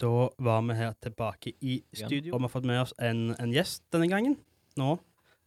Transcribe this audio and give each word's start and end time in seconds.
Da 0.00 0.28
var 0.42 0.62
vi 0.66 0.74
her 0.74 0.92
tilbake 1.02 1.52
i 1.62 1.78
studio, 1.94 2.34
og 2.34 2.40
vi 2.40 2.44
har 2.48 2.50
fått 2.52 2.66
med 2.66 2.80
oss 2.82 2.94
en, 2.98 3.28
en 3.38 3.52
gjest 3.54 3.84
denne 3.94 4.08
gangen. 4.10 4.36
Nå. 4.80 4.96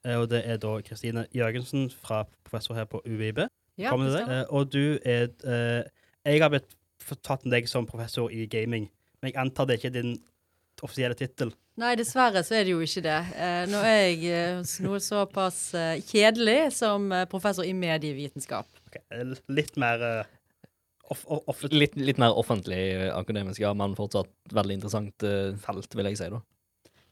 Eh, 0.06 0.16
Og 0.22 0.30
det 0.32 0.44
er 0.48 0.58
da 0.64 0.78
Kristine 0.88 1.26
Jørgensen, 1.36 1.90
fra 1.92 2.22
professor 2.48 2.78
her 2.78 2.86
på 2.88 3.02
UiB. 3.06 3.44
Ja, 3.78 3.92
det 3.98 4.14
deg. 4.16 4.30
Eh, 4.32 4.46
Og 4.50 4.70
du 4.72 4.98
er 5.04 5.28
eh, 5.44 5.84
Jeg 6.26 6.42
har 6.42 6.50
blitt 6.54 6.72
fortalt 7.04 7.44
om 7.46 7.52
deg 7.52 7.68
som 7.70 7.86
professor 7.88 8.32
i 8.32 8.46
gaming, 8.48 8.88
men 9.22 9.32
jeg 9.32 9.38
antar 9.40 9.68
det 9.68 9.78
ikke 9.80 9.92
er 9.92 9.98
din 10.02 10.16
offisielle 10.84 11.16
tittel. 11.18 11.52
Nei, 11.78 11.92
dessverre 12.00 12.42
så 12.46 12.56
er 12.58 12.66
det 12.66 12.72
jo 12.74 12.80
ikke 12.82 13.04
det. 13.06 13.20
Eh, 13.38 13.64
nå 13.70 13.84
er 13.86 14.00
jeg 14.08 14.32
eh, 14.32 14.74
noe 14.86 15.00
såpass 15.04 15.60
kjedelig 16.08 16.72
som 16.80 17.12
professor 17.30 17.66
i 17.68 17.74
medievitenskap. 17.78 18.68
Ok, 18.88 18.98
eh, 19.12 19.36
Litt 19.52 19.76
mer 19.78 20.26
off, 21.14 21.24
off. 21.28 21.64
Litt, 21.72 21.96
litt 22.00 22.20
mer 22.22 22.38
offentlig 22.38 22.82
akademisk, 23.14 23.62
ja, 23.64 23.74
men 23.78 23.96
fortsatt 23.98 24.32
veldig 24.56 24.80
interessant 24.80 25.26
eh, 25.28 25.56
felt, 25.64 25.98
vil 25.98 26.12
jeg 26.12 26.20
si. 26.20 26.30
da. 26.34 26.42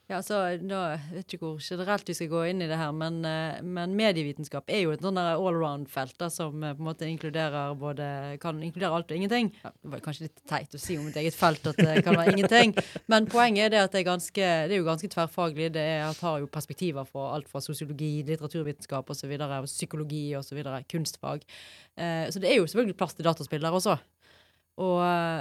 Ja, 0.05 0.19
altså, 0.19 0.37
nå 0.61 0.79
vet 1.15 1.33
ikke 1.33 1.47
hvor 1.47 1.61
generelt 1.65 2.05
vi 2.05 2.13
skal 2.13 2.27
gå 2.29 2.43
inn 2.51 2.59
i 2.61 2.67
det 2.69 2.77
her, 2.77 2.91
men, 2.93 3.23
eh, 3.25 3.57
men 3.65 3.95
medievitenskap 3.97 4.69
er 4.69 4.83
jo 4.83 4.91
et 4.93 5.01
sånn 5.01 5.17
allround-felt 5.17 6.21
som 6.29 6.61
eh, 6.61 6.75
på 6.77 6.83
en 6.83 6.89
måte 6.91 7.07
inkluderer 7.09 7.73
både 7.79 8.05
Kan 8.43 8.61
inkludere 8.61 8.93
alt 8.93 9.09
og 9.09 9.17
ingenting. 9.17 9.49
Ja, 9.63 9.71
det 9.73 9.93
var 9.95 10.03
kanskje 10.05 10.27
litt 10.27 10.43
teit 10.45 10.77
å 10.77 10.81
si 10.81 10.99
om 11.01 11.09
et 11.09 11.17
eget 11.23 11.33
felt 11.33 11.65
at 11.71 11.81
det 11.81 12.05
kan 12.05 12.19
være 12.19 12.35
ingenting, 12.35 12.77
men 13.11 13.25
poenget 13.33 13.65
er 13.65 13.73
det 13.73 13.83
at 13.87 13.97
det 13.97 14.03
er 14.03 14.07
ganske 14.11 14.53
Det 14.69 14.77
er 14.77 14.77
jo 14.77 14.85
ganske 14.91 15.09
tverrfaglig. 15.09 15.73
Det 15.73 15.89
er, 15.97 16.05
har 16.21 16.39
jo 16.43 16.53
perspektiver 16.53 17.09
fra 17.09 17.31
alt 17.33 17.49
fra 17.49 17.65
sosiologi, 17.65 18.19
litteraturvitenskap 18.29 19.09
osv., 19.09 19.37
psykologi 19.65 20.25
osv., 20.37 20.61
kunstfag. 20.91 21.49
Eh, 21.97 22.27
så 22.29 22.43
det 22.43 22.53
er 22.53 22.59
jo 22.59 22.69
selvfølgelig 22.69 23.01
plass 23.01 23.17
til 23.17 23.25
dataspill 23.25 23.65
der 23.65 23.73
også. 23.73 23.97
Og 24.85 24.99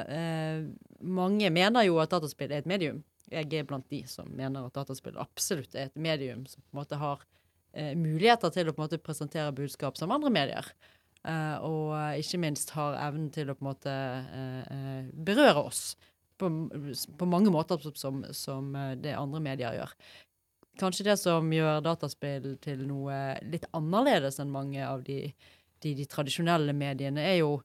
eh, 0.09 0.65
mange 1.05 1.53
mener 1.53 1.85
jo 1.85 2.01
at 2.01 2.17
dataspill 2.17 2.49
er 2.49 2.65
et 2.65 2.71
medium. 2.71 3.05
Jeg 3.33 3.49
er 3.57 3.69
blant 3.69 3.87
de 3.91 4.03
som 4.11 4.29
mener 4.37 4.67
at 4.67 4.77
dataspill 4.77 5.17
absolutt 5.21 5.75
er 5.75 5.89
et 5.89 5.97
medium 5.97 6.45
som 6.51 6.63
på 6.63 6.75
en 6.75 6.81
måte 6.83 6.99
har 7.01 7.23
eh, 7.73 7.95
muligheter 7.97 8.53
til 8.53 8.69
å 8.69 8.75
på 8.75 8.83
en 8.83 8.87
måte 8.87 9.01
presentere 9.03 9.55
budskap 9.57 9.97
som 9.99 10.13
andre 10.15 10.33
medier. 10.35 10.69
Eh, 11.25 11.57
og 11.65 11.95
eh, 11.97 12.21
ikke 12.21 12.43
minst 12.43 12.75
har 12.77 12.99
evnen 13.07 13.31
til 13.33 13.51
å 13.51 13.57
på 13.57 13.65
en 13.65 13.71
måte 13.71 13.95
eh, 13.95 14.61
eh, 14.77 15.09
berøre 15.15 15.65
oss 15.71 15.95
på, 16.37 16.51
på 17.19 17.31
mange 17.31 17.53
måter 17.55 17.81
som, 17.95 18.25
som 18.37 18.75
eh, 18.77 18.95
det 19.01 19.17
andre 19.17 19.41
medier 19.45 19.79
gjør. 19.79 19.97
Kanskje 20.81 21.07
det 21.07 21.19
som 21.23 21.53
gjør 21.55 21.85
dataspill 21.87 22.57
til 22.63 22.83
noe 22.89 23.39
litt 23.47 23.67
annerledes 23.77 24.41
enn 24.43 24.51
mange 24.51 24.83
av 24.83 25.05
de, 25.07 25.29
de, 25.85 25.95
de 25.95 26.07
tradisjonelle 26.11 26.75
mediene, 26.75 27.23
er 27.23 27.39
jo 27.45 27.61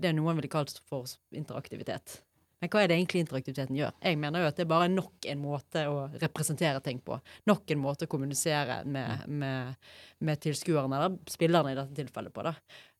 det 0.00 0.14
noen 0.16 0.40
ville 0.40 0.50
kalt 0.50 0.80
for 0.88 1.06
interaktivitet. 1.36 2.23
Men 2.64 2.70
hva 2.72 2.80
er 2.80 2.88
det 2.88 2.96
egentlig 2.96 3.20
interaktiviteten 3.20 3.76
gjør? 3.76 3.92
Jeg 4.00 4.16
mener 4.16 4.40
jo 4.40 4.48
at 4.48 4.56
det 4.56 4.64
er 4.64 4.70
bare 4.70 4.88
nok 4.88 5.26
en 5.28 5.42
måte 5.42 5.82
å 5.90 5.98
representere 6.22 6.80
ting 6.84 7.02
på. 7.04 7.18
Nok 7.50 7.74
en 7.74 7.82
måte 7.82 8.08
å 8.08 8.10
kommunisere 8.14 8.78
med, 8.88 9.26
med, 9.28 9.76
med 10.24 10.40
tilskuerne, 10.40 10.96
eller 10.96 11.18
spillerne 11.28 11.74
i 11.74 11.76
dette 11.76 11.98
tilfellet, 11.98 12.32
på. 12.32 12.46
da. 12.46 12.54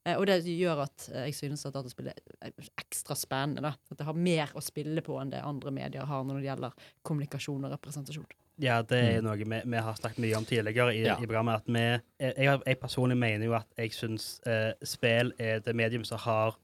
Eh, 0.05 0.19
og 0.21 0.27
det 0.29 0.43
gjør 0.45 0.83
at 0.85 1.07
eh, 1.15 1.31
jeg 1.31 1.39
synes 1.39 1.65
at 1.65 1.73
dataspill 1.79 2.11
er 2.13 2.53
ekstra 2.77 3.17
spennende. 3.17 3.65
da. 3.65 3.73
At 3.89 4.03
det 4.03 4.09
har 4.11 4.21
mer 4.29 4.53
å 4.53 4.61
spille 4.65 5.01
på 5.07 5.17
enn 5.23 5.33
det 5.33 5.41
andre 5.41 5.73
medier 5.73 6.05
har 6.11 6.27
når 6.29 6.43
det 6.43 6.51
gjelder 6.51 6.89
kommunikasjon 7.09 7.65
og 7.65 7.73
representasjon. 7.79 8.29
Ja, 8.61 8.83
det 8.87 9.01
er 9.17 9.25
noe 9.25 9.35
vi, 9.41 9.49
vi 9.49 9.81
har 9.83 9.97
snakket 9.99 10.21
mye 10.23 10.37
om 10.39 10.45
tidligere 10.47 10.93
i, 10.95 11.01
Ja. 11.09 11.17
i 11.17 11.25
programmet. 11.27 11.65
At 11.65 11.73
vi, 11.73 11.87
jeg, 12.21 12.37
jeg, 12.37 12.61
jeg 12.69 12.79
personlig 12.85 13.17
mener 13.19 13.49
jo 13.49 13.57
at 13.57 13.81
jeg 13.81 13.97
syns 13.97 14.29
eh, 14.47 14.77
spill 14.87 15.33
er 15.41 15.65
det 15.65 15.75
medium 15.75 16.05
som 16.07 16.21
har 16.23 16.61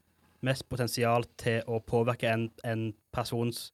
mest 0.47 0.67
potensial 0.69 1.27
til 1.41 1.63
å 1.69 1.81
påvirke 1.85 2.31
en, 2.31 2.49
en 2.65 2.89
persons 3.15 3.71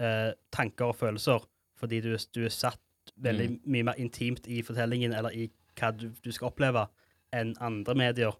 eh, 0.00 0.34
tanker 0.54 0.92
og 0.92 0.98
følelser. 0.98 1.46
Fordi 1.78 2.00
du, 2.04 2.12
du 2.34 2.44
er 2.44 2.54
satt 2.54 2.82
veldig 3.16 3.48
mye 3.70 3.86
mer 3.88 4.00
intimt 4.02 4.46
i 4.50 4.60
fortellingen 4.66 5.14
eller 5.16 5.34
i 5.34 5.48
hva 5.78 5.92
du, 5.94 6.08
du 6.24 6.32
skal 6.34 6.50
oppleve, 6.50 6.88
enn 7.34 7.54
andre 7.62 7.94
medier. 7.98 8.38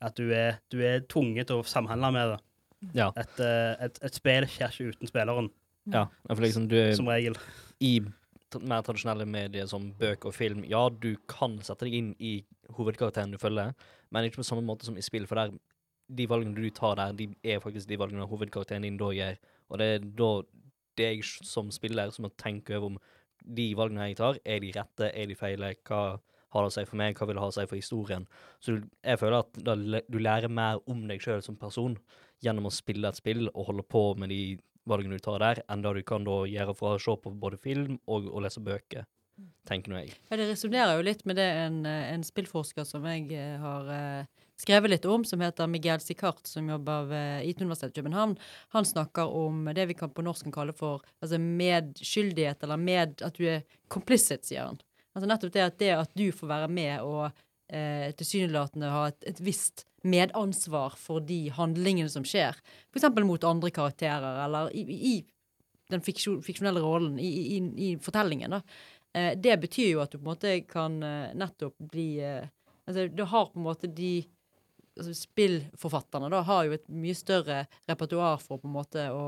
At 0.00 0.16
du 0.16 0.30
er, 0.32 0.62
du 0.72 0.80
er 0.80 1.04
tvunget 1.12 1.50
til 1.50 1.60
å 1.60 1.66
samhandle 1.68 2.12
med 2.16 2.32
det. 2.32 2.38
Ja. 2.96 3.10
Et, 3.20 3.42
eh, 3.44 3.74
et, 3.84 4.00
et 4.06 4.16
spill 4.16 4.46
skjer 4.48 4.72
ikke 4.72 4.94
uten 4.94 5.10
spilleren, 5.10 5.50
ja. 5.88 6.06
For 6.28 6.42
liksom, 6.44 6.68
du 6.68 6.78
som 6.96 7.08
regel. 7.08 7.36
i 7.80 8.00
mer 8.66 8.82
tradisjonelle 8.82 9.26
medier 9.30 9.68
som 9.70 9.90
bøker 9.98 10.30
og 10.30 10.34
film, 10.34 10.64
ja, 10.68 10.82
du 10.90 11.14
kan 11.30 11.58
sette 11.64 11.86
deg 11.86 11.96
inn 11.96 12.10
i 12.18 12.40
hovedkarakteren 12.74 13.32
du 13.32 13.38
følger, 13.38 13.72
men 14.10 14.26
ikke 14.26 14.42
på 14.42 14.46
samme 14.48 14.64
måte 14.66 14.88
som 14.88 14.98
i 14.98 15.04
spill, 15.04 15.28
for 15.30 15.38
der, 15.38 15.54
de 16.16 16.26
valgene 16.30 16.54
du 16.56 16.70
tar 16.74 16.96
der, 16.98 17.12
de 17.16 17.28
er 17.44 17.60
faktisk 17.62 17.88
de 17.90 17.98
valgene 18.00 18.26
hovedkarakteren 18.28 18.82
din 18.86 18.96
da 19.00 19.10
gjør. 19.14 19.36
Og 19.70 19.78
det 19.82 19.86
er 19.94 20.06
da 20.18 20.30
det 20.98 21.06
er 21.06 21.12
jeg 21.14 21.24
som 21.46 21.70
spiller 21.72 22.10
som 22.12 22.26
må 22.26 22.32
tenke 22.36 22.74
over 22.76 22.90
om 22.92 22.96
de 23.46 23.68
valgene 23.78 24.08
jeg 24.10 24.18
tar, 24.18 24.40
er 24.44 24.58
de 24.60 24.72
rette, 24.74 25.06
er 25.16 25.30
de 25.30 25.36
feile, 25.38 25.70
hva 25.88 26.00
har 26.50 26.64
det 26.66 26.72
å 26.72 26.74
si 26.74 26.82
for 26.84 26.98
meg, 26.98 27.14
hva 27.16 27.28
vil 27.28 27.38
det 27.38 27.44
ha 27.44 27.48
å 27.48 27.54
si 27.54 27.64
for 27.70 27.78
historien. 27.78 28.24
Så 28.60 28.74
du- 28.80 28.88
jeg 29.06 29.20
føler 29.20 29.38
at 29.38 29.52
da, 29.64 29.76
du 29.76 30.18
lærer 30.18 30.50
mer 30.50 30.80
om 30.90 31.06
deg 31.08 31.20
sjøl 31.22 31.42
som 31.46 31.56
person 31.56 31.96
gjennom 32.42 32.66
å 32.66 32.72
spille 32.74 33.06
et 33.08 33.16
spill 33.16 33.46
og 33.54 33.66
holde 33.70 33.84
på 33.86 34.02
med 34.18 34.28
de 34.34 34.58
valgene 34.88 35.14
du 35.16 35.22
tar 35.22 35.38
der, 35.38 35.62
enn 35.70 35.82
det 35.82 35.94
du 35.94 36.02
kan 36.02 36.24
da 36.26 36.42
gjøre 36.50 36.74
fra 36.76 36.96
å 36.96 37.00
se 37.00 37.14
på 37.22 37.32
både 37.38 37.56
film 37.62 38.00
og 38.08 38.26
å 38.26 38.42
lese 38.42 38.60
bøker, 38.60 39.06
tenker 39.64 39.92
nå 39.92 40.00
jeg. 40.02 40.14
Ja, 40.28 40.36
Det 40.36 40.48
resonnerer 40.50 40.96
jo 40.98 41.06
litt 41.06 41.24
med 41.24 41.36
det 41.36 41.46
en, 41.62 41.86
en 41.86 42.22
spillforsker 42.26 42.84
som 42.84 43.04
jeg 43.08 43.30
eh, 43.32 43.56
har 43.62 43.88
eh, 43.94 44.24
skrevet 44.60 44.92
litt 44.92 45.06
om, 45.08 45.24
som 45.24 45.40
heter 45.40 45.68
Miguel 45.70 46.00
Sicart, 46.04 46.42
som 46.46 46.68
jobber 46.68 47.08
ved 47.10 47.48
IT-universitetet 47.48 47.96
i 47.96 48.00
København. 48.00 48.36
Han 48.76 48.88
snakker 48.88 49.32
om 49.36 49.70
det 49.74 49.86
vi 49.90 49.96
kan 49.96 50.12
på 50.12 50.24
kan 50.42 50.52
kalle 50.52 50.74
for 50.76 51.02
altså 51.22 51.38
medskyldighet, 51.38 52.62
eller 52.62 52.76
med 52.76 53.22
at 53.22 53.36
du 53.36 53.46
er 53.48 53.62
complicit, 53.88 54.44
sier 54.44 54.68
han. 54.68 54.80
Altså 55.14 55.28
nettopp 55.28 55.52
det 55.52 55.64
at, 55.64 55.78
det 55.78 55.90
at 55.96 56.12
du 56.14 56.30
får 56.32 56.48
være 56.48 56.68
med 56.68 57.00
og 57.02 57.30
eh, 57.72 58.12
tilsynelatende 58.14 58.92
ha 58.92 59.08
et, 59.08 59.24
et 59.32 59.40
visst 59.42 59.86
medansvar 60.02 60.94
for 60.96 61.20
de 61.20 61.48
handlingene 61.52 62.10
som 62.12 62.24
skjer, 62.24 62.56
f.eks. 62.92 63.08
mot 63.24 63.44
andre 63.44 63.70
karakterer, 63.74 64.44
eller 64.44 64.70
i, 64.76 64.84
i 64.86 65.14
den 65.90 66.04
fiksjon, 66.04 66.40
fiksjonelle 66.46 66.80
rollen, 66.84 67.18
i, 67.18 67.30
i, 67.56 67.60
i 67.90 67.90
fortellingen, 68.00 68.58
da. 68.58 68.62
Eh, 69.16 69.32
det 69.36 69.56
betyr 69.64 69.90
jo 69.96 70.02
at 70.04 70.12
du 70.12 70.20
på 70.20 70.22
en 70.22 70.30
måte 70.30 70.54
kan 70.70 71.02
eh, 71.02 71.32
nettopp 71.34 71.78
bli 71.90 72.10
eh, 72.22 72.48
Altså, 72.88 73.04
du 73.06 73.22
har 73.22 73.44
på 73.46 73.60
en 73.60 73.66
måte 73.68 73.86
de 73.86 74.24
altså 74.98 75.14
Spillforfatterne 75.16 76.30
da 76.32 76.42
har 76.46 76.66
jo 76.66 76.76
et 76.76 76.88
mye 76.92 77.16
større 77.18 77.64
repertoar 77.88 78.40
for 78.42 78.60
på 78.60 78.68
en 78.68 78.74
måte 78.74 79.06
å, 79.14 79.24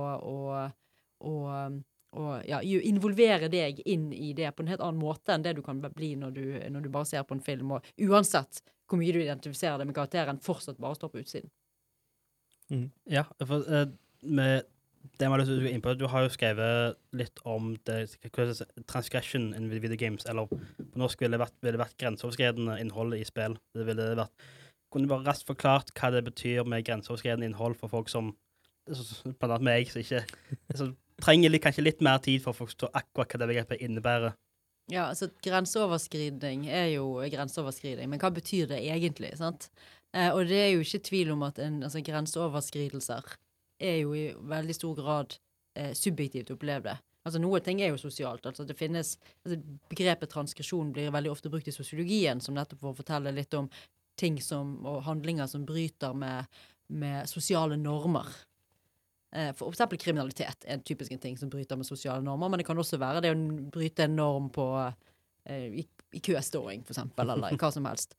å, 1.22 2.24
ja, 2.48 2.60
involvere 2.62 3.50
deg 3.52 3.80
inn 3.86 4.10
i 4.12 4.32
det 4.36 4.50
på 4.56 4.64
en 4.64 4.72
helt 4.72 4.84
annen 4.84 5.00
måte 5.00 5.34
enn 5.34 5.46
det 5.46 5.56
du 5.58 5.62
kan 5.64 5.80
bli 5.82 6.14
når 6.20 6.36
du, 6.36 6.44
når 6.74 6.86
du 6.86 6.92
bare 6.92 7.08
ser 7.08 7.24
på 7.28 7.38
en 7.38 7.44
film, 7.44 7.76
og 7.78 7.88
uansett 8.02 8.62
hvor 8.90 9.00
mye 9.00 9.14
du 9.14 9.22
identifiserer 9.22 9.80
deg 9.80 9.88
med 9.88 9.96
karakteren, 9.96 10.42
fortsatt 10.44 10.80
bare 10.82 10.98
står 10.98 11.12
på 11.12 11.22
utsiden. 11.22 11.52
Ja, 13.08 13.24
for 13.40 13.64
uh, 13.68 13.86
med 14.22 14.66
det 15.18 15.28
å 15.28 15.36
gå 15.36 15.70
inn 15.70 15.82
på, 15.82 15.94
Du 15.98 16.06
har 16.08 16.24
jo 16.24 16.32
skrevet 16.32 16.98
litt 17.16 17.40
om 17.48 17.72
det, 17.88 18.14
transgression 18.86 19.50
in 19.56 19.68
video 19.72 19.96
games, 19.98 20.26
eller 20.30 20.46
på 20.46 21.00
norsk 21.00 21.24
ville 21.24 21.36
det 21.36 21.42
vært, 21.42 21.56
ville 21.64 21.80
vært 21.80 21.98
grenseoverskridende 22.00 22.78
innhold 22.80 23.16
i 23.18 23.24
spill. 23.26 23.56
Det 23.74 23.86
ville 23.88 24.12
vært, 24.20 24.46
Kunne 24.92 25.08
du 25.08 25.12
bare 25.12 25.24
raskt 25.26 25.48
forklart 25.48 25.92
hva 25.96 26.12
det 26.12 26.24
betyr 26.26 26.68
med 26.68 26.84
grenseoverskridende 26.84 27.48
innhold 27.48 27.78
for 27.80 27.92
folk 27.92 28.12
som 28.12 28.34
Blant 28.82 29.44
annet 29.46 29.62
meg, 29.62 29.90
som 29.92 30.00
ikke 30.02 30.24
som 30.74 30.88
trenger 31.22 31.52
litt, 31.52 31.62
kanskje 31.62 31.84
litt 31.86 32.00
mer 32.02 32.18
tid 32.22 32.42
for 32.42 32.50
å 32.50 32.64
forstå 32.64 32.88
akkurat 32.90 33.30
hva 33.30 33.38
det 33.38 33.48
begrepet 33.52 33.84
innebærer. 33.86 34.34
Ja, 34.90 35.06
altså 35.06 35.28
grenseoverskridning 35.44 36.66
er 36.66 36.88
jo 36.96 37.20
grenseoverskridning, 37.30 38.10
men 38.10 38.20
hva 38.20 38.32
betyr 38.34 38.66
det 38.72 38.80
egentlig? 38.82 39.30
sant? 39.38 39.68
Eh, 40.12 40.34
og 40.34 40.50
det 40.50 40.58
er 40.58 40.72
jo 40.74 40.82
ikke 40.82 41.04
tvil 41.06 41.30
om 41.36 41.46
at 41.46 41.60
en, 41.62 41.78
altså, 41.86 42.02
grenseoverskridelser 42.04 43.30
er 43.82 43.96
jo 44.02 44.12
i 44.18 44.26
veldig 44.34 44.76
stor 44.76 44.98
grad 44.98 45.38
eh, 45.78 45.94
subjektivt 45.96 46.52
opplevd. 46.54 46.92
Altså 47.22 47.38
Noe 47.38 47.60
ting 47.62 47.80
er 47.80 47.92
jo 47.92 48.00
sosialt. 48.02 48.46
altså 48.46 48.66
det 48.66 48.74
finnes, 48.76 49.14
altså 49.46 49.60
Begrepet 49.88 50.32
transgresjon 50.32 50.90
blir 50.92 51.12
veldig 51.14 51.30
ofte 51.30 51.50
brukt 51.50 51.68
i 51.70 51.74
sosiologien, 51.74 52.42
som 52.42 52.54
nettopp 52.54 52.82
for 52.82 52.90
å 52.90 52.98
fortelle 52.98 53.32
litt 53.34 53.54
om 53.54 53.70
ting 54.22 54.38
som, 54.42 54.78
og 54.86 55.02
handlinger 55.08 55.50
som 55.50 55.66
bryter 55.68 56.14
med, 56.16 56.62
med 56.94 57.28
sosiale 57.30 57.78
normer. 57.80 58.30
Eh, 59.34 59.50
For 59.58 59.72
eksempel 59.72 60.00
kriminalitet 60.00 60.66
er 60.66 60.76
en 60.76 60.86
typisk 60.86 61.14
ting 61.22 61.38
som 61.40 61.50
bryter 61.52 61.78
med 61.80 61.88
sosiale 61.88 62.24
normer, 62.24 62.52
men 62.52 62.62
det 62.62 62.68
kan 62.68 62.78
også 62.78 63.00
være 63.02 63.24
det 63.24 63.34
å 63.34 63.42
bryte 63.74 64.06
en 64.06 64.16
norm 64.18 64.48
på 64.54 64.68
eh, 64.82 65.82
i, 65.82 65.86
i 66.12 66.22
køståing, 66.24 66.86
for 66.86 66.94
eksempel, 66.94 67.34
eller 67.34 67.58
hva 67.60 67.72
som 67.74 67.88
helst. 67.88 68.16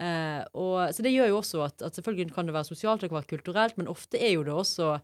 Eh, 0.00 0.40
og, 0.56 0.88
så 0.94 1.04
det 1.04 1.12
gjør 1.12 1.32
jo 1.34 1.40
også 1.42 1.64
at, 1.66 1.82
at 1.84 1.98
selvfølgelig 1.98 2.32
kan 2.36 2.48
det 2.48 2.54
være 2.56 2.70
sosialt, 2.70 3.04
være 3.04 3.28
kulturelt, 3.34 3.76
men 3.76 3.90
ofte 3.92 4.20
er 4.22 4.36
jo 4.36 4.46
det 4.46 4.54
også 4.54 4.94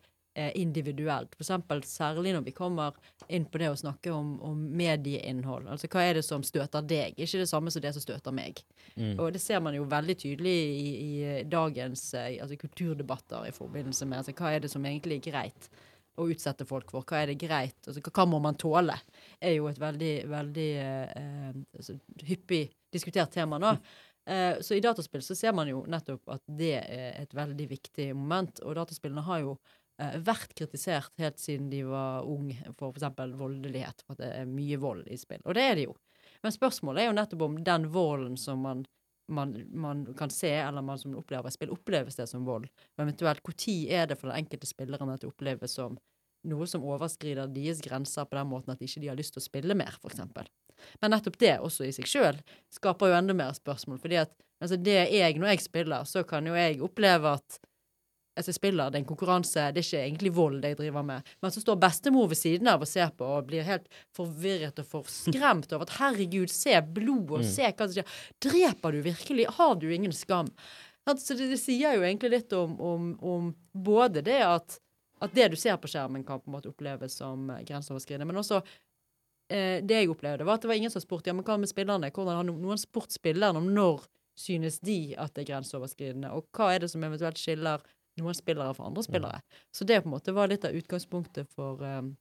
individuelt. 0.55 1.35
For 1.35 1.45
eksempel 1.45 1.83
særlig 1.89 2.35
når 2.37 2.45
vi 2.47 2.55
kommer 2.57 2.97
inn 3.29 3.47
på 3.49 3.61
det 3.61 3.71
å 3.73 3.79
snakke 3.79 4.13
om, 4.15 4.37
om 4.45 4.61
medieinnhold. 4.79 5.69
Altså 5.73 5.91
hva 5.91 6.05
er 6.07 6.19
det 6.19 6.25
som 6.27 6.45
støter 6.47 6.85
deg? 6.87 7.19
Ikke 7.19 7.43
det 7.43 7.49
samme 7.51 7.73
som 7.75 7.83
det 7.85 7.95
som 7.97 8.05
støter 8.05 8.35
meg. 8.35 8.63
Mm. 8.95 9.17
Og 9.19 9.33
det 9.35 9.43
ser 9.43 9.63
man 9.65 9.77
jo 9.77 9.87
veldig 9.89 10.17
tydelig 10.19 10.57
i, 10.79 10.89
i 11.03 11.43
dagens 11.49 12.09
eh, 12.19 12.39
altså 12.43 12.59
kulturdebatter 12.61 13.49
i 13.49 13.55
forbindelse 13.55 14.09
med 14.09 14.23
altså, 14.23 14.35
hva 14.39 14.55
er 14.55 14.65
det 14.65 14.73
som 14.73 14.87
egentlig 14.87 15.21
er 15.21 15.31
greit. 15.31 15.71
å 16.19 16.27
utsette 16.27 16.67
folk 16.67 16.91
for? 16.91 17.07
Hva 17.07 17.21
er 17.23 17.31
det 17.31 17.39
greit? 17.39 17.79
Altså, 17.87 18.03
hva, 18.03 18.25
må 18.27 18.41
man 18.43 18.57
tåle? 18.59 18.97
er 19.39 19.53
jo 19.55 19.69
et 19.71 19.79
veldig, 19.79 20.15
veldig 20.27 20.69
eh, 20.83 21.13
eh, 21.21 21.63
altså, 21.79 21.95
hyppig 22.27 22.65
diskutert 22.91 23.31
tema 23.31 23.61
nå. 23.63 23.77
Eh, 24.29 24.61
så 24.61 24.75
i 24.75 24.81
dataspill 24.81 25.23
så 25.23 25.35
ser 25.35 25.55
man 25.57 25.71
jo 25.71 25.85
nettopp 25.89 26.35
at 26.35 26.43
det 26.59 26.75
er 26.83 27.15
et 27.23 27.31
veldig 27.35 27.69
viktig 27.71 28.11
moment. 28.17 28.61
Og 28.67 28.77
dataspillene 28.77 29.25
har 29.25 29.45
jo 29.45 29.55
eh, 29.55 29.78
vært 29.99 30.55
kritisert 30.59 31.13
helt 31.19 31.41
siden 31.43 31.71
de 31.73 31.83
var 31.89 32.27
unge 32.29 32.59
for 32.79 32.95
f.eks. 32.95 33.09
voldelighet. 33.39 34.05
For 34.07 34.15
at 34.15 34.23
det 34.23 34.31
er 34.43 34.51
mye 34.51 34.79
vold 34.81 35.09
i 35.11 35.19
spill. 35.19 35.43
Og 35.45 35.59
det 35.59 35.65
er 35.65 35.75
det 35.79 35.89
jo. 35.89 35.97
Men 36.45 36.55
spørsmålet 36.55 37.03
er 37.03 37.11
jo 37.11 37.17
nettopp 37.19 37.43
om 37.49 37.59
den 37.67 37.89
volden 37.95 38.37
som 38.39 38.63
man, 38.63 38.85
man, 39.33 39.57
man 39.75 40.05
kan 40.19 40.31
se, 40.31 40.53
eller 40.55 40.85
man 40.87 41.01
som 41.01 41.17
opplever 41.19 41.51
i 41.51 41.55
spill, 41.55 41.75
oppleves 41.75 42.19
det 42.21 42.29
som 42.31 42.47
vold. 42.47 42.69
Og 42.97 43.05
eventuelt 43.05 43.43
når 43.43 43.81
er 43.91 44.07
det 44.07 44.19
for 44.21 44.31
den 44.31 44.45
enkelte 44.45 44.71
spilleren 44.71 45.11
at 45.11 45.25
det 45.25 45.33
oppleves 45.33 45.75
som 45.81 45.99
noe 46.49 46.69
som 46.71 46.85
overskrider 46.87 47.51
deres 47.51 47.81
grenser 47.83 48.29
på 48.29 48.39
den 48.39 48.51
måten 48.51 48.73
at 48.73 48.83
ikke 48.85 49.03
de 49.03 49.11
har 49.11 49.19
lyst 49.19 49.35
til 49.35 49.43
å 49.43 49.49
spille 49.49 49.75
mer, 49.79 49.97
f.eks. 49.99 50.23
Men 51.03 51.11
nettopp 51.11 51.39
det 51.43 51.57
også 51.59 51.89
i 51.89 51.95
seg 51.95 52.07
sjøl 52.07 52.39
skaper 52.75 53.11
jo 53.11 53.17
enda 53.19 53.35
mer 53.35 53.57
spørsmål. 53.57 53.99
fordi 53.99 54.21
at 54.23 54.31
altså 54.63 54.79
det 54.79 55.01
jeg, 55.11 55.39
når 55.39 55.57
jeg 55.57 55.65
spiller, 55.67 56.07
så 56.07 56.23
kan 56.23 56.47
jo 56.47 56.55
jeg 56.55 56.79
oppleve 56.85 57.35
at 57.41 57.59
altså 58.39 58.53
jeg 58.53 58.59
spiller, 58.59 58.91
det 58.91 59.01
er 59.01 59.03
en 59.03 59.09
konkurranse, 59.09 59.69
det 59.75 59.83
er 59.83 59.87
ikke 59.87 60.03
egentlig 60.05 60.33
vold 60.37 60.65
jeg 60.65 60.79
driver 60.79 61.05
med. 61.07 61.31
Men 61.43 61.55
så 61.55 61.63
står 61.63 61.79
bestemor 61.83 62.29
ved 62.31 62.39
siden 62.39 62.71
av 62.71 62.85
og 62.85 62.91
ser 62.91 63.11
på 63.19 63.27
og 63.27 63.49
blir 63.51 63.67
helt 63.67 63.89
forvirret 64.17 64.79
og 64.79 64.91
forskremt 64.93 65.73
over 65.75 65.89
at 65.89 65.97
herregud, 65.99 66.53
se 66.53 66.77
blod, 66.83 67.33
og 67.39 67.43
mm. 67.43 67.49
se 67.51 67.71
hva 67.71 67.87
som 67.87 67.97
skjer. 67.97 68.19
Dreper 68.49 68.95
du 68.95 69.01
virkelig? 69.09 69.49
Har 69.59 69.75
du 69.81 69.89
ingen 69.93 70.15
skam? 70.15 70.51
Så 71.09 71.35
det, 71.35 71.49
det 71.51 71.61
sier 71.61 71.97
jo 71.97 72.05
egentlig 72.05 72.35
litt 72.35 72.53
om, 72.53 72.75
om, 72.85 73.09
om 73.25 73.49
både 73.73 74.23
det 74.25 74.43
at, 74.45 74.77
at 75.25 75.35
det 75.35 75.49
du 75.55 75.57
ser 75.59 75.79
på 75.81 75.91
skjermen, 75.91 76.27
kan 76.27 76.43
på 76.43 76.51
en 76.51 76.59
måte 76.59 76.71
oppleves 76.71 77.17
som 77.21 77.49
grenseoverskridende, 77.65 78.29
men 78.29 78.43
også 78.43 78.61
eh, 78.61 79.81
det 79.81 80.03
jeg 80.03 80.13
opplevde, 80.13 80.47
var 80.47 80.59
at 80.59 80.67
det 80.67 80.71
var 80.71 80.79
ingen 80.79 80.93
som 80.93 81.03
spurte 81.03 81.33
ja, 81.33 81.37
men 81.37 81.47
hva 81.49 81.57
med 81.59 81.71
spillerne. 81.71 82.13
Hvordan 82.13 82.39
har 82.39 82.49
noen 82.49 82.81
spurt 82.81 83.17
spillerne 83.17 83.63
om 83.63 83.73
når 83.73 84.05
synes 84.39 84.79
de 84.85 85.17
at 85.19 85.33
det 85.35 85.47
er 85.47 85.55
grenseoverskridende, 85.55 86.31
og 86.31 86.47
hva 86.55 86.71
er 86.75 86.85
det 86.85 86.93
som 86.93 87.03
eventuelt 87.03 87.41
skiller 87.41 87.83
noen 88.21 88.37
spillere 88.37 88.75
for 88.77 88.89
andre 88.89 89.05
spillere. 89.07 89.43
Så 89.75 89.87
det 89.89 90.03
på 90.03 90.11
en 90.11 90.17
måte 90.17 90.35
var 90.37 90.51
litt 90.51 90.67
av 90.69 90.77
utgangspunktet 90.77 91.51
for 91.55 91.83
um, 91.85 92.15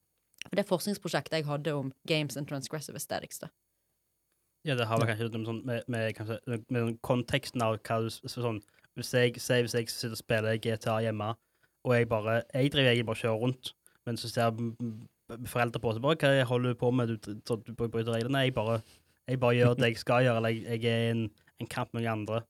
det 0.53 0.67
forskningsprosjektet 0.69 1.39
jeg 1.39 1.47
hadde 1.47 1.73
om 1.75 1.91
games 2.07 2.37
and 2.37 2.47
transgressive 2.49 2.99
aesthetics. 2.99 3.39
da. 3.43 3.49
Ja, 4.67 4.75
det 4.75 4.87
har 4.87 4.99
vel 4.99 5.07
kanskje 5.07 5.29
noe 5.31 5.47
sånn 5.47 5.61
med, 5.67 5.85
med, 5.87 6.09
kanskje, 6.17 6.39
med 6.73 6.97
konteksten 7.05 7.63
av 7.63 7.77
hva 7.79 8.01
du 8.03 8.09
sånn, 8.11 8.61
Hvis 8.97 9.13
jeg, 9.13 9.35
hvis 9.37 9.75
jeg 9.77 9.89
sitter 9.89 10.15
og 10.15 10.19
spiller 10.19 10.57
GTA 10.57 10.97
hjemme, 11.05 11.35
og 11.85 11.93
jeg 11.93 12.07
bare 12.09 12.41
jeg 12.53 12.71
driver 12.73 12.89
egentlig 12.89 13.07
bare 13.07 13.21
kjører 13.21 13.43
rundt, 13.43 13.73
men 14.05 14.17
så 14.17 14.29
ser 14.31 14.57
foreldre 15.47 15.79
på 15.83 15.93
seg 15.93 16.03
bare 16.03 16.17
Hva 16.19 16.47
holder 16.49 16.73
du 16.73 16.79
på 16.79 16.91
med? 16.91 17.13
Du, 17.13 17.33
du, 17.35 17.55
du 17.67 17.73
bryter 17.77 18.13
reglene? 18.15 18.45
Jeg 18.47 18.55
bare, 18.57 18.81
jeg 19.27 19.39
bare 19.39 19.55
gjør 19.55 19.77
det 19.77 19.91
jeg 19.91 20.01
skal 20.01 20.25
gjøre, 20.25 20.41
eller 20.41 20.55
jeg, 20.55 20.81
jeg 20.81 20.91
er 20.91 21.05
i 21.05 21.11
en, 21.13 21.23
en 21.61 21.71
kamp 21.71 21.93
med 21.93 22.03
noen 22.03 22.23
andre. 22.23 22.41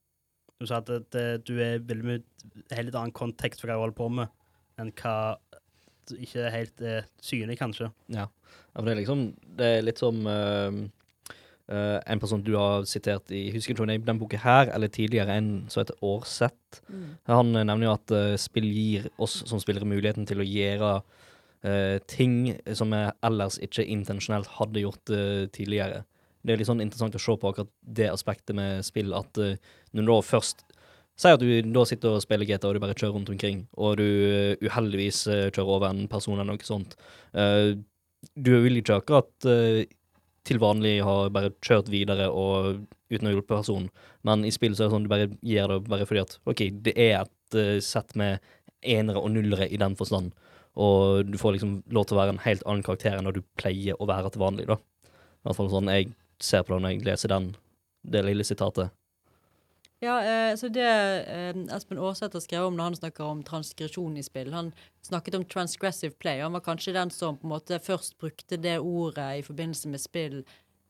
Du 0.58 0.66
sa 0.66 0.82
at 0.82 0.90
det, 0.90 1.04
det, 1.14 1.26
du 1.46 1.60
er 1.62 1.84
veldig 1.86 2.18
en 2.18 2.78
helt 2.78 2.96
annen 2.96 3.16
kontekst 3.16 3.62
for 3.62 3.70
hva 3.70 3.78
du 3.78 3.84
holder 3.86 3.98
på 3.98 4.10
med, 4.20 4.32
enn 4.82 4.94
hva 4.98 5.18
ikke 6.16 6.46
er 6.46 6.54
helt 6.54 6.84
eh, 6.86 7.08
synlig, 7.24 7.58
kanskje. 7.60 7.90
Ja. 8.14 8.28
ja, 8.28 8.78
for 8.78 8.88
det 8.88 8.94
er 8.94 9.02
liksom 9.02 9.26
Det 9.58 9.68
er 9.68 9.86
litt 9.86 10.00
som 10.02 10.22
uh, 10.24 10.78
uh, 11.68 11.98
en 12.00 12.22
person 12.24 12.44
du 12.46 12.54
har 12.56 12.88
sitert 12.90 13.32
i 13.36 13.48
Husker 13.56 13.76
du 13.76 13.86
den 13.86 14.22
boka 14.22 14.40
her, 14.42 14.72
eller 14.74 14.88
tidligere, 14.88 15.36
en 15.36 15.68
som 15.70 15.84
heter 15.84 16.00
Årsett. 16.02 16.82
Mm. 16.88 17.08
Han 17.28 17.56
uh, 17.56 17.64
nevner 17.64 17.90
jo 17.90 17.96
at 17.98 18.18
spill 18.42 18.70
gir 18.72 19.10
oss 19.18 19.42
som 19.50 19.62
spillere 19.62 19.88
muligheten 19.88 20.28
til 20.30 20.44
å 20.44 20.48
gjøre 20.48 21.00
ting 22.08 22.54
som 22.78 22.92
vi 22.94 23.00
ellers 23.26 23.56
ikke 23.66 23.84
intensjonelt 23.90 24.46
hadde 24.60 24.84
gjort 24.84 25.10
tidligere 25.52 26.04
det 26.48 26.56
er 26.56 26.62
litt 26.62 26.70
sånn 26.70 26.84
interessant 26.84 27.16
å 27.18 27.22
se 27.22 27.36
på 27.36 27.52
akkurat 27.52 27.70
det 28.00 28.08
aspektet 28.08 28.56
med 28.56 28.86
spill, 28.88 29.12
at 29.18 29.40
uh, 29.42 29.58
når 29.92 30.08
du 30.08 30.14
da 30.14 30.24
først 30.32 30.66
Si 31.18 31.32
at 31.34 31.42
du 31.42 31.48
da 31.74 31.82
sitter 31.90 32.14
og 32.14 32.22
spiller 32.22 32.46
GTA 32.46 32.70
og 32.70 32.76
du 32.78 32.80
bare 32.84 32.94
kjører 32.94 33.16
rundt 33.16 33.30
omkring, 33.34 33.64
og 33.74 33.96
du 33.98 34.04
uh, 34.06 34.52
uheldigvis 34.62 35.24
uh, 35.26 35.48
kjører 35.50 35.72
over 35.74 35.88
en 35.90 36.04
person 36.12 36.36
eller 36.36 36.52
noe 36.52 36.68
sånt. 36.68 36.94
du 38.38 38.52
vil 38.62 38.78
ikke 38.78 39.00
akkurat 39.02 39.48
til 40.46 40.60
vanlig 40.62 41.00
ha 41.06 41.16
bare 41.34 41.50
kjørt 41.66 41.90
videre 41.90 42.30
og 42.30 42.84
uten 43.10 43.30
å 43.30 43.34
hjelpe 43.34 43.56
personen, 43.56 43.90
men 44.22 44.46
i 44.46 44.54
spill 44.54 44.76
så 44.78 44.86
er 44.86 44.88
det 44.88 44.94
sånn 44.94 45.08
du 45.08 45.12
bare 45.12 45.30
gjør 45.42 45.74
det 45.74 45.80
bare 45.90 46.06
fordi 46.06 46.22
at 46.22 46.38
OK, 46.46 46.64
det 46.86 46.94
er 46.94 47.26
et 47.26 47.58
sett 47.86 48.14
med 48.20 48.38
enere 48.86 49.22
og 49.22 49.34
nullere 49.34 49.68
i 49.70 49.82
den 49.82 49.98
forstand, 49.98 50.32
og 50.78 51.26
du 51.26 51.38
får 51.42 51.58
liksom 51.58 51.80
lov 51.98 52.06
til 52.06 52.18
å 52.18 52.22
være 52.22 52.36
en 52.36 52.46
helt 52.46 52.66
annen 52.66 52.86
karakter 52.86 53.18
enn 53.18 53.26
når 53.26 53.40
du 53.40 53.46
pleier 53.58 53.98
å 53.98 54.10
være 54.10 54.30
til 54.34 54.46
vanlig, 54.46 54.70
da. 54.70 54.78
I 54.78 55.50
hvert 55.50 55.60
fall 55.62 55.74
sånn 55.74 55.94
jeg 55.94 56.14
ser 56.44 56.64
på 56.64 56.74
det 56.74 56.84
når 56.84 56.96
jeg 56.96 57.06
leser 57.08 57.34
den, 57.34 57.52
det 58.08 58.24
lille 58.26 58.46
sitatet. 58.48 58.94
Ja, 60.00 60.20
eh, 60.22 60.56
så 60.56 60.70
det 60.70 60.86
eh, 60.86 61.58
Espen 61.74 61.98
Aarsæter 61.98 62.42
skrev 62.44 62.68
om 62.68 62.76
når 62.78 62.92
han 62.92 63.00
snakker 63.00 63.26
om 63.26 63.42
transgresjon 63.46 64.20
i 64.20 64.24
spill 64.26 64.54
Han 64.54 64.70
snakket 65.02 65.40
om 65.40 65.46
transgressive 65.50 66.14
play. 66.22 66.42
Han 66.44 66.54
var 66.54 66.62
kanskje 66.68 66.94
den 66.94 67.10
som 67.10 67.38
på 67.38 67.48
en 67.48 67.56
måte 67.56 67.80
først 67.82 68.18
brukte 68.22 68.60
det 68.62 68.78
ordet 68.78 69.40
i 69.40 69.46
forbindelse 69.46 69.90
med 69.90 70.04
spill. 70.04 70.44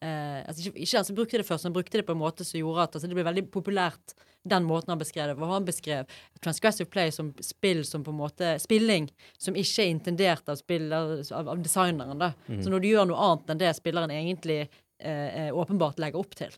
Eh, 0.03 0.41
altså 0.43 0.67
ikke, 0.67 0.81
ikke 0.83 0.97
han 0.97 1.07
som 1.07 1.15
brukte 1.15 1.39
det 1.39 1.47
først, 1.47 1.69
han 1.69 1.73
brukte 1.77 2.01
det 2.01 2.05
på 2.05 2.17
en 2.17 2.19
måte 2.19 2.45
som 2.45 2.59
gjorde 2.59 2.83
at 2.83 2.97
altså 2.97 3.07
det 3.07 3.15
ble 3.15 3.25
veldig 3.25 3.45
populært, 3.53 4.13
den 4.47 4.67
måten 4.67 4.91
han 4.91 4.99
beskrev 4.99 5.31
det. 5.31 5.37
For 5.39 5.53
han 5.55 5.67
beskrev 5.67 6.19
transgressive 6.43 6.91
play 6.91 7.13
som 7.15 7.31
spill 7.43 7.85
som 7.87 8.03
på 8.03 8.11
en 8.11 8.19
måte 8.19 8.57
spilling 8.59 9.07
som 9.39 9.55
ikke 9.55 9.85
er 9.85 9.93
intendert 9.93 10.51
av, 10.51 10.59
spiller, 10.59 11.23
av, 11.31 11.53
av 11.55 11.63
designeren. 11.63 12.19
da. 12.19 12.33
Mm. 12.51 12.59
Så 12.59 12.75
når 12.75 12.83
du 12.83 12.89
gjør 12.91 13.07
noe 13.07 13.23
annet 13.29 13.55
enn 13.55 13.63
det 13.63 13.71
spilleren 13.79 14.11
egentlig 14.11 14.65
eh, 14.99 15.47
eh, 15.47 15.51
åpenbart 15.55 15.99
legger 15.99 16.19
opp 16.19 16.35
til. 16.37 16.53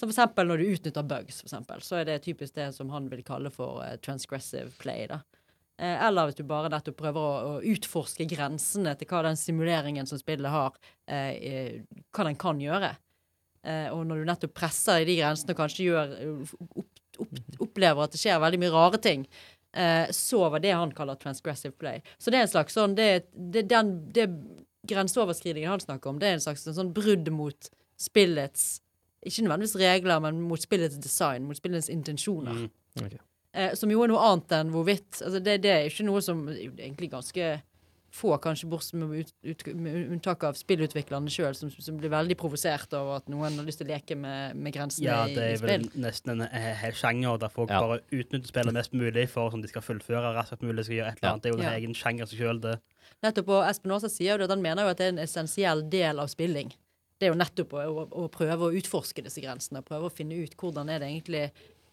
Som 0.00 0.08
eksempel 0.08 0.48
når 0.48 0.62
du 0.62 0.70
utnytter 0.72 1.04
bugs, 1.04 1.42
for 1.42 1.50
eksempel, 1.50 1.82
så 1.84 1.98
er 2.00 2.06
det 2.08 2.22
typisk 2.24 2.56
det 2.56 2.70
som 2.72 2.88
han 2.94 3.10
vil 3.12 3.20
kalle 3.26 3.52
for 3.52 3.82
eh, 3.84 3.98
transgressive 4.00 4.72
play. 4.80 5.04
da. 5.10 5.20
Eh, 5.76 6.06
eller 6.06 6.28
hvis 6.28 6.38
du 6.38 6.46
bare 6.48 6.70
nettopp 6.72 6.96
prøver 7.02 7.20
å, 7.20 7.34
å, 7.50 7.60
utforske 7.68 8.24
grensene 8.30 8.94
til 8.96 9.10
hva 9.10 9.26
den 9.28 9.36
simuleringen 9.36 10.08
som 10.08 10.20
spillet 10.20 10.52
har, 10.52 10.78
eh, 11.04 11.82
hva 12.16 12.28
den 12.30 12.40
kan 12.40 12.60
gjøre. 12.60 12.94
Og 13.92 14.06
når 14.08 14.22
du 14.22 14.24
nettopp 14.24 14.54
presser 14.56 15.02
i 15.02 15.04
de 15.04 15.18
grensene 15.18 15.52
og 15.52 15.58
kanskje 15.58 15.84
gjør, 15.84 16.12
opp, 16.80 17.00
opp, 17.20 17.40
opplever 17.66 18.06
at 18.06 18.14
det 18.14 18.20
skjer 18.22 18.38
veldig 18.40 18.60
mye 18.62 18.70
rare 18.72 19.00
ting, 19.04 19.26
så 20.16 20.40
var 20.54 20.62
det 20.64 20.72
han 20.72 20.94
kaller 20.96 21.18
transgressive 21.20 21.76
play. 21.76 22.00
Så 22.16 22.32
det 22.32 22.38
er 22.38 22.46
en 22.46 22.52
slags 22.54 22.78
sånn 22.78 22.96
det, 22.96 23.10
det, 23.36 23.66
den, 23.68 23.90
det 24.16 24.24
grenseoverskridingen 24.88 25.70
han 25.70 25.82
snakker 25.82 26.10
om, 26.10 26.20
det 26.20 26.28
er 26.28 26.38
en 26.38 26.44
slags 26.44 26.66
en 26.68 26.76
sånn 26.76 26.94
brudd 26.96 27.28
mot 27.34 27.72
spillets 28.00 28.80
Ikke 29.20 29.42
nødvendigvis 29.44 29.76
regler, 29.76 30.20
men 30.24 30.38
mot 30.48 30.62
spillets 30.62 30.96
design, 30.96 31.44
mot 31.44 31.58
spillets 31.58 31.90
intensjoner. 31.92 32.62
Mm. 32.62 32.70
Okay. 33.04 33.18
Eh, 33.52 33.74
som 33.76 33.90
jo 33.92 34.00
er 34.00 34.08
noe 34.08 34.22
annet 34.24 34.54
enn 34.56 34.70
hvorvidt 34.72 35.18
altså 35.20 35.42
det, 35.44 35.58
det, 35.66 35.72
er 35.74 35.88
ikke 35.90 36.06
noe 36.06 36.22
som 36.24 36.46
det 36.48 36.54
er 36.62 36.84
egentlig 36.86 37.10
ganske 37.12 37.48
få, 38.14 38.32
kanskje 38.42 38.68
bortsett 38.70 38.98
med, 38.98 39.12
ut, 39.22 39.32
ut, 39.46 39.64
med 39.78 40.10
unntak 40.10 40.42
av 40.48 40.56
spillutviklerne 40.58 41.30
sjøl, 41.30 41.54
som, 41.56 41.70
som, 41.70 41.98
blir 42.00 42.10
veldig 42.12 42.36
provosert 42.40 42.92
over 42.98 43.20
at 43.20 43.30
noen 43.30 43.58
har 43.60 43.66
lyst 43.66 43.82
til 43.82 43.88
å 43.88 43.92
leke 43.92 44.16
med, 44.18 44.58
med 44.58 44.74
grensene 44.74 45.06
ja, 45.06 45.20
i, 45.26 45.34
spill. 45.34 45.40
Ja, 45.40 45.46
det 45.46 45.54
er 45.54 45.64
vel 45.66 46.04
nesten 46.06 46.34
en 46.34 46.44
hel 46.82 46.96
sjanger 46.98 47.38
der 47.42 47.54
folk 47.54 47.70
ja. 47.70 47.82
bare 47.84 48.00
utnytter 48.10 48.50
spillet 48.50 48.76
mest 48.76 48.96
mulig 48.96 49.26
for 49.30 49.54
sånn 49.54 49.62
de 49.64 49.70
skal 49.70 49.86
fullføre 49.86 50.34
raskest 50.36 50.66
mulig. 50.66 50.88
skal 50.88 51.00
gjøre 51.00 51.14
et 51.14 51.22
eller 51.22 51.32
annet. 51.32 51.44
Det 51.44 51.50
er 51.50 51.56
jo 51.56 51.62
en 51.62 51.72
egen 51.76 51.98
sjanger 51.98 52.30
seg 52.30 52.42
sjøl, 52.42 52.62
det. 52.66 52.76
Nettopp, 53.24 53.54
og 53.54 53.66
Espen 53.68 53.94
Aasa 53.94 54.10
sier 54.10 54.40
jo 54.40 54.46
at 54.48 54.54
han 54.54 54.64
mener 54.64 54.86
jo 54.86 54.94
at 54.94 55.00
det 55.00 55.10
er 55.10 55.14
en 55.14 55.24
essensiell 55.26 55.84
del 55.92 56.22
av 56.22 56.30
spilling. 56.32 56.72
Det 57.20 57.28
er 57.28 57.34
jo 57.34 57.38
nettopp 57.38 57.74
å, 57.76 57.82
å, 57.84 58.06
å 58.24 58.30
prøve 58.32 58.70
å 58.70 58.74
utforske 58.80 59.22
disse 59.26 59.42
grensene. 59.44 59.84
Prøve 59.86 60.08
å 60.08 60.14
finne 60.14 60.38
ut 60.40 60.56
hvordan 60.58 60.88
er 60.90 61.02
det 61.02 61.10
egentlig 61.12 61.50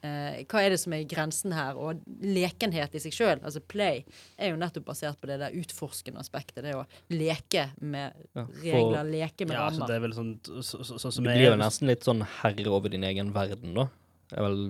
eh, 0.07 0.39
Hva 0.47 0.63
er 0.63 0.73
det 0.73 0.79
som 0.81 0.95
er 0.95 1.03
grensen 1.09 1.53
her? 1.55 1.77
Og 1.79 2.01
lekenhet 2.23 2.95
i 2.97 3.01
seg 3.03 3.15
sjøl, 3.15 3.37
altså 3.41 3.61
play, 3.61 4.03
er 4.39 4.53
jo 4.53 4.59
nettopp 4.61 4.87
basert 4.89 5.19
på 5.21 5.29
det 5.29 5.39
der 5.43 5.55
utforskende 5.57 6.23
aspektet. 6.23 6.63
Det 6.65 6.75
å 6.77 6.85
leke 7.13 7.69
med 7.83 8.15
ja, 8.33 8.47
for, 8.47 8.63
regler, 8.63 9.13
leke 9.13 9.47
med 9.49 9.57
ja, 9.57 9.67
rammer. 9.67 9.83
Så 9.83 9.91
det 9.91 9.99
er 9.99 10.05
vel 10.07 10.17
sånn, 10.17 10.33
så, 10.47 10.81
så, 10.81 10.97
så, 10.97 11.13
du 11.19 11.27
blir 11.27 11.49
jo 11.49 11.55
nesten 11.59 11.91
litt 11.91 12.07
sånn 12.07 12.25
herre 12.39 12.73
over 12.73 12.93
din 12.93 13.05
egen 13.07 13.33
verden, 13.35 13.75
da. 13.77 13.89
Det 14.27 14.39
er 14.39 14.47
vel 14.47 14.61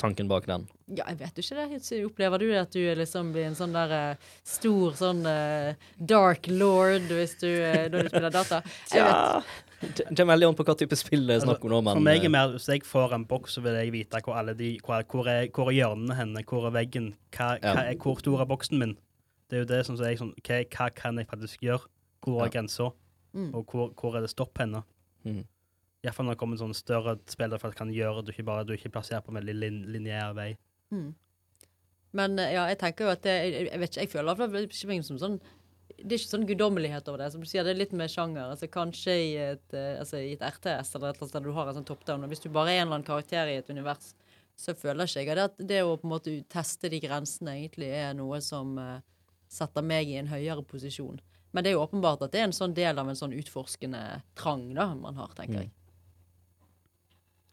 tanken 0.00 0.30
bak 0.30 0.46
den? 0.48 0.66
Ja, 0.86 1.06
jeg 1.10 1.18
vet 1.20 1.38
jo 1.38 1.44
ikke 1.44 1.66
det. 1.74 2.00
Opplever 2.04 2.42
du 2.42 2.48
at 2.58 2.72
du 2.74 2.80
liksom 2.98 3.32
blir 3.34 3.48
en 3.48 3.58
sånn 3.58 3.74
der 3.74 3.94
uh, 3.94 4.32
stor 4.46 4.96
sånn 4.98 5.22
uh, 5.26 5.76
dark 5.98 6.48
lord 6.50 7.06
hvis 7.12 7.36
du, 7.40 7.48
uh, 7.50 7.86
når 7.92 8.08
du 8.08 8.12
spiller 8.12 8.34
data? 8.34 8.60
ja. 8.94 9.14
Det 9.84 10.06
kommer 10.16 10.32
veldig 10.32 10.46
an 10.48 10.56
på 10.56 10.64
hva 10.64 10.74
type 10.80 10.96
spill 10.96 11.26
det 11.28 11.34
er 11.36 11.42
snakk 11.44 11.64
om 11.66 11.72
nå, 11.74 11.80
men 11.84 11.98
For 11.98 12.06
meg 12.06 12.24
er 12.24 12.32
mer, 12.32 12.54
Hvis 12.54 12.70
jeg 12.70 12.84
får 12.88 13.12
en 13.18 13.26
boks, 13.28 13.58
så 13.58 13.64
vil 13.64 13.76
jeg 13.76 13.92
vite 13.92 14.20
hvor 14.24 14.38
alle 14.40 14.54
de 14.56 14.70
Hvor, 14.80 15.04
hvor 15.10 15.28
er, 15.28 15.48
hvor 15.52 15.68
er 15.68 15.76
hjørnene 15.76 16.16
henne? 16.16 16.44
Hvor 16.48 16.68
er 16.70 16.76
veggen? 16.78 17.10
Hva, 17.34 17.54
ja. 17.58 17.74
hva 17.74 17.84
er, 17.90 17.98
hvor 18.00 18.20
stor 18.22 18.40
er 18.40 18.48
boksen 18.48 18.80
min? 18.80 18.94
Det 19.50 19.58
er 19.58 19.64
jo 19.64 19.70
det 19.74 19.82
som 19.86 19.98
er 20.00 20.16
sånn 20.20 20.32
hva, 20.40 20.62
hva, 20.72 20.88
kan 20.96 21.20
jeg 21.20 21.28
faktisk 21.30 21.66
gjøre? 21.66 21.90
Hvor 22.24 22.40
er 22.40 22.48
ja. 22.48 22.54
grensa? 22.56 22.88
Mm. 23.34 23.50
Og 23.52 23.66
hvor, 23.68 23.90
hvor, 23.98 24.16
er 24.16 24.24
det 24.24 24.32
stopp 24.32 24.62
henne? 24.62 24.84
Mm. 25.26 25.42
Iallfall 26.04 26.28
når 26.28 26.36
det 26.36 26.40
kommer 26.42 26.60
sånn 26.60 26.76
større 26.76 27.16
spill 27.30 27.52
der 27.54 27.62
folk 27.62 27.76
kan 27.78 27.92
gjøre 27.92 28.24
du 28.24 28.32
ikke 28.32 28.46
bare 28.46 28.66
du 28.68 28.74
ikke 28.76 28.92
plasserer 28.92 29.24
på 29.24 29.32
en 29.32 29.40
veldig 29.40 29.54
lin 29.56 29.82
lineær 29.94 30.34
vei. 30.36 30.50
Mm. 30.94 31.10
Men 32.14 32.38
eh, 32.38 32.54
ja, 32.54 32.64
jeg 32.70 32.80
tenker 32.82 33.08
jo 33.08 33.12
at 33.14 33.22
det, 33.26 33.36
jeg, 33.50 33.78
vet 33.82 33.92
ikke, 33.92 34.02
jeg 34.06 34.12
føler 34.12 34.32
iallfall 34.32 34.66
ikke 34.68 35.04
som 35.06 35.20
sånn 35.22 35.38
det 35.94 36.16
er 36.16 36.18
ikke 36.18 36.32
sånn 36.32 36.46
guddommelighet 36.48 37.06
over 37.08 37.22
det. 37.22 37.30
Som 37.32 37.42
du 37.44 37.48
sier, 37.48 37.64
det 37.64 37.74
er 37.74 37.78
litt 37.78 37.92
mer 37.96 38.10
sjanger. 38.10 38.50
altså 38.50 38.66
Kanskje 38.72 39.14
i 39.14 39.30
et, 39.40 39.66
eh, 39.76 39.94
altså, 40.00 40.18
i 40.20 40.32
et 40.34 40.42
RTS 40.42 40.96
eller 40.96 41.12
et 41.12 41.16
eller 41.16 41.22
annet 41.22 41.30
sted 41.30 41.46
du 41.46 41.52
har 41.56 41.70
en 41.70 41.78
sånn 41.78 41.86
top-down. 41.88 42.24
Og 42.24 42.32
hvis 42.32 42.42
du 42.42 42.48
bare 42.52 42.72
er 42.72 42.80
en 42.80 42.88
eller 42.88 42.98
annen 42.98 43.06
karakter 43.06 43.52
i 43.52 43.58
et 43.60 43.70
univers, 43.70 44.10
så 44.56 44.74
føler 44.78 45.08
ikke 45.08 45.24
jeg 45.24 45.42
at 45.42 45.56
det 45.58 45.82
å 45.84 45.94
på 45.98 46.08
en 46.08 46.14
måte 46.14 46.34
teste 46.50 46.90
de 46.90 47.00
grensene 47.02 47.56
egentlig 47.58 47.90
er 47.94 48.12
noe 48.16 48.40
som 48.44 48.76
uh, 48.78 49.00
setter 49.50 49.86
meg 49.86 50.10
i 50.10 50.18
en 50.20 50.30
høyere 50.30 50.62
posisjon. 50.66 51.18
Men 51.54 51.64
det 51.64 51.72
er 51.72 51.76
jo 51.76 51.84
åpenbart 51.86 52.22
at 52.26 52.34
det 52.34 52.42
er 52.42 52.48
en 52.48 52.54
sånn 52.54 52.74
del 52.76 52.98
av 52.98 53.10
en 53.10 53.18
sånn 53.18 53.34
utforskende 53.34 54.02
trang 54.38 54.68
da 54.76 54.88
man 54.98 55.18
har, 55.18 55.34
tenker 55.38 55.64
jeg. 55.64 55.72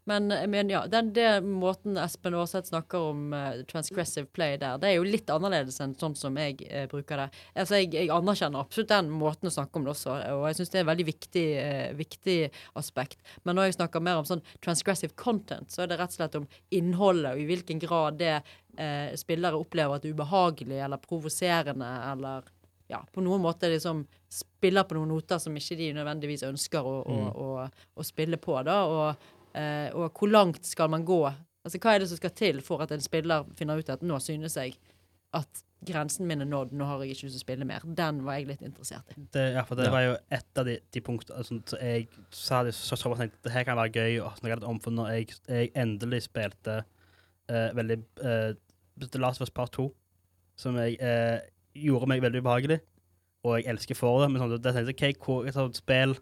Men, 0.04 0.26
men 0.50 0.70
ja, 0.70 0.82
den, 0.90 1.12
det 1.14 1.44
måten 1.46 1.98
Espen 2.00 2.34
Aarseth 2.34 2.72
snakker 2.72 3.04
om 3.12 3.34
uh, 3.36 3.60
transgressive 3.70 4.26
play 4.34 4.56
der, 4.58 4.80
det 4.82 4.88
er 4.88 4.96
jo 4.96 5.06
litt 5.06 5.30
annerledes 5.30 5.78
enn 5.84 5.94
sånn 5.98 6.16
som 6.18 6.38
jeg 6.40 6.56
uh, 6.66 6.88
bruker 6.90 7.22
det. 7.22 7.26
Altså, 7.54 7.78
jeg, 7.78 7.92
jeg 7.94 8.10
anerkjenner 8.10 8.64
absolutt 8.64 8.90
den 8.90 9.12
måten 9.14 9.46
å 9.46 9.54
snakke 9.54 9.78
om 9.78 9.86
det 9.86 9.92
også, 9.94 10.16
og 10.34 10.46
jeg 10.48 10.58
syns 10.58 10.72
det 10.72 10.80
er 10.80 10.82
et 10.82 10.90
veldig 10.90 11.06
viktig, 11.06 11.44
uh, 11.62 11.92
viktig 12.00 12.38
aspekt. 12.80 13.22
Men 13.46 13.58
når 13.58 13.70
jeg 13.70 13.76
snakker 13.78 14.02
mer 14.02 14.18
om 14.22 14.26
sånn 14.26 14.42
transgressive 14.64 15.14
content, 15.14 15.70
så 15.70 15.84
er 15.84 15.92
det 15.92 16.00
rett 16.00 16.16
og 16.16 16.18
slett 16.18 16.40
om 16.40 16.48
innholdet, 16.74 17.36
og 17.36 17.44
i 17.44 17.46
hvilken 17.52 17.82
grad 17.82 18.18
det 18.18 18.34
eh, 18.78 19.12
spillere 19.20 19.58
opplever 19.58 19.96
at 19.96 20.02
det 20.02 20.10
er 20.10 20.16
ubehagelig 20.16 20.80
eller 20.84 21.00
provoserende 21.02 21.90
eller 22.08 22.48
ja, 22.90 23.00
på 23.12 23.22
noen 23.24 23.40
måte 23.44 23.70
liksom 23.72 24.02
spiller 24.32 24.84
på 24.88 24.96
noen 24.96 25.12
noter 25.14 25.40
som 25.40 25.54
ikke 25.56 25.78
de 25.78 25.92
nødvendigvis 25.96 26.44
ønsker 26.48 26.84
å, 26.88 26.96
å, 27.06 27.20
å, 27.30 27.46
å 27.70 28.06
spille 28.06 28.40
på. 28.42 28.58
da, 28.66 28.80
og 28.88 29.38
Eh, 29.41 29.41
og 29.54 30.12
hvor 30.18 30.30
langt 30.30 30.64
skal 30.66 30.88
man 30.92 31.04
gå? 31.04 31.20
Altså, 31.64 31.78
Hva 31.78 31.94
er 31.94 31.98
det 32.02 32.08
som 32.10 32.16
skal 32.18 32.30
til 32.34 32.60
for 32.64 32.80
at 32.82 32.90
en 32.94 33.00
spiller 33.04 33.44
finner 33.58 33.78
ut 33.78 33.90
at 33.92 34.02
nå 34.02 34.16
synes 34.22 34.56
jeg 34.56 34.74
at 35.36 35.60
grensen 35.86 36.26
min 36.28 36.40
er 36.44 36.46
nådd, 36.46 36.72
nå 36.76 36.84
har 36.86 37.00
jeg 37.02 37.14
ikke 37.16 37.26
lyst 37.26 37.34
til 37.36 37.40
å 37.40 37.44
spille 37.46 37.66
mer. 37.66 37.84
Den 37.98 38.20
var 38.26 38.36
jeg 38.38 38.46
litt 38.50 38.60
interessert 38.62 39.08
i. 39.14 39.22
Det, 39.34 39.44
ja, 39.56 39.62
for 39.66 39.74
det 39.78 39.86
Ja. 39.88 39.90
var 39.94 40.02
jo 40.04 40.16
et 40.30 40.58
av 40.60 40.66
de, 40.68 40.76
de 40.92 41.00
punktene 41.02 41.38
altså, 41.40 41.56
så 41.66 41.78
jeg 41.80 42.08
sa 42.30 42.62
det 42.66 42.74
så, 42.76 42.94
så, 42.94 43.00
så 43.10 43.14
tenkte 43.18 43.40
det 43.48 43.52
her 43.54 43.64
kan 43.66 43.76
være 43.80 43.92
gøy 43.96 44.20
å 44.22 44.28
snakke 44.38 44.58
litt 44.60 44.68
om, 44.68 44.78
for 44.84 44.94
når 44.94 45.08
jeg, 45.16 45.34
jeg 45.48 45.72
endelig 45.74 46.22
spilte 46.28 46.76
eh, 47.48 47.70
veldig 47.74 47.98
eh, 48.22 48.52
The 49.00 49.18
Last 49.18 49.40
of 49.40 49.48
Us 49.48 49.54
Part 49.56 49.72
2, 49.78 49.88
som 50.60 50.76
jeg 50.78 50.98
eh, 51.00 51.40
gjorde 51.74 52.10
meg 52.12 52.22
veldig 52.22 52.44
ubehagelig, 52.44 52.78
og 53.42 53.56
jeg 53.58 53.66
elsker 53.72 53.98
for 53.98 54.20
det, 54.22 54.28
men 54.30 54.42
sånn, 54.44 54.52
det 54.62 54.74
tenkte 54.76 54.92
jeg, 55.06 55.16
ok, 55.18 55.24
hvor, 55.26 55.46
et 55.48 55.56
sånt 55.56 55.80
spill 55.80 56.14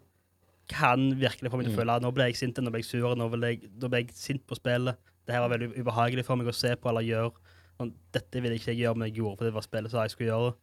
kan 0.71 1.09
virkelig 1.19 1.51
få 1.51 1.57
meg 1.59 1.67
til 1.67 1.73
å 1.73 1.75
Mm. 1.75 1.79
føle 1.81 1.95
at 1.99 2.01
nå 2.05 2.11
ble 2.15 2.25
jeg 2.31 2.35
sint, 2.39 2.57
nå 2.63 2.71
ble 2.71 2.79
jeg 2.81 2.89
sur, 2.89 3.15
nå 3.15 3.27
ble 3.33 3.47
jeg, 3.53 3.69
nå 3.79 3.89
ble 3.91 3.99
jeg 4.03 4.11
sint 4.15 4.43
på 4.47 4.55
spillet. 4.57 4.97
Det 5.27 5.35
her 5.35 5.43
var 5.43 5.51
veldig 5.57 5.75
ubehagelig 5.77 6.25
for 6.25 6.35
meg 6.39 6.47
å 6.47 6.55
se 6.55 6.73
på 6.75 6.89
eller 6.89 7.05
gjøre. 7.05 7.31
Sånn, 7.79 7.93
dette 8.13 8.41
ville 8.41 8.55
ikke 8.57 8.71
jeg 8.73 8.81
gjøre, 8.85 8.95
men 8.97 9.09
jeg 9.11 9.17
gjorde 9.21 9.37
for 9.37 9.45
det 9.45 9.53
var 9.53 9.61
spillet 9.67 9.91
som 9.91 10.01
jeg 10.01 10.11
skulle 10.15 10.31
gjøre. 10.31 10.53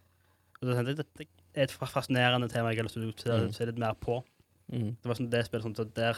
Og 0.58 0.62
så 0.66 0.74
tenkte 0.74 0.88
jeg, 0.88 0.96
Dette 0.96 1.26
er 1.54 1.62
et 1.62 1.70
fascinerende 1.70 2.48
tema 2.50 2.70
jeg 2.72 2.78
har 2.78 2.84
lyst 2.88 2.94
til 3.22 3.32
å 3.32 3.46
Mm. 3.46 3.52
se 3.54 3.66
litt 3.66 3.78
mer 3.78 3.94
på. 3.94 4.22
Mm. 4.72 4.96
Det 5.00 5.04
var 5.06 5.14
sånn 5.14 5.30
det 5.30 5.44
spillet 5.46 5.64
sånn, 5.64 5.76
så 5.76 5.84
der, 5.94 6.16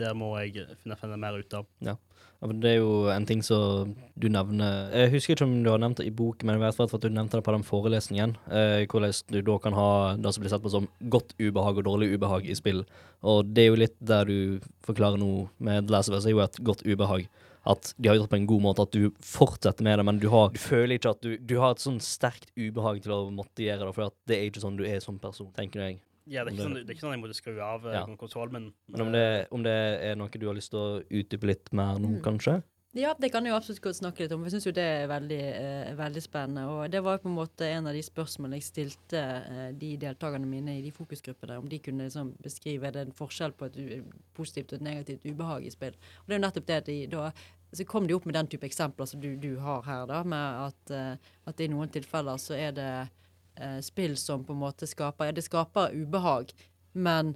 der 0.00 0.16
må 0.18 0.32
jeg 0.40 0.66
finne, 0.82 0.98
finne 1.00 1.20
mer 1.20 1.38
ut 1.38 1.56
av. 1.56 1.68
Ja, 1.84 1.96
men 2.44 2.60
Det 2.60 2.70
er 2.74 2.80
jo 2.82 3.06
en 3.08 3.24
ting 3.24 3.40
som 3.42 3.94
du 4.20 4.26
nevner 4.28 4.90
Jeg 4.92 5.12
husker 5.14 5.32
ikke 5.34 5.46
om 5.46 5.62
du 5.64 5.70
har 5.70 5.80
nevnt 5.80 6.02
det 6.02 6.08
i 6.10 6.12
boken, 6.12 6.46
men 6.46 6.58
jeg 6.58 6.64
vet 6.64 6.80
at 6.94 7.00
du 7.00 7.08
nevnte 7.08 7.38
det 7.38 7.46
på 7.46 7.54
den 7.54 7.64
forelesningen. 7.64 8.36
Eh, 8.52 8.84
hvordan 8.90 9.14
du 9.32 9.40
da 9.40 9.56
kan 9.58 9.72
ha 9.78 9.88
det 10.16 10.34
som 10.34 10.44
blir 10.44 10.52
sett 10.52 10.64
på 10.64 10.72
som 10.74 10.88
godt 11.08 11.32
ubehag 11.40 11.80
og 11.80 11.88
dårlig 11.88 12.12
ubehag 12.12 12.44
i 12.44 12.58
spill. 12.58 12.84
Og 13.24 13.54
det 13.54 13.64
er 13.64 13.70
jo 13.70 13.80
litt 13.80 13.96
der 14.00 14.28
du 14.28 14.60
forklarer 14.84 15.20
noe 15.20 15.48
med 15.58 15.88
The 15.88 15.96
Last 15.96 16.12
of 16.12 16.18
Us, 16.18 16.28
er 16.28 16.36
jo 16.36 16.44
et 16.44 16.60
godt 16.60 16.84
ubehag. 16.84 17.28
At 17.64 17.94
de 17.96 18.10
har 18.10 18.18
gjort 18.18 18.28
det 18.28 18.34
på 18.34 18.42
en 18.42 18.48
god 18.50 18.60
måte, 18.60 18.84
at 18.84 18.92
du 18.92 19.08
fortsetter 19.24 19.86
med 19.86 19.98
det, 19.98 20.04
men 20.04 20.18
du, 20.20 20.28
har, 20.28 20.50
du 20.52 20.60
føler 20.60 20.98
ikke 20.98 21.14
at 21.14 21.22
du 21.24 21.38
Du 21.40 21.56
har 21.62 21.72
et 21.72 21.80
sånn 21.80 21.96
sterkt 22.04 22.52
ubehag 22.60 23.00
til 23.06 23.14
å 23.16 23.22
måtte 23.32 23.64
gjøre 23.64 23.86
det, 23.86 23.94
for 23.96 24.10
at 24.10 24.18
det 24.28 24.36
er 24.36 24.50
ikke 24.50 24.60
sånn 24.66 24.76
du 24.76 24.84
er 24.84 25.00
som 25.00 25.16
person, 25.22 25.48
tenker 25.56 25.80
jeg. 25.80 26.02
Ja, 26.26 26.44
det, 26.44 26.52
er 26.52 26.56
ikke 26.56 26.64
sånn, 26.64 26.74
det- 26.74 26.88
er 26.88 26.94
ikke 26.94 27.00
sånn 27.04 27.12
jeg 27.16 27.22
måtte 27.24 27.36
skru 27.36 27.60
av 27.60 27.84
Ja. 27.84 28.06
ja. 28.06 28.16
konsoll, 28.16 28.50
men, 28.50 28.72
Men 28.88 29.00
om 29.00 29.12
det, 29.12 29.48
om 29.52 29.62
det 29.62 29.74
er 30.02 30.14
noe 30.16 30.28
du 30.28 30.46
har 30.46 30.54
lyst 30.54 30.70
til 30.70 30.78
å 30.80 31.02
utdype 31.10 31.44
litt 31.46 31.72
mer 31.72 31.98
nå, 31.98 32.18
Mm. 32.18 32.22
kanskje? 32.22 32.62
Ja, 32.96 33.12
det 33.18 33.32
kan 33.32 33.42
jeg 33.44 33.50
jo 33.50 33.56
absolutt 33.56 33.80
godt 33.82 33.96
snakke 33.98 34.20
litt 34.20 34.32
om. 34.32 34.44
Jeg 34.44 34.52
syns 34.52 34.66
jo 34.66 34.70
det 34.72 34.84
er 34.84 35.08
veldig, 35.08 35.40
eh, 35.40 35.94
veldig 35.96 36.22
spennende. 36.22 36.68
Og 36.68 36.88
det 36.92 37.02
var 37.02 37.18
jo 37.18 37.22
på 37.24 37.28
en 37.28 37.34
måte 37.34 37.62
en 37.66 37.88
av 37.88 37.92
de 37.92 38.00
spørsmålene 38.00 38.54
jeg 38.54 38.62
stilte 38.62 39.18
eh, 39.18 39.72
de 39.72 39.96
deltakerne 39.96 40.46
mine 40.46 40.78
i 40.78 40.80
de 40.80 40.92
fokusgruppene, 40.92 41.58
om 41.58 41.68
de 41.68 41.78
kunne 41.80 42.04
liksom 42.06 42.36
beskrive 42.40 42.92
det 42.92 43.02
en 43.08 43.12
forskjell 43.12 43.50
på 43.52 43.66
et 43.66 43.76
u 43.76 44.04
positivt 44.32 44.72
og 44.72 44.80
et 44.80 44.82
negativt 44.82 45.24
ubehag 45.26 45.66
i 45.66 45.70
spill. 45.70 45.90
Og 46.22 46.28
det 46.28 46.36
er 46.36 46.38
jo 46.38 46.46
nettopp 46.46 46.66
det 46.66 46.76
at 46.76 46.84
de 46.86 47.06
da 47.08 47.32
så 47.74 47.84
kom 47.84 48.06
de 48.06 48.14
opp 48.14 48.24
med 48.26 48.34
den 48.34 48.46
type 48.46 48.62
eksempler 48.62 49.08
som 49.08 49.20
du, 49.20 49.34
du 49.36 49.58
har 49.58 49.82
her, 49.82 50.06
da, 50.06 50.22
med 50.22 50.38
at, 50.38 50.90
eh, 50.94 51.16
at 51.48 51.60
i 51.60 51.66
noen 51.66 51.90
tilfeller 51.90 52.38
så 52.38 52.54
er 52.54 52.70
det 52.70 53.10
eh, 53.56 53.80
spill 53.84 54.16
som 54.20 54.44
på 54.44 54.54
en 54.54 54.62
måte 54.62 54.88
skaper 54.90 55.30
Ja, 55.30 55.34
det 55.36 55.46
skaper 55.46 55.94
ubehag, 55.94 56.52
men 56.92 57.34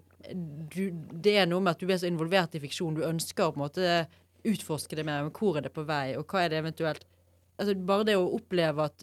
du, 0.73 0.91
det 1.13 1.37
er 1.39 1.47
noe 1.51 1.63
med 1.63 1.77
at 1.77 1.83
du 1.83 1.91
er 1.91 1.99
så 2.01 2.09
involvert 2.11 2.55
i 2.55 2.63
fiksjon. 2.63 2.99
Du 2.99 3.07
ønsker 3.07 3.49
å 3.49 3.55
på 3.55 3.59
en 3.61 3.65
måte 3.67 3.93
utforske 4.47 4.97
det 4.97 5.05
mer. 5.07 5.25
Men 5.27 5.35
hvor 5.35 5.59
er 5.59 5.67
det 5.67 5.75
på 5.75 5.87
vei, 5.89 6.17
og 6.19 6.27
hva 6.31 6.45
er 6.45 6.53
det 6.53 6.63
eventuelt 6.63 7.07
altså 7.59 7.75
Bare 7.89 8.07
det 8.07 8.15
å 8.15 8.29
oppleve 8.37 8.85
at 8.87 9.03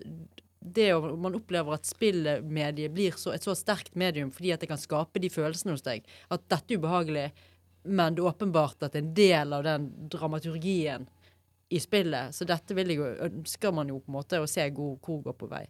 det 0.65 0.88
å, 0.95 1.01
Man 1.19 1.36
opplever 1.38 1.75
at 1.75 1.88
spillmediet 1.88 2.93
blir 2.95 3.17
så, 3.19 3.34
et 3.36 3.43
så 3.43 3.55
sterkt 3.57 3.98
medium 4.00 4.31
fordi 4.34 4.53
at 4.55 4.63
det 4.63 4.69
kan 4.72 4.81
skape 4.81 5.22
de 5.22 5.29
følelsene 5.29 5.75
hos 5.75 5.86
deg. 5.86 6.07
At 6.31 6.48
dette 6.50 6.74
er 6.74 6.79
ubehagelig, 6.79 7.25
men 7.86 8.15
det 8.15 8.24
er 8.24 8.31
åpenbart 8.31 8.88
at 8.88 8.95
det 8.95 9.01
er 9.01 9.05
en 9.05 9.17
del 9.19 9.53
av 9.60 9.65
den 9.67 9.89
dramaturgien 10.10 11.05
i 11.69 11.81
spillet. 11.81 12.34
Så 12.34 12.48
dette 12.50 12.77
vil 12.77 12.95
jeg 12.95 13.17
ønsker 13.27 13.75
man 13.75 13.91
jo 13.91 14.00
på 14.00 14.10
en 14.10 14.17
måte 14.17 14.41
å 14.41 14.50
se 14.50 14.65
hvor, 14.72 14.95
hvor 15.03 15.22
går 15.27 15.38
på 15.38 15.51
vei. 15.51 15.65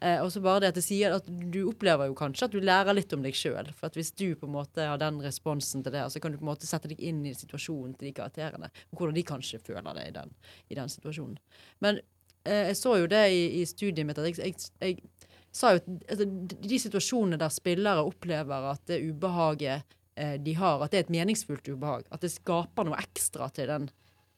Eh, 0.00 0.20
og 0.20 0.28
så 0.32 0.42
bare 0.44 0.60
det 0.60 0.72
at 0.74 0.78
det 0.78 0.84
sier 0.84 1.14
at 1.16 1.28
du 1.28 1.62
opplever 1.70 2.10
jo 2.10 2.16
kanskje 2.18 2.48
at 2.48 2.52
du 2.52 2.60
lærer 2.60 2.96
litt 2.96 3.12
om 3.16 3.22
deg 3.24 3.36
sjøl. 3.36 3.70
For 3.76 3.88
at 3.88 3.96
hvis 3.96 4.12
du 4.12 4.28
på 4.36 4.48
en 4.48 4.56
måte 4.58 4.84
har 4.84 5.00
den 5.00 5.22
responsen 5.24 5.84
til 5.84 5.94
det, 5.94 6.04
så 6.12 6.20
kan 6.20 6.34
du 6.34 6.40
på 6.40 6.44
en 6.44 6.52
måte 6.52 6.68
sette 6.68 6.90
deg 6.90 7.00
inn 7.00 7.24
i 7.28 7.34
situasjonen 7.36 7.96
til 7.96 8.10
de 8.10 8.14
karakterene. 8.18 8.70
Og 8.92 9.00
hvordan 9.00 9.16
de 9.16 9.26
kanskje 9.26 9.62
føler 9.64 9.96
det 9.96 10.08
i 10.10 10.14
den, 10.18 10.36
i 10.68 10.78
den 10.78 10.92
situasjonen. 10.92 11.38
Men 11.84 12.00
eh, 12.44 12.72
jeg 12.72 12.80
så 12.82 12.96
jo 13.00 13.10
det 13.10 13.24
i, 13.32 13.44
i 13.62 13.66
studiet 13.68 14.08
mitt 14.08 14.20
at 14.20 14.28
jeg, 14.28 14.40
jeg, 14.44 14.72
jeg 14.84 15.36
sa 15.56 15.72
jo 15.72 15.82
at 15.82 15.92
altså, 16.12 16.30
de 16.68 16.80
situasjonene 16.82 17.40
der 17.40 17.54
spillere 17.54 18.04
opplever 18.04 18.72
at 18.74 18.84
det 18.90 19.00
ubehaget 19.08 19.96
eh, 20.20 20.36
de 20.42 20.56
har, 20.60 20.82
at 20.84 20.92
det 20.92 21.00
er 21.00 21.06
et 21.06 21.14
meningsfullt 21.16 21.72
ubehag. 21.72 22.04
At 22.12 22.24
det 22.24 22.34
skaper 22.36 22.88
noe 22.88 23.00
ekstra 23.00 23.48
til 23.56 23.72
den 23.72 23.88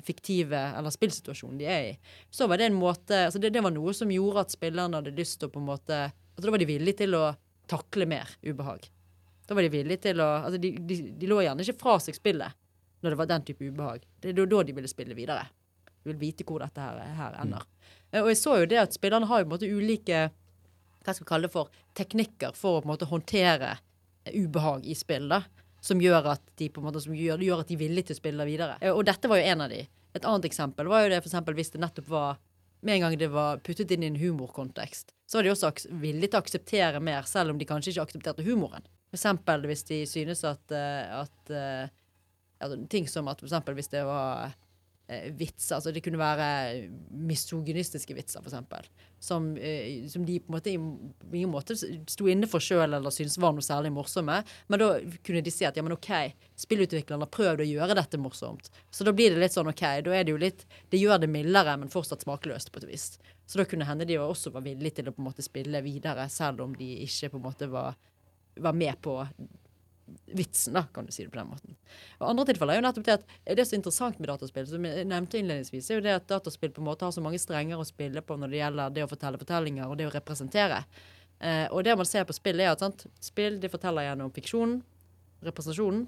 fiktive 0.04 0.58
eller 0.78 0.94
spillsituasjonen 0.94 1.58
de 1.58 1.66
er 1.66 1.86
i. 1.88 1.92
Så 2.30 2.46
var 2.46 2.60
det 2.60 2.68
en 2.68 2.78
måte 2.78 3.24
altså 3.26 3.40
det, 3.42 3.50
det 3.54 3.62
var 3.64 3.74
noe 3.74 3.94
som 3.96 4.10
gjorde 4.12 4.46
at 4.46 4.54
spillerne 4.54 5.00
hadde 5.00 5.16
lyst 5.16 5.40
til 5.40 5.50
å 5.50 5.54
på 5.54 5.62
en 5.62 5.68
måte 5.68 5.98
altså 6.08 6.46
Da 6.46 6.54
var 6.54 6.62
de 6.62 6.68
villige 6.70 7.00
til 7.00 7.16
å 7.18 7.24
takle 7.68 8.06
mer 8.06 8.30
ubehag. 8.46 8.86
Da 9.48 9.56
var 9.58 9.66
de 9.66 9.72
villige 9.72 10.04
til 10.06 10.22
å 10.22 10.28
altså 10.38 10.60
de, 10.62 10.70
de, 10.86 10.98
de 11.18 11.30
lå 11.30 11.40
gjerne 11.42 11.64
ikke 11.64 11.80
fra 11.80 11.96
seg 12.04 12.16
spillet 12.16 12.58
når 13.02 13.14
det 13.14 13.18
var 13.18 13.30
den 13.30 13.46
type 13.46 13.64
ubehag. 13.64 14.04
Det 14.20 14.30
er 14.32 14.46
da 14.46 14.62
de 14.66 14.74
ville 14.74 14.90
spille 14.90 15.16
videre. 15.18 15.46
De 16.02 16.12
vil 16.12 16.20
vite 16.20 16.46
hvor 16.46 16.62
dette 16.62 16.82
her, 16.82 16.98
her 17.18 17.36
ender. 17.42 17.66
Mm. 17.66 18.22
Og 18.22 18.30
jeg 18.30 18.40
så 18.40 18.56
jo 18.60 18.70
det 18.70 18.80
at 18.80 18.94
spillerne 18.94 19.28
har 19.30 19.42
jo 19.42 19.46
på 19.46 19.50
en 19.50 19.56
måte 19.56 19.70
ulike 19.70 20.28
hva 21.04 21.14
skal 21.14 21.24
vi 21.24 21.28
kalle 21.30 21.48
det 21.48 21.54
for, 21.54 21.70
teknikker 21.96 22.56
for 22.58 22.78
å 22.78 22.82
på 22.82 22.88
en 22.88 22.92
måte 22.92 23.08
håndtere 23.08 23.70
eh, 23.76 24.34
ubehag 24.36 24.86
i 24.86 24.96
spill. 24.98 25.28
da, 25.30 25.42
Som 25.88 26.02
gjør 26.04 26.26
at 26.34 26.42
de 26.60 26.68
på 26.72 26.82
en 26.82 26.88
måte, 26.88 27.00
som 27.00 27.14
gjør, 27.16 27.40
gjør 27.44 27.62
at 27.62 27.70
de 27.70 27.78
er 27.78 27.80
villige 27.86 28.10
til 28.10 28.18
å 28.18 28.20
spille 28.20 28.46
videre. 28.48 28.76
Eh, 28.82 28.92
Og 28.92 29.06
dette 29.08 29.30
var 29.30 29.40
jo 29.40 29.48
en 29.54 29.64
av 29.64 29.72
de. 29.72 29.80
Et 30.18 30.24
annet 30.28 30.48
eksempel 30.48 30.88
var 30.90 31.04
jo 31.06 31.12
det 31.14 31.22
for 31.22 31.30
eksempel 31.30 31.56
hvis 31.56 31.72
det 31.74 31.80
nettopp 31.82 32.08
var 32.12 32.38
med 32.80 32.94
en 32.94 33.00
gang 33.06 33.16
det 33.18 33.28
var 33.32 33.58
puttet 33.66 33.90
inn 33.90 34.04
i 34.04 34.10
en 34.12 34.18
humorkontekst, 34.20 35.10
så 35.26 35.38
var 35.38 35.46
de 35.46 35.50
også 35.50 35.70
villige 35.98 36.30
til 36.30 36.38
å 36.38 36.42
akseptere 36.44 37.00
mer, 37.02 37.26
selv 37.26 37.50
om 37.50 37.58
de 37.58 37.66
kanskje 37.66 37.90
ikke 37.90 38.04
aksepterte 38.06 38.44
humoren. 38.46 38.84
For 39.10 39.18
eksempel 39.18 39.64
hvis 39.66 39.82
de 39.88 39.98
synes 40.06 40.44
at, 40.46 40.62
at, 40.70 41.26
at 41.26 41.50
eh, 41.50 41.90
altså, 42.60 42.78
Ting 42.92 43.08
som 43.10 43.28
at 43.32 43.40
for 43.40 43.48
eksempel 43.48 43.74
hvis 43.78 43.90
det 43.90 44.04
var 44.06 44.46
eh, 44.46 44.56
vitser, 45.08 45.78
altså 45.78 45.92
det 45.92 46.02
kunne 46.04 46.20
være 46.20 46.88
misogynistiske 47.16 48.12
vitser, 48.12 48.44
eksempel, 48.44 48.84
som, 49.18 49.46
eh, 49.56 50.04
som 50.08 50.26
de 50.26 50.36
på 50.40 50.52
en 50.52 50.56
måte 50.56 50.70
i 50.70 50.74
ingen 50.74 51.52
måte 51.52 51.76
sto 51.76 52.28
inne 52.28 52.48
for 52.50 52.60
sjøl 52.60 52.92
eller 52.92 53.14
syntes 53.14 53.38
var 53.40 53.54
noe 53.56 53.64
særlig 53.64 53.92
morsomme. 53.94 54.42
Men 54.68 54.82
da 54.82 54.90
kunne 55.24 55.40
de 55.44 55.52
si 55.54 55.64
at 55.64 55.78
ja, 55.78 55.84
men 55.84 55.96
OK, 55.96 56.10
spillutviklerne 56.60 57.24
har 57.24 57.32
prøvd 57.32 57.64
å 57.64 57.68
gjøre 57.70 57.96
dette 57.96 58.20
morsomt. 58.20 58.68
Så 58.92 59.06
da 59.08 59.14
blir 59.16 59.32
det 59.32 59.40
litt 59.40 59.56
sånn 59.56 59.70
OK, 59.72 59.84
da 60.04 60.16
er 60.18 60.28
det 60.28 60.34
jo 60.34 60.42
litt 60.42 60.66
Det 60.92 61.00
gjør 61.00 61.22
det 61.22 61.30
mildere, 61.32 61.76
men 61.80 61.92
fortsatt 61.92 62.26
smakløst, 62.26 62.72
på 62.72 62.82
et 62.82 62.88
vis. 62.90 63.06
Så 63.48 63.60
da 63.60 63.64
kunne 63.64 63.88
hende 63.88 64.04
de 64.04 64.18
også 64.20 64.52
var 64.52 64.66
villige 64.66 65.00
til 65.00 65.08
å 65.08 65.14
på 65.16 65.22
en 65.22 65.30
måte 65.30 65.44
spille 65.46 65.80
videre, 65.84 66.28
selv 66.28 66.60
om 66.66 66.76
de 66.76 66.90
ikke 67.06 67.32
på 67.32 67.40
en 67.40 67.46
måte 67.48 67.70
var, 67.72 67.96
var 68.60 68.76
med 68.76 69.00
på 69.00 69.16
vitsen, 70.26 70.76
da, 70.76 70.84
kan 70.94 71.06
du 71.06 71.12
si 71.12 71.24
det 71.24 71.32
på 71.32 71.38
den 71.40 71.50
måten. 71.50 71.76
Og 72.18 72.26
andre 72.30 72.46
tilfeller 72.50 72.76
er 72.76 72.80
jo 72.80 72.86
nettopp 72.86 73.06
det 73.06 73.16
at 73.18 73.28
det 73.44 73.62
er 73.62 73.68
så 73.68 73.78
interessant 73.78 74.18
med 74.20 74.28
dataspill, 74.30 74.66
som 74.68 74.84
jeg 74.88 75.06
nevnte 75.08 75.40
innledningsvis, 75.40 75.90
er 75.90 76.00
jo 76.00 76.04
det 76.04 76.16
at 76.18 76.28
dataspill 76.30 76.72
på 76.74 76.82
en 76.82 76.88
måte 76.90 77.06
har 77.06 77.14
så 77.14 77.24
mange 77.24 77.40
strenger 77.42 77.80
å 77.80 77.86
spille 77.88 78.22
på 78.24 78.36
når 78.36 78.52
det 78.52 78.60
gjelder 78.62 78.94
det 78.96 79.06
å 79.06 79.10
fortelle 79.10 79.40
fortellinger 79.40 79.88
og 79.88 79.96
det 80.00 80.08
å 80.08 80.14
representere. 80.14 80.82
Eh, 81.38 81.66
og 81.70 81.84
det 81.86 81.96
man 81.96 82.08
ser 82.08 82.26
på 82.28 82.36
spill, 82.36 82.60
er 82.60 82.72
at 82.72 82.82
sant? 82.82 83.06
spill 83.22 83.60
de 83.62 83.70
forteller 83.70 84.08
gjennom 84.08 84.32
fiksjonen, 84.34 84.80
representasjonen, 85.46 86.06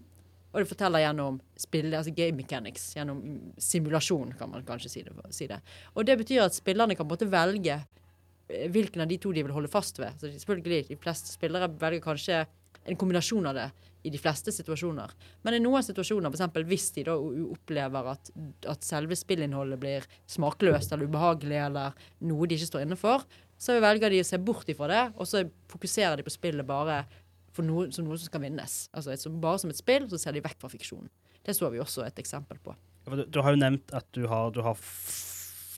og 0.51 0.59
de 0.59 0.67
forteller 0.67 1.05
gjennom 1.05 1.39
spill, 1.63 1.93
altså 1.95 2.13
game 2.15 2.35
mechanics, 2.41 2.89
gjennom 2.97 3.21
simulasjon, 3.63 4.35
kan 4.39 4.51
man 4.51 4.67
kanskje 4.67 4.91
si 4.91 5.05
det. 5.07 5.15
Si 5.35 5.47
det. 5.51 5.61
Og 5.95 6.07
det 6.09 6.19
betyr 6.19 6.43
at 6.49 6.57
spillerne 6.57 6.97
kan 6.99 7.07
på 7.07 7.15
en 7.15 7.19
måte 7.19 7.31
velge 7.31 7.77
eh, 7.79 8.67
hvilken 8.75 9.05
av 9.05 9.11
de 9.11 9.21
to 9.23 9.35
de 9.37 9.45
vil 9.47 9.55
holde 9.55 9.71
fast 9.71 10.03
ved. 10.03 10.19
Så 10.19 10.33
selvfølgelig, 10.33 10.89
De 10.89 10.99
fleste 10.99 11.31
spillere 11.31 11.71
velger 11.71 12.03
kanskje 12.03 12.43
en 12.85 12.99
kombinasjon 12.99 13.47
av 13.47 13.55
det 13.55 13.69
i 14.03 14.11
de 14.13 14.19
fleste 14.21 14.53
situasjoner. 14.55 15.13
Men 15.45 15.57
i 15.57 15.63
noen 15.63 15.85
situasjoner, 15.85 16.33
f.eks. 16.33 16.63
hvis 16.69 16.89
de 16.97 17.05
da 17.11 17.17
opplever 17.17 18.13
at, 18.15 18.31
at 18.71 18.85
selve 18.87 19.19
spillinnholdet 19.19 19.81
blir 19.83 20.07
smakløst 20.31 20.95
eller 20.95 21.11
ubehagelig 21.11 21.59
eller 21.67 21.97
noe 22.29 22.49
de 22.49 22.57
ikke 22.57 22.71
står 22.71 22.87
inne 22.87 22.99
for, 23.01 23.27
så 23.61 23.77
velger 23.83 24.13
de 24.13 24.23
å 24.23 24.29
se 24.29 24.39
bort 24.41 24.69
ifra 24.73 24.89
det, 24.89 25.03
og 25.21 25.29
så 25.29 25.45
fokuserer 25.69 26.17
de 26.17 26.25
på 26.25 26.33
spillet 26.33 26.67
bare 26.67 27.03
noe, 27.61 27.91
som 27.93 28.07
noe 28.07 28.17
som 28.17 28.31
skal 28.31 28.45
vinnes. 28.47 28.77
Altså 28.97 29.13
et, 29.13 29.27
bare 29.43 29.61
som 29.61 29.73
et 29.73 29.81
spill, 29.81 30.07
så 30.09 30.21
ser 30.21 30.37
de 30.37 30.45
vekk 30.45 30.57
fra 30.63 30.71
fiksjonen. 30.73 31.11
Det 31.45 31.53
så 31.57 31.69
vi 31.73 31.81
også 31.83 32.07
et 32.07 32.19
eksempel 32.23 32.61
på. 32.65 32.73
Du, 33.11 33.25
du 33.27 33.41
har 33.45 33.53
jo 33.53 33.61
nevnt 33.61 33.93
at 33.97 34.07
du 34.17 34.27
har, 34.31 34.53
du 34.55 34.63
har 34.65 34.81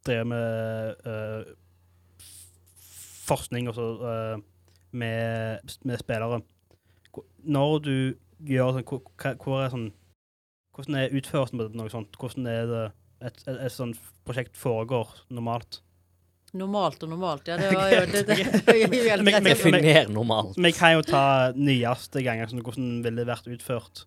drevet 0.07 0.29
med 0.31 1.07
øh, 1.07 1.53
forskning 3.27 3.71
også, 3.71 3.89
øh, 4.13 4.43
med, 4.93 5.77
med 5.87 6.03
spillere. 6.03 6.43
Når 7.43 7.79
du 7.85 7.97
gjør 8.49 8.77
sånn, 8.77 8.87
hvor, 8.89 9.37
hvor 9.43 9.63
er 9.63 9.73
sånn 9.73 9.91
Hvordan 10.73 10.97
er 10.97 11.13
utførelsen 11.13 11.61
på 11.61 11.67
noe 11.77 11.91
sånt? 11.93 12.15
Hvordan 12.17 12.47
er 12.49 12.69
det 12.71 12.85
et, 13.21 13.43
et, 13.45 13.57
et 13.67 13.73
sånt 13.75 13.99
prosjekt 14.25 14.57
foregår 14.57 15.11
normalt? 15.29 15.83
Normalt 16.57 17.05
og 17.05 17.11
normalt, 17.13 17.49
ja. 17.49 17.59
Det 17.61 17.75
var 17.77 17.93
jo 17.93 18.07
det, 18.09 18.23
det, 18.29 18.39
det, 18.65 19.83
det, 19.85 19.99
normalt. 20.13 20.57
Vi 20.57 20.73
kan 20.77 20.97
jo 20.97 21.05
ta 21.05 21.25
nyeste 21.57 22.25
ganger. 22.25 22.49
Sånn, 22.49 22.65
hvordan 22.65 22.95
ville 23.05 23.21
det 23.21 23.29
vært 23.29 23.53
utført? 23.53 24.07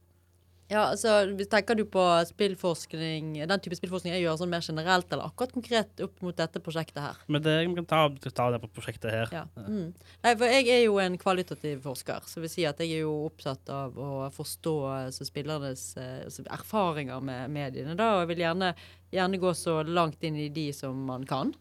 Ja, 0.72 0.88
altså, 0.90 1.12
Tenker 1.50 1.78
du 1.78 1.84
på 1.86 2.04
spillforskning, 2.26 3.36
den 3.38 3.62
type 3.62 3.78
spillforskning 3.78 4.16
jeg 4.16 4.24
gjør 4.24 4.40
sånn 4.40 4.50
mer 4.50 4.66
generelt, 4.66 5.12
eller 5.14 5.30
akkurat 5.30 5.54
konkret 5.54 6.02
opp 6.02 6.24
mot 6.26 6.38
dette 6.38 6.62
prosjektet 6.64 7.04
her? 7.04 7.20
Men 7.30 7.44
det, 7.46 7.54
vi 7.68 7.78
kan 7.78 7.90
ta, 7.92 8.00
ta 8.26 8.48
det 8.56 8.62
på 8.64 8.72
prosjektet 8.74 9.14
her. 9.14 9.34
Ja. 9.36 9.44
Mm. 9.62 9.94
Nei, 10.26 10.34
for 10.34 10.50
jeg 10.50 10.72
er 10.74 10.82
jo 10.88 10.98
en 11.04 11.20
kvalitativ 11.22 11.86
forsker, 11.86 12.26
så 12.26 12.42
vil 12.42 12.54
si 12.54 12.66
at 12.66 12.82
jeg 12.82 12.98
er 12.98 13.06
jo 13.06 13.14
opptatt 13.28 13.70
av 13.70 13.94
å 13.94 14.26
forstå 14.34 14.76
altså, 15.06 15.30
spillernes 15.30 15.88
eh, 16.02 16.44
erfaringer 16.50 17.22
med 17.22 17.54
mediene, 17.54 17.94
da, 18.00 18.16
og 18.16 18.26
jeg 18.26 18.34
vil 18.34 18.46
gjerne, 18.48 18.74
gjerne 19.14 19.44
gå 19.46 19.54
så 19.62 19.80
langt 19.86 20.26
inn 20.26 20.42
i 20.48 20.50
de 20.54 20.72
som 20.74 20.98
man 21.06 21.30
kan. 21.30 21.54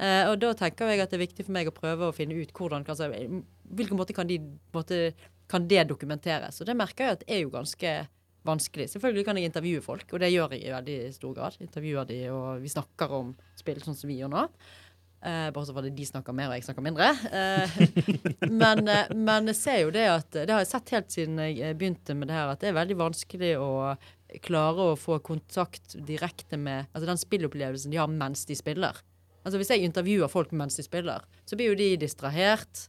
Eh, 0.00 0.24
og 0.24 0.38
da 0.40 0.54
tenker 0.56 0.88
jeg 0.88 1.04
at 1.04 1.12
det 1.12 1.18
er 1.18 1.26
viktig 1.26 1.44
for 1.44 1.56
meg 1.56 1.68
å 1.68 1.74
prøve 1.74 2.08
å 2.08 2.16
finne 2.16 2.38
ut 2.38 2.52
hvordan 2.54 2.88
altså, 2.88 3.10
hvilken 3.76 3.98
måte 3.98 4.16
kan, 4.16 4.28
de, 4.30 4.38
måte 4.72 5.10
kan 5.50 5.68
det 5.68 5.88
dokumenteres. 5.90 6.62
Og 6.62 6.68
det 6.68 6.76
merker 6.78 7.04
jeg 7.04 7.18
at 7.18 7.28
er 7.28 7.42
jo 7.42 7.52
ganske 7.52 7.98
vanskelig. 8.46 8.88
Selvfølgelig 8.92 9.24
kan 9.26 9.38
jeg 9.38 9.50
intervjue 9.50 9.84
folk, 9.84 10.04
og 10.12 10.20
det 10.22 10.32
gjør 10.32 10.54
jeg 10.54 10.66
i 10.66 10.74
veldig 10.74 10.98
stor 11.14 11.32
grad. 11.36 11.56
Intervjuer 11.64 12.08
de, 12.08 12.18
og 12.34 12.62
vi 12.62 12.72
snakker 12.72 13.16
om 13.18 13.32
spill 13.58 13.80
sånn 13.84 13.98
som 13.98 14.10
vi 14.10 14.20
gjør 14.20 14.32
nå. 14.34 14.44
Eh, 15.18 15.48
bare 15.50 15.66
så 15.66 15.74
for 15.74 15.82
at 15.82 15.96
de 15.98 16.04
snakker 16.06 16.34
mer 16.36 16.52
og 16.52 16.54
jeg 16.54 16.68
snakker 16.68 16.84
mindre. 16.84 17.08
Eh, 17.34 17.78
men, 18.62 18.84
eh, 18.86 19.10
men 19.18 19.50
jeg 19.50 19.58
ser 19.58 19.80
jo 19.82 19.90
det 19.94 20.04
at 20.12 20.30
Det 20.30 20.52
har 20.54 20.62
jeg 20.62 20.70
sett 20.70 20.92
helt 20.94 21.10
siden 21.10 21.40
jeg 21.42 21.74
begynte 21.78 22.14
med 22.14 22.30
det 22.30 22.36
her, 22.38 22.52
at 22.52 22.62
det 22.62 22.70
er 22.70 22.78
veldig 22.78 22.98
vanskelig 23.00 23.56
å 23.58 23.72
klare 24.44 24.90
å 24.92 24.98
få 25.00 25.18
kontakt 25.24 25.96
direkte 26.06 26.58
med 26.60 26.86
altså 26.92 27.08
den 27.08 27.18
spillopplevelsen 27.18 27.90
de 27.90 27.98
har 27.98 28.10
mens 28.12 28.44
de 28.46 28.54
spiller. 28.58 29.00
Altså 29.42 29.58
Hvis 29.58 29.72
jeg 29.72 29.88
intervjuer 29.88 30.30
folk 30.30 30.52
mens 30.52 30.76
de 30.78 30.84
spiller, 30.86 31.24
så 31.48 31.58
blir 31.58 31.72
jo 31.72 31.78
de 31.78 31.94
distrahert. 31.98 32.86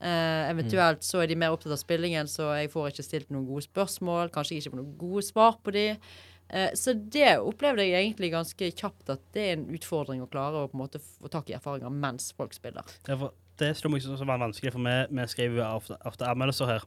Eh, 0.00 0.50
eventuelt 0.50 1.00
så 1.02 1.22
er 1.22 1.26
de 1.30 1.36
mer 1.40 1.54
opptatt 1.54 1.72
av 1.72 1.78
spillingen, 1.80 2.26
så 2.28 2.50
jeg 2.60 2.70
får 2.70 2.90
ikke 2.92 3.04
stilt 3.06 3.30
noen 3.32 3.46
gode 3.48 3.64
spørsmål. 3.64 4.28
Kanskje 4.34 4.56
jeg 4.56 4.64
ikke 4.64 4.74
får 4.76 4.82
noen 4.82 4.96
gode 5.00 5.22
svar 5.24 5.56
på 5.64 5.72
de. 5.72 5.86
Uh, 6.46 6.68
så 6.78 6.92
det 6.94 7.40
opplevde 7.42 7.82
jeg 7.82 8.04
egentlig 8.04 8.28
ganske 8.30 8.68
kjapt 8.78 9.08
at 9.10 9.18
det 9.34 9.42
er 9.48 9.56
en 9.56 9.64
utfordring 9.74 10.20
å 10.22 10.28
klare 10.30 10.60
å 10.62 10.68
på 10.70 10.76
en 10.78 10.82
måte 10.84 11.00
få 11.02 11.26
tak 11.28 11.48
i 11.50 11.56
erfaringer 11.56 11.90
mens 11.90 12.28
folk 12.38 12.52
spiller. 12.54 12.86
Det, 13.08 13.16
var, 13.18 13.32
det 13.58 13.72
slo 13.76 13.90
meg 13.90 14.04
som 14.04 14.14
var 14.28 14.38
vanskelig, 14.38 14.70
for 14.76 14.78
vi, 14.86 14.92
vi 15.10 15.26
skriver 15.26 15.56
jo 15.58 15.64
ofte, 15.80 15.96
ofte 16.06 16.28
anmeldelser 16.30 16.70
her. 16.70 16.84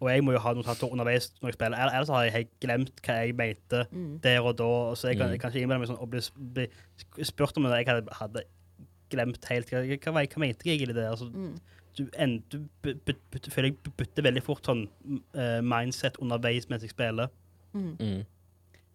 Og 0.00 0.10
jeg 0.10 0.24
må 0.26 0.32
jo 0.34 0.40
ha 0.42 0.52
notater 0.54 0.90
underveis 0.90 1.30
når 1.42 1.52
jeg 1.52 1.54
spiller. 1.60 1.78
Ell- 1.78 1.94
Ellers 1.94 2.10
har 2.10 2.24
jeg 2.26 2.32
helt 2.40 2.52
glemt 2.64 3.00
hva 3.06 3.20
jeg 3.22 3.36
mente 3.38 3.84
Mm. 3.92 4.18
der 4.22 4.40
og 4.42 4.56
da. 4.58 4.68
Så 4.98 5.08
jeg 5.12 5.18
kan, 5.18 5.26
Mm. 5.28 5.32
jeg 5.36 5.40
kan 5.40 5.50
ikke 5.52 5.62
innbille 5.62 5.78
meg 5.78 5.88
sånn, 5.88 6.02
å 6.02 6.10
bli, 6.10 6.20
bli 7.14 7.24
spurt 7.24 7.56
om 7.56 7.62
det 7.70 7.70
jeg 7.84 7.86
hadde, 7.86 8.12
hadde 8.18 8.42
glemt 9.10 9.44
helt. 9.50 9.70
Hva, 9.70 9.84
hva, 9.86 10.26
hva 10.26 10.38
mente 10.42 10.64
jeg 10.66 10.80
egentlig 10.80 10.94
der? 10.98 11.10
Altså, 11.10 11.30
Mm. 11.32 11.54
Du, 11.98 12.08
en, 12.16 12.38
du 12.50 12.58
føler 13.50 13.70
jeg 13.72 13.94
bytter 13.98 14.26
veldig 14.26 14.42
fort 14.46 14.68
sånn 14.68 14.86
uh, 15.36 15.60
mindset 15.64 16.18
underveis 16.22 16.68
mens 16.70 16.86
jeg 16.86 16.94
spiller. 16.94 17.32
Mm. 17.74 17.94
Mm. 17.98 18.20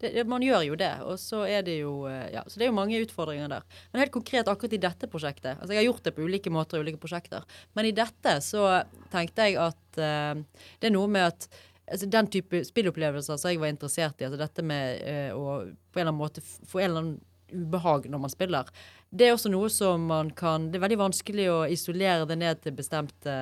Det, 0.03 0.09
det, 0.11 0.23
man 0.27 0.43
gjør 0.43 0.65
jo 0.67 0.77
det, 0.79 0.91
og 1.07 1.19
så 1.21 1.43
er 1.47 1.61
det 1.63 1.77
jo 1.77 1.93
eh, 2.09 2.25
Ja, 2.33 2.41
så 2.47 2.59
det 2.59 2.65
er 2.65 2.71
jo 2.73 2.75
mange 2.75 2.99
utfordringer 2.99 3.51
der. 3.51 3.67
Men 3.91 4.01
helt 4.03 4.11
konkret 4.11 4.49
akkurat 4.51 4.73
i 4.75 4.81
dette 4.83 5.07
prosjektet 5.07 5.53
Altså, 5.53 5.71
jeg 5.71 5.79
har 5.79 5.85
gjort 5.87 6.03
det 6.03 6.15
på 6.17 6.25
ulike 6.27 6.51
måter 6.51 6.79
i 6.79 6.83
ulike 6.83 6.99
prosjekter, 6.99 7.45
men 7.77 7.87
i 7.87 7.93
dette 7.95 8.33
så 8.43 8.65
tenkte 9.13 9.47
jeg 9.47 9.59
at 9.63 10.01
uh, 10.01 10.65
det 10.81 10.89
er 10.89 10.95
noe 10.95 11.07
med 11.07 11.29
at 11.29 11.47
altså, 11.87 12.09
den 12.17 12.31
type 12.35 12.65
spillopplevelser 12.67 13.39
som 13.39 13.53
jeg 13.53 13.61
var 13.63 13.71
interessert 13.71 14.19
i, 14.19 14.27
altså 14.27 14.41
dette 14.41 14.65
med 14.67 15.05
uh, 15.07 15.37
å 15.37 15.45
på 15.63 16.01
en 16.01 16.03
eller 16.03 16.11
annen 16.11 16.19
måte 16.19 16.43
få 16.43 16.81
en 16.81 16.89
eller 16.89 17.05
annen 17.05 17.21
ubehag 17.53 18.09
når 18.09 18.25
man 18.25 18.33
spiller, 18.33 18.69
det 19.13 19.27
er 19.27 19.35
også 19.35 19.51
noe 19.53 19.69
som 19.69 20.07
man 20.09 20.31
kan 20.33 20.71
Det 20.71 20.79
er 20.79 20.85
veldig 20.87 21.03
vanskelig 21.03 21.45
å 21.51 21.57
isolere 21.69 22.25
det 22.29 22.37
ned 22.41 22.61
til 22.63 22.73
bestemte 22.77 23.35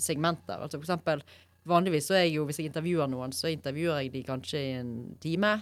segmenter. 0.00 0.56
Altså 0.56 0.78
for 0.78 0.86
eksempel 0.86 1.24
Vanligvis 1.68 2.08
så 2.08 2.16
er 2.18 2.24
jeg 2.24 2.38
jo, 2.40 2.44
hvis 2.48 2.58
jeg 2.58 2.72
intervjuer 2.72 3.06
noen, 3.06 3.30
så 3.30 3.46
intervjuer 3.52 4.00
jeg 4.02 4.08
de 4.10 4.22
kanskje 4.26 4.58
i 4.58 4.70
en 4.80 4.94
time. 5.22 5.52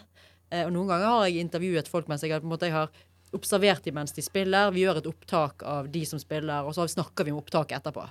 Eh, 0.49 0.63
og 0.65 0.71
noen 0.73 0.89
ganger 0.89 1.11
har 1.13 1.27
jeg 1.27 1.43
intervjuet 1.45 1.91
folk 1.93 2.09
mens 2.09 2.25
jeg 2.25 2.41
på 2.41 2.49
en 2.49 2.55
måte, 2.55 2.71
jeg 2.71 2.77
har 2.79 2.89
observert 3.37 3.85
dem 3.85 3.99
mens 3.99 4.17
de 4.17 4.25
spiller. 4.25 4.73
Vi 4.73 4.87
gjør 4.87 5.03
et 5.03 5.11
opptak 5.11 5.61
av 5.69 5.91
de 5.93 6.07
som 6.09 6.23
spiller, 6.23 6.65
og 6.65 6.73
så 6.79 6.87
snakker 6.89 7.29
vi 7.29 7.35
om 7.35 7.43
opptaket 7.43 7.77
etterpå. 7.77 8.07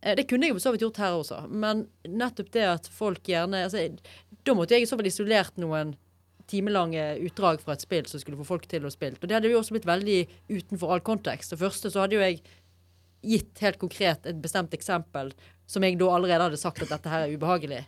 Eh, 0.00 0.14
det 0.16 0.24
kunne 0.30 0.48
jeg 0.48 0.56
jo 0.56 0.64
så 0.64 0.72
vidt 0.72 0.86
gjort 0.86 1.02
her 1.04 1.18
også, 1.18 1.42
men 1.50 1.84
nettopp 2.08 2.48
det 2.56 2.64
at 2.70 2.88
folk 2.88 3.28
gjerne 3.28 3.66
altså, 3.66 3.84
Da 4.44 4.56
måtte 4.56 4.76
jeg 4.76 4.84
i 4.84 4.88
så 4.88 4.96
fall 4.96 5.12
isolert 5.12 5.60
noen 5.60 5.94
timelange 6.50 7.02
utdrag 7.24 7.62
fra 7.62 7.76
et 7.76 7.84
spill 7.84 8.06
som 8.08 8.20
skulle 8.22 8.38
få 8.40 8.46
folk 8.48 8.66
til 8.70 8.84
å 8.86 8.92
spille. 8.92 9.18
Og 9.20 9.28
det 9.28 9.38
hadde 9.38 9.52
jo 9.52 9.60
også 9.60 9.76
blitt 9.76 9.88
veldig 9.88 10.18
utenfor 10.52 10.94
all 10.94 11.04
kontekst. 11.04 11.54
Det 11.54 11.60
første 11.62 11.92
så 11.92 12.04
hadde 12.04 12.18
jo 12.18 12.24
jeg 12.24 12.42
gitt 13.24 13.62
helt 13.64 13.80
konkret 13.80 14.26
et 14.28 14.40
bestemt 14.42 14.74
eksempel 14.76 15.32
som 15.70 15.84
jeg 15.84 15.96
da 16.00 16.10
allerede 16.12 16.50
hadde 16.50 16.60
sagt 16.60 16.82
at 16.84 16.92
dette 16.92 17.10
her 17.10 17.24
er 17.24 17.34
ubehagelig. 17.34 17.80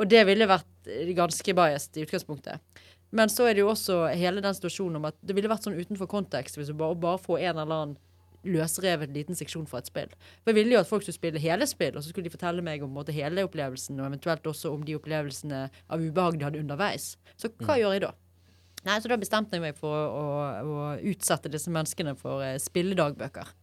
Og 0.00 0.08
det 0.10 0.24
ville 0.26 0.48
vært 0.50 0.90
eh, 0.90 1.12
ganske 1.16 1.54
biased 1.56 1.98
i 1.98 2.06
utgangspunktet. 2.06 2.82
Men 3.14 3.30
så 3.30 3.46
er 3.46 3.54
det 3.54 3.62
jo 3.62 3.70
også 3.70 4.00
hele 4.16 4.42
den 4.42 4.56
situasjonen 4.56 4.98
om 4.98 5.10
at 5.10 5.18
det 5.22 5.36
ville 5.36 5.50
vært 5.50 5.66
sånn 5.68 5.78
utenfor 5.78 6.10
kontekst 6.10 6.58
hvis 6.58 6.72
du 6.72 6.78
bare, 6.78 6.98
bare 6.98 7.20
får 7.22 7.44
en 7.44 7.60
eller 7.62 7.76
annen 7.76 7.98
løsrevet 8.44 9.12
liten 9.14 9.38
seksjon 9.38 9.66
fra 9.70 9.80
et 9.82 9.90
spill. 9.90 10.12
For 10.42 10.52
jeg 10.52 10.58
ville 10.60 10.76
jo 10.76 10.82
at 10.82 10.90
folk 10.90 11.04
skulle 11.04 11.16
spille 11.18 11.42
hele 11.42 11.68
spill, 11.70 11.96
og 11.96 12.04
så 12.04 12.12
skulle 12.12 12.28
de 12.28 12.34
fortelle 12.34 12.64
meg 12.64 12.84
om 12.84 12.92
måte, 12.94 13.14
hele 13.14 13.46
opplevelsen, 13.46 14.00
og 14.00 14.10
eventuelt 14.10 14.46
også 14.50 14.72
om 14.74 14.84
de 14.86 14.96
opplevelsene 14.98 15.66
av 15.70 16.04
ubehag 16.04 16.38
de 16.38 16.48
hadde 16.48 16.62
underveis. 16.62 17.14
Så 17.40 17.52
hva 17.64 17.78
gjør 17.80 17.96
jeg 17.96 18.06
da? 18.06 18.14
Nei, 18.84 18.98
Så 19.00 19.08
da 19.08 19.16
bestemte 19.16 19.56
jeg 19.56 19.64
meg 19.64 19.78
for 19.78 19.96
å, 19.96 20.08
å, 20.14 20.24
å 20.60 20.88
utsette 21.08 21.52
disse 21.52 21.72
menneskene 21.72 22.12
for 22.20 22.44
eh, 22.44 22.58
spilledagbøker. 22.60 23.54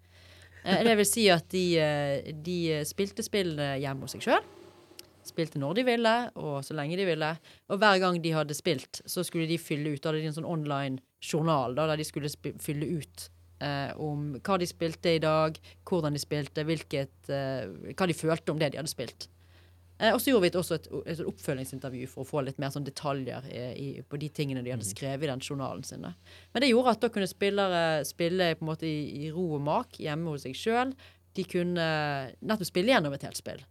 Eh, 0.63 0.81
det 0.87 0.95
vil 0.97 1.07
si 1.07 1.27
at 1.33 1.45
de, 1.53 1.65
eh, 1.77 2.31
de 2.33 2.81
spilte 2.89 3.25
spillene 3.25 3.75
hjemme 3.81 4.07
hos 4.07 4.17
seg 4.17 4.25
sjøl. 4.25 4.49
Spilte 5.21 5.61
når 5.61 5.77
de 5.77 5.85
ville, 5.85 6.15
og 6.41 6.63
så 6.65 6.73
lenge 6.73 6.97
de 6.97 7.05
ville. 7.05 7.29
Og 7.69 7.77
hver 7.81 7.99
gang 8.01 8.17
de 8.23 8.33
hadde 8.33 8.57
spilt, 8.57 9.03
så 9.05 9.21
skulle 9.25 9.45
de 9.49 9.59
fylle 9.61 9.93
ut. 9.93 10.01
Da 10.01 10.09
hadde 10.09 10.23
de 10.23 10.31
en 10.31 10.39
sånn 10.39 10.49
online 10.49 10.97
journal 11.21 11.77
da, 11.77 11.85
der 11.91 12.01
de 12.01 12.07
skulle 12.07 12.31
fylle 12.41 12.89
ut 12.97 13.27
eh, 13.62 13.91
om 14.02 14.32
hva 14.39 14.58
de 14.62 14.67
spilte 14.69 15.15
i 15.15 15.21
dag, 15.24 15.60
hvordan 15.88 16.17
de 16.17 16.21
spilte, 16.21 16.65
hvilket, 16.67 17.13
eh, 17.30 17.93
hva 17.93 18.10
de 18.10 18.17
følte 18.17 18.54
om 18.54 18.60
det 18.62 18.74
de 18.74 18.82
hadde 18.82 18.91
spilt. 18.91 19.28
Eh, 20.02 20.10
og 20.15 20.21
så 20.21 20.32
gjorde 20.32 20.47
vi 20.47 20.52
et, 20.52 20.58
også 20.58 20.78
et, 20.80 20.89
et 21.13 21.24
oppfølgingsintervju 21.30 22.10
for 22.10 22.24
å 22.24 22.30
få 22.32 22.43
litt 22.45 22.62
mer 22.62 22.74
sånn 22.74 22.88
detaljer 22.88 23.47
i, 23.52 23.63
i, 23.78 23.88
på 24.02 24.19
de 24.21 24.32
tingene 24.34 24.63
de 24.65 24.74
hadde 24.74 24.88
skrevet 24.88 25.28
i 25.28 25.32
den 25.32 25.43
journalen 25.45 25.86
sin. 25.86 26.08
da. 26.08 26.15
Men 26.54 26.65
det 26.65 26.71
gjorde 26.71 26.95
at 26.95 27.04
da 27.06 27.12
kunne 27.13 27.30
spillere 27.30 27.84
spille 28.10 28.54
på 28.58 28.65
en 28.65 28.71
måte 28.74 28.89
i, 28.89 29.28
i 29.28 29.34
ro 29.34 29.52
og 29.60 29.65
mak 29.67 30.02
hjemme 30.02 30.34
hos 30.34 30.47
seg 30.47 30.58
sjøl. 30.58 30.95
De 31.38 31.45
kunne 31.47 31.86
nettopp 32.41 32.67
spille 32.67 32.91
gjennom 32.91 33.13
et 33.15 33.28
helt 33.28 33.39
spill. 33.39 33.62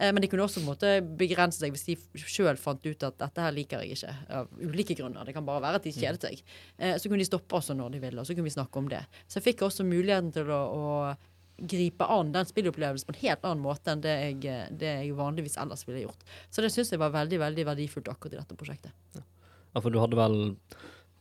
Eh, 0.00 0.12
men 0.14 0.22
de 0.22 0.28
kunne 0.30 0.44
også 0.46 0.62
måte 0.64 0.92
begrense 1.18 1.58
seg 1.58 1.74
hvis 1.74 1.86
de 1.88 1.96
sjøl 2.22 2.56
fant 2.60 2.84
ut 2.86 3.02
at 3.08 3.16
dette 3.18 3.42
her 3.42 3.54
liker 3.56 3.82
jeg 3.82 3.96
ikke. 3.98 4.12
Av 4.40 4.52
ulike 4.62 4.94
grunner. 4.98 5.24
Det 5.26 5.34
kan 5.34 5.46
bare 5.48 5.62
være 5.64 5.80
at 5.80 5.88
de 5.88 5.92
kjedet 5.96 6.22
seg. 6.28 6.42
Eh, 6.78 6.94
så 6.98 7.08
kunne 7.10 7.22
de 7.24 7.28
stoppe 7.30 7.58
også 7.58 7.74
når 7.78 7.96
de 7.96 8.02
ville, 8.06 8.20
og 8.22 8.26
så 8.28 8.36
kunne 8.36 8.46
vi 8.50 8.54
snakke 8.54 8.78
om 8.82 8.88
det. 8.92 9.02
Så 9.26 9.40
jeg 9.40 9.48
fikk 9.50 9.66
også 9.66 9.86
muligheten 9.88 10.30
til 10.36 10.50
å, 10.54 10.60
å 10.78 11.16
gripe 11.58 12.06
an 12.14 12.30
den 12.30 12.46
spillopplevelsen 12.46 13.08
på 13.08 13.16
en 13.16 13.22
helt 13.24 13.44
annen 13.48 13.64
måte 13.64 13.90
enn 13.90 14.02
det 14.04 14.14
jeg, 14.14 14.68
det 14.78 14.92
jeg 15.00 15.16
vanligvis 15.18 15.58
ellers 15.58 15.82
ville 15.88 16.04
gjort. 16.04 16.22
Så 16.54 16.62
det 16.62 16.70
syns 16.70 16.92
jeg 16.94 17.00
var 17.02 17.10
veldig 17.16 17.40
veldig 17.42 17.64
verdifullt 17.72 18.10
akkurat 18.12 18.36
i 18.36 18.38
dette 18.38 18.58
prosjektet. 18.60 18.94
Ja, 19.18 19.82
for 19.82 19.90
du 19.90 19.98
hadde 20.00 20.16
vel 20.16 20.36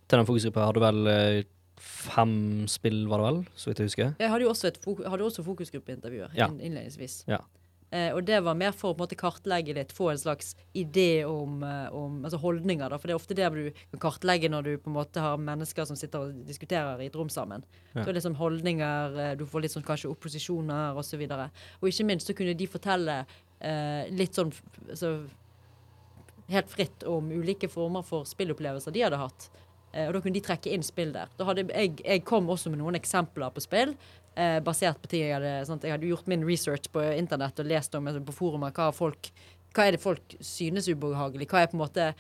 Til 0.07 0.21
den 0.21 0.27
fokusgruppa 0.29 0.67
hadde 0.69 0.79
du 0.79 0.85
vel 0.85 1.09
eh, 1.11 1.39
fem 1.81 2.35
spill, 2.71 3.01
var 3.09 3.19
det 3.19 3.25
vel? 3.27 3.39
Så 3.59 3.69
vidt 3.71 3.81
jeg 3.81 3.89
husker. 3.89 4.13
Jeg 4.21 4.29
hadde 4.31 4.45
jo 4.45 4.51
også, 4.53 4.69
et 4.69 4.77
hadde 4.85 5.25
også 5.25 5.43
fokusgruppeintervjuer 5.45 6.37
Ja. 6.37 6.47
innledningsvis. 6.53 7.23
Ja. 7.27 7.41
Eh, 7.91 8.09
og 8.11 8.25
det 8.27 8.41
var 8.43 8.53
mer 8.59 8.73
for 8.75 8.91
å 8.91 8.97
måte 8.99 9.15
kartlegge 9.15 9.71
litt, 9.77 9.93
få 9.95 10.09
en 10.11 10.17
slags 10.19 10.49
idé 10.75 11.23
om, 11.23 11.61
eh, 11.63 11.87
om 11.95 12.17
altså 12.27 12.35
holdninger. 12.41 12.89
da, 12.89 12.97
For 12.97 13.07
det 13.07 13.13
er 13.15 13.21
ofte 13.21 13.35
det 13.37 13.47
du 13.53 13.71
kan 13.97 14.11
kartlegge 14.11 14.49
når 14.51 14.63
du 14.63 14.71
på 14.77 14.89
en 14.91 14.97
måte 14.97 15.21
har 15.23 15.37
mennesker 15.37 15.85
som 15.87 15.95
sitter 15.95 16.19
og 16.19 16.41
diskuterer 16.45 16.99
i 16.99 17.05
et 17.07 17.15
rom 17.15 17.29
sammen. 17.31 17.63
Ja. 17.95 18.03
Så 18.03 18.11
liksom 18.13 18.35
holdninger, 18.35 19.17
eh, 19.19 19.35
du 19.35 19.45
får 19.45 19.61
litt 19.61 19.71
sånn 19.71 19.87
kanskje 19.87 20.11
opposisjoner 20.11 20.95
osv. 20.99 21.21
Og, 21.23 21.29
så 21.29 21.49
og 21.81 21.87
ikke 21.87 22.05
minst 22.11 22.27
så 22.27 22.35
kunne 22.35 22.57
de 22.57 22.67
fortelle 22.67 23.25
eh, 23.61 24.09
litt 24.11 24.33
sånn 24.35 24.51
f- 24.51 24.63
altså, 24.89 25.13
helt 26.49 26.69
fritt 26.71 27.03
om 27.07 27.31
ulike 27.31 27.69
former 27.71 28.03
for 28.07 28.27
spillopplevelser 28.27 28.93
de 28.95 29.01
hadde 29.03 29.17
hatt. 29.19 29.49
Eh, 29.93 30.07
og 30.09 30.13
da 30.17 30.21
kunne 30.21 30.35
de 30.37 30.43
trekke 30.43 30.71
inn 30.75 30.83
spill 30.83 31.13
der. 31.15 31.31
Hadde 31.39 31.65
jeg, 31.71 31.97
jeg 32.03 32.23
kom 32.27 32.47
også 32.51 32.69
med 32.69 32.79
noen 32.83 32.99
eksempler 32.99 33.51
på 33.55 33.63
spill. 33.63 33.95
Eh, 34.37 34.59
basert 34.61 34.99
på 35.01 35.09
ting 35.09 35.23
jeg 35.23 35.33
hadde 35.33 35.51
sant? 35.65 35.85
Jeg 35.85 35.95
hadde 35.95 36.09
gjort 36.11 36.27
min 36.29 36.43
research 36.45 36.91
på 36.93 37.01
internett 37.17 37.57
og 37.57 37.69
lest 37.71 37.95
om 37.97 38.05
altså, 38.05 38.21
på 38.21 38.35
forumer 38.37 38.73
hva, 38.75 38.91
folk, 38.93 39.31
hva 39.73 39.87
er 39.87 39.95
det 39.95 40.03
folk 40.03 40.35
synes 40.45 40.89
ubehagelig. 40.91 41.47
Hva 41.49 41.63
er 41.63 41.71
på 41.71 41.77
en 41.79 41.81
måte 41.81 42.11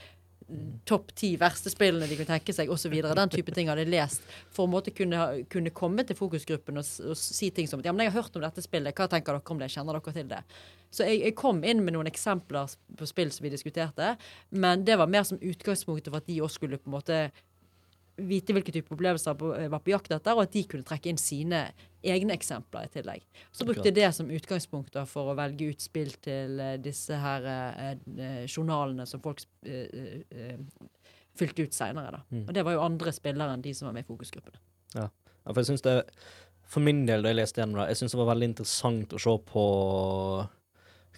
topp 0.87 1.11
ti 1.19 1.33
verste 1.37 1.69
spillene 1.69 2.07
de 2.07 2.15
kunne 2.15 2.31
tenke 2.31 2.53
seg, 2.55 2.71
osv. 2.71 2.93
Den 3.03 3.31
type 3.33 3.53
ting 3.53 3.67
hadde 3.69 3.83
jeg 3.83 3.91
lest 3.91 4.23
for 4.47 4.63
å 4.63 4.67
på 4.67 4.73
måte 4.77 4.93
kunne, 4.95 5.25
kunne 5.51 5.73
komme 5.75 6.05
til 6.07 6.17
fokusgruppen 6.17 6.79
og, 6.79 6.91
og 7.11 7.19
si 7.19 7.51
ting 7.53 7.67
som 7.69 7.83
ja, 7.83 7.91
men 7.91 8.05
jeg 8.05 8.13
har 8.13 8.23
hørt 8.23 8.39
om 8.39 8.45
dette 8.45 8.63
spillet, 8.63 8.95
hva 8.95 9.09
tenker 9.11 9.35
dere 9.35 9.53
om 9.53 9.61
det, 9.61 9.69
kjenner 9.73 9.99
dere 9.99 10.15
til 10.15 10.31
det? 10.31 10.39
Så 10.87 11.05
jeg, 11.05 11.19
jeg 11.25 11.35
kom 11.37 11.59
inn 11.67 11.83
med 11.83 11.97
noen 11.97 12.09
eksempler 12.09 12.73
på 12.97 13.09
spill 13.09 13.33
som 13.35 13.43
vi 13.43 13.51
diskuterte, 13.53 14.15
men 14.55 14.87
det 14.87 14.95
var 14.97 15.11
mer 15.11 15.27
som 15.27 15.37
utgangspunktet 15.37 16.09
for 16.09 16.23
at 16.23 16.31
de 16.31 16.39
også 16.39 16.61
skulle 16.61 16.79
på 16.79 16.89
en 16.89 16.95
måte 16.95 17.19
vite 18.17 18.55
hvilke 18.55 18.73
type 18.73 18.93
opplevelser 18.93 19.35
på, 19.37 19.51
eh, 19.55 19.69
var 19.69 19.83
på 19.83 19.93
jakt 19.93 20.11
etter, 20.11 20.33
og 20.33 20.47
at 20.47 20.55
de 20.55 20.63
kunne 20.69 20.87
trekke 20.87 21.11
inn 21.11 21.21
sine 21.21 21.67
egne 22.13 22.35
eksempler 22.37 22.87
i 22.87 22.91
tillegg. 22.93 23.25
Så 23.51 23.65
brukte 23.67 23.89
jeg 23.89 23.97
det 23.97 24.09
som 24.15 24.31
utgangspunkt 24.33 24.93
da, 24.95 25.05
for 25.09 25.31
å 25.31 25.37
velge 25.37 25.71
ut 25.71 25.83
spill 25.83 26.13
til 26.23 26.59
eh, 26.63 26.77
disse 26.81 27.17
her 27.21 27.47
eh, 27.51 27.93
eh, 28.17 28.43
journalene 28.45 29.07
som 29.09 29.23
folk 29.23 29.43
eh, 29.65 30.23
eh, 30.31 30.57
fylte 31.37 31.67
ut 31.67 31.77
seinere. 31.77 32.23
Mm. 32.31 32.45
Og 32.47 32.53
det 32.55 32.65
var 32.65 32.77
jo 32.77 32.83
andre 32.85 33.13
spillere 33.15 33.53
enn 33.53 33.63
de 33.65 33.73
som 33.77 33.89
var 33.89 33.97
med 33.97 34.07
i 34.07 34.09
fokusgruppene. 34.09 34.61
Ja, 34.97 35.09
for 35.45 35.61
jeg 35.61 35.71
synes 35.71 35.83
det 35.85 35.97
For 36.67 36.83
min 36.83 37.05
del, 37.07 37.23
da 37.23 37.31
jeg 37.31 37.39
leste 37.39 37.61
gjennom 37.61 37.79
det, 37.79 37.89
jeg 37.93 38.01
syns 38.01 38.13
det 38.13 38.19
var 38.19 38.33
veldig 38.33 38.47
interessant 38.49 39.13
å 39.15 39.19
se 39.23 39.35
på 39.47 39.65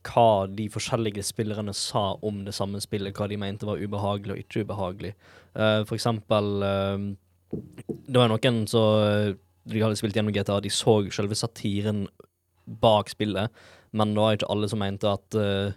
hva 0.06 0.46
de 0.48 0.68
forskjellige 0.72 1.24
spillerne 1.26 1.74
sa 1.76 2.14
om 2.24 2.44
det 2.46 2.54
samme 2.56 2.80
spillet, 2.84 3.16
hva 3.18 3.28
de 3.28 3.40
mente 3.42 3.68
var 3.68 3.82
ubehagelig 3.82 4.36
og 4.36 4.44
ikke 4.44 4.64
ubehagelig. 4.64 5.16
Uh, 5.58 5.82
for 5.90 5.98
eksempel 5.98 6.64
uh, 6.64 7.08
Det 7.50 8.22
var 8.22 8.30
noen 8.30 8.62
som 8.70 9.40
De 9.70 9.82
hadde 9.84 9.98
spilt 10.00 10.18
gjennom 10.18 10.34
GTA, 10.36 10.60
de 10.66 10.72
så 10.74 11.00
selve 11.14 11.38
satiren 11.38 12.08
bak 12.82 13.10
spillet, 13.10 13.50
men 13.98 14.12
det 14.14 14.22
var 14.22 14.36
ikke 14.38 14.50
alle 14.54 14.70
som 14.70 14.82
mente 14.82 15.10
at 15.10 15.38
uh, 15.38 15.72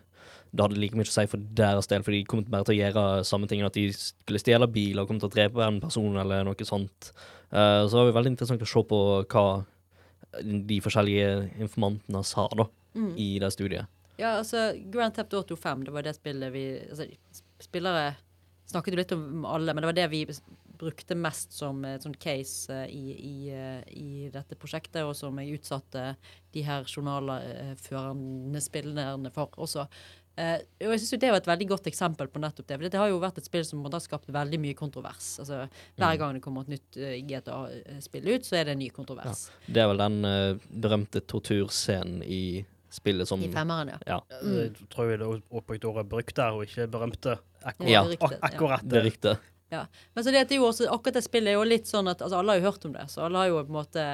det 0.52 0.60
hadde 0.60 0.76
like 0.80 0.96
mye 0.98 1.08
å 1.08 1.12
si 1.12 1.24
for 1.30 1.40
deres 1.56 1.88
del, 1.88 2.02
for 2.04 2.12
de 2.12 2.24
kom 2.28 2.42
bare 2.44 2.66
til 2.68 2.74
å 2.76 2.80
gjøre 2.82 3.04
samme 3.24 3.48
ting, 3.48 3.62
at 3.64 3.76
de 3.76 3.86
skulle 3.96 4.40
stjele 4.42 4.68
biler 4.68 5.04
og 5.04 5.08
kom 5.08 5.20
til 5.22 5.30
å 5.30 5.32
drepe 5.32 5.64
en 5.64 5.80
person 5.80 6.18
eller 6.20 6.44
noe 6.44 6.68
sånt. 6.68 7.12
Uh, 7.52 7.84
så 7.88 7.94
det 7.96 8.02
var 8.10 8.18
veldig 8.18 8.34
interessant 8.34 8.64
å 8.64 8.68
se 8.68 8.82
på 8.90 9.00
hva 9.32 9.46
de 10.42 10.78
forskjellige 10.84 11.32
informantene 11.60 12.22
sa 12.24 12.46
da, 12.56 12.68
Mm. 12.94 13.14
i 13.16 13.38
det 13.40 13.48
studiet. 13.54 13.86
Ja, 14.20 14.34
altså 14.36 14.74
Grand 14.92 15.14
Theft 15.16 15.32
Auto 15.32 15.56
5, 15.56 15.84
det 15.86 15.92
var 15.94 16.04
det 16.04 16.12
spillet 16.12 16.52
vi 16.52 16.64
altså, 16.90 17.06
Spillere 17.62 18.16
snakket 18.68 18.92
jo 18.92 18.98
litt 18.98 19.14
om 19.16 19.46
alle, 19.48 19.72
men 19.72 19.80
det 19.80 19.88
var 19.88 19.96
det 19.96 20.10
vi 20.12 20.20
brukte 20.82 21.14
mest 21.18 21.54
som 21.54 21.84
et 21.86 22.02
sånt 22.04 22.18
case 22.22 22.72
eh, 22.74 22.90
i, 22.90 23.14
i, 23.14 23.36
eh, 23.54 23.82
i 23.94 24.30
dette 24.34 24.58
prosjektet, 24.58 25.04
og 25.06 25.14
som 25.18 25.38
jeg 25.38 25.60
utsatte 25.60 26.16
de 26.52 26.64
her 26.66 26.84
journalførende 26.90 28.60
spillerne 28.62 29.30
for 29.34 29.54
også. 29.62 29.86
Uh, 30.32 30.56
og 30.80 30.94
jeg 30.94 31.00
synes 31.02 31.10
jo 31.12 31.16
Det 31.20 31.28
var 31.28 31.42
et 31.42 31.48
veldig 31.50 31.66
godt 31.68 31.88
eksempel 31.90 32.28
på 32.32 32.40
nettopp 32.40 32.64
det. 32.70 32.76
For 32.78 32.88
det 32.88 32.96
har 33.02 33.10
jo 33.10 33.18
vært 33.20 33.36
et 33.36 33.44
spill 33.44 33.66
som 33.68 33.82
har 33.84 34.00
skapt 34.00 34.30
veldig 34.32 34.60
mye 34.62 34.76
kontrovers. 34.78 35.34
Altså, 35.42 35.66
Hver 36.00 36.14
Mm. 36.14 36.18
gang 36.22 36.32
det 36.34 36.42
kommer 36.42 36.62
et 36.64 36.72
nytt 36.72 36.96
uh, 36.96 37.16
GTA-spill 37.28 38.30
ut, 38.32 38.46
så 38.48 38.56
er 38.56 38.64
det 38.64 38.72
en 38.72 38.78
ny 38.80 38.88
kontrovers. 38.88 39.50
Det 39.68 39.82
er 39.82 39.88
vel 39.92 40.00
den 40.00 40.24
uh, 40.24 40.56
berømte 40.72 41.20
torturscenen 41.20 42.22
i 42.24 42.64
spillet 42.92 43.28
som 43.28 43.42
I 43.44 43.48
femmeren, 43.52 43.88
ja. 43.92 43.98
Ja, 44.06 44.18
Jeg 44.40 44.72
tror 44.88 45.06
vi 45.08 45.14
er 45.14 45.40
brukte 45.48 45.88
ordet 45.88 46.08
'brukt' 46.08 46.34
der, 46.36 46.50
og 46.52 46.64
ikke 46.64 46.88
'berømte'. 46.88 47.38
Akkurat, 47.62 47.88
Ja. 47.90 48.02
det 48.04 48.38
akkurat 48.42 48.80
det 48.88 48.98
er 48.98 49.04
riktig. 49.04 49.36
Men 49.72 50.24
så 50.24 50.34
det 50.34 50.44
er 50.44 50.58
jo 50.58 50.68
også, 50.68 50.86
akkurat 50.92 51.18
det 51.18 51.24
spillet 51.24 51.52
er 51.52 51.58
jo 51.58 51.66
litt 51.66 51.90
sånn 51.90 52.10
at 52.12 52.22
altså, 52.22 52.38
alle 52.38 52.54
har 52.54 52.62
jo 52.62 52.70
hørt 52.70 52.86
om 52.88 52.94
det, 52.96 53.08
så 53.12 53.26
alle 53.26 53.42
har 53.42 53.50
jo 53.50 53.60
på 53.62 53.72
en 53.72 53.78
måte 53.80 54.06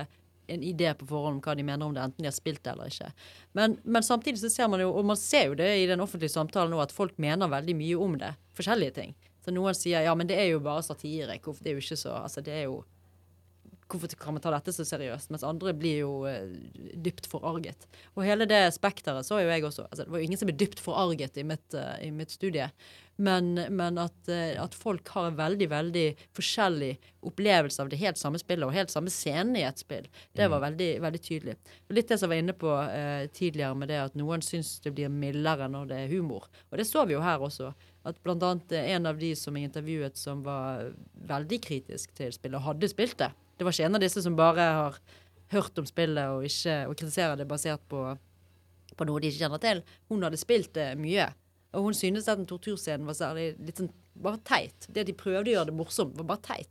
en 0.48 0.62
idé 0.64 0.94
på 0.96 1.06
forhånd 1.06 1.38
om 1.38 1.40
hva 1.44 1.54
de 1.58 1.64
mener 1.66 1.84
om 1.84 1.94
det, 1.94 2.04
enten 2.06 2.24
de 2.24 2.28
har 2.30 2.36
spilt 2.36 2.62
det 2.64 2.72
eller 2.72 2.92
ikke. 2.92 3.10
Men, 3.58 3.76
men 3.84 4.04
samtidig 4.06 4.40
så 4.40 4.50
ser 4.52 4.70
man 4.72 4.80
jo, 4.80 4.90
og 4.96 5.04
man 5.10 5.18
ser 5.20 5.50
jo 5.50 5.58
det 5.58 5.68
i 5.82 5.88
den 5.90 6.00
offentlige 6.00 6.32
samtalen 6.32 6.72
nå, 6.72 6.80
at 6.80 6.94
folk 6.94 7.18
mener 7.20 7.50
veldig 7.52 7.74
mye 7.76 7.98
om 8.06 8.16
det. 8.20 8.32
Forskjellige 8.56 8.96
ting. 8.96 9.12
Så 9.44 9.52
noen 9.52 9.76
sier 9.76 10.06
ja, 10.06 10.14
men 10.16 10.30
det 10.30 10.38
er 10.40 10.48
jo 10.54 10.62
bare 10.64 10.84
satire. 10.86 11.36
Det 11.36 11.68
er 11.68 11.76
jo 11.76 11.84
ikke 11.84 12.00
så 12.00 12.16
Altså, 12.22 12.44
det 12.44 12.54
er 12.54 12.64
jo 12.66 12.80
Hvorfor 13.88 14.12
kan 14.20 14.36
man 14.36 14.42
ta 14.44 14.52
dette 14.52 14.72
så 14.74 14.84
seriøst? 14.84 15.30
Mens 15.32 15.44
andre 15.46 15.72
blir 15.76 16.02
jo 16.02 16.12
uh, 16.28 16.44
dypt 17.00 17.28
forarget. 17.30 17.86
Og 18.14 18.24
hele 18.26 18.44
det 18.48 18.66
spekteret 18.76 19.24
så 19.24 19.40
jo 19.40 19.48
jeg 19.48 19.64
også. 19.64 19.86
Altså, 19.88 20.04
det 20.04 20.12
var 20.12 20.20
jo 20.20 20.28
ingen 20.28 20.40
som 20.40 20.50
ble 20.50 20.56
dypt 20.60 20.82
forarget 20.84 21.40
i 21.40 21.44
mitt, 21.48 21.66
uh, 21.72 21.96
i 22.04 22.10
mitt 22.12 22.34
studie. 22.34 22.68
Men, 23.18 23.54
men 23.74 23.98
at, 23.98 24.18
uh, 24.28 24.60
at 24.60 24.76
folk 24.76 25.08
har 25.14 25.30
en 25.30 25.40
veldig, 25.40 25.70
veldig 25.72 26.06
forskjellig 26.36 26.92
opplevelse 27.28 27.82
av 27.82 27.88
det 27.90 27.98
helt 28.02 28.20
samme 28.20 28.38
spillet 28.38 28.68
og 28.68 28.76
helt 28.76 28.92
samme 28.92 29.10
scenen 29.10 29.56
i 29.58 29.64
et 29.66 29.80
spill, 29.80 30.06
det 30.36 30.46
var 30.52 30.62
veldig, 30.68 30.90
veldig 31.02 31.22
tydelig. 31.24 31.56
Og 31.88 31.96
litt 31.96 32.12
det 32.12 32.20
som 32.20 32.28
jeg 32.28 32.36
var 32.36 32.44
inne 32.44 32.54
på 32.60 32.76
tidligere 33.34 33.74
med 33.74 33.90
det 33.90 33.98
at 34.04 34.20
noen 34.20 34.44
syns 34.44 34.76
det 34.84 34.92
blir 34.94 35.10
mildere 35.10 35.66
når 35.72 35.90
det 35.90 36.02
er 36.04 36.12
humor. 36.12 36.46
Og 36.70 36.78
det 36.78 36.86
så 36.86 37.02
vi 37.08 37.16
jo 37.16 37.24
her 37.24 37.42
også. 37.42 37.72
At 38.08 38.30
annet 38.32 38.72
eh, 38.72 38.92
en 38.96 39.08
av 39.10 39.18
de 39.20 39.34
som 39.36 39.56
jeg 39.56 39.68
intervjuet 39.68 40.16
som 40.16 40.42
var 40.46 40.90
veldig 41.28 41.60
kritisk 41.64 42.14
til 42.16 42.32
spillet, 42.32 42.64
hadde 42.64 42.90
spilt 42.90 43.18
det. 43.20 43.32
Det 43.58 43.66
var 43.66 43.74
ikke 43.74 43.88
en 43.90 43.98
av 43.98 44.04
disse 44.04 44.22
som 44.24 44.38
bare 44.38 44.68
har 44.78 44.98
hørt 45.52 45.78
om 45.80 45.86
spillet 45.88 46.32
og, 46.32 46.46
ikke, 46.46 46.78
og 46.88 46.96
kritiserer 46.96 47.38
det 47.40 47.48
basert 47.48 47.84
på, 47.90 48.04
på 48.96 49.08
noe 49.08 49.20
de 49.20 49.30
ikke 49.30 49.44
kjenner 49.44 49.62
til. 49.62 49.82
Hun 50.12 50.24
hadde 50.26 50.40
spilt 50.40 50.72
det 50.76 50.92
mye. 51.00 51.28
Og 51.76 51.88
hun 51.88 51.96
syntes 51.96 52.28
at 52.30 52.40
den 52.40 52.48
torturscenen 52.48 53.08
var 53.08 53.16
særlig 53.18 53.50
litt 53.60 53.80
sånn 53.80 53.92
bare 54.18 54.40
teit. 54.46 54.88
Det 54.88 55.04
at 55.04 55.10
de 55.10 55.16
prøvde 55.16 55.44
å 55.50 55.56
gjøre 55.56 55.70
det 55.70 55.78
morsomt, 55.78 56.16
var 56.18 56.28
bare 56.32 56.44
teit. 56.46 56.70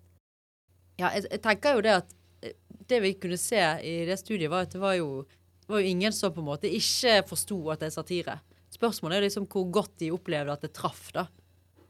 Ja, 0.97 1.12
jeg, 1.13 1.28
jeg 1.30 1.41
tenker 1.43 1.78
jo 1.78 1.84
det 1.86 1.93
at 2.00 2.15
eh, 2.41 2.56
det 2.89 3.02
vi 3.04 3.13
kunne 3.21 3.38
se 3.39 3.62
i 3.86 3.97
det 4.10 4.17
studiet, 4.19 4.50
var 4.52 4.65
at 4.65 4.73
det 4.73 4.82
var 4.82 4.97
jo, 4.97 5.21
var 5.69 5.84
jo 5.84 5.93
ingen 5.93 6.15
som 6.15 6.34
på 6.34 6.41
en 6.41 6.50
måte 6.50 6.71
ikke 6.71 7.21
forsto 7.30 7.60
at 7.73 7.84
det 7.84 7.91
er 7.91 7.95
satire. 7.95 8.39
Spørsmålet 8.77 9.17
er 9.17 9.27
liksom 9.27 9.47
hvor 9.49 9.67
godt 9.73 9.97
de 10.03 10.13
opplevde 10.13 10.53
at 10.53 10.63
det 10.65 10.73
traff, 10.77 11.09
da. 11.15 11.27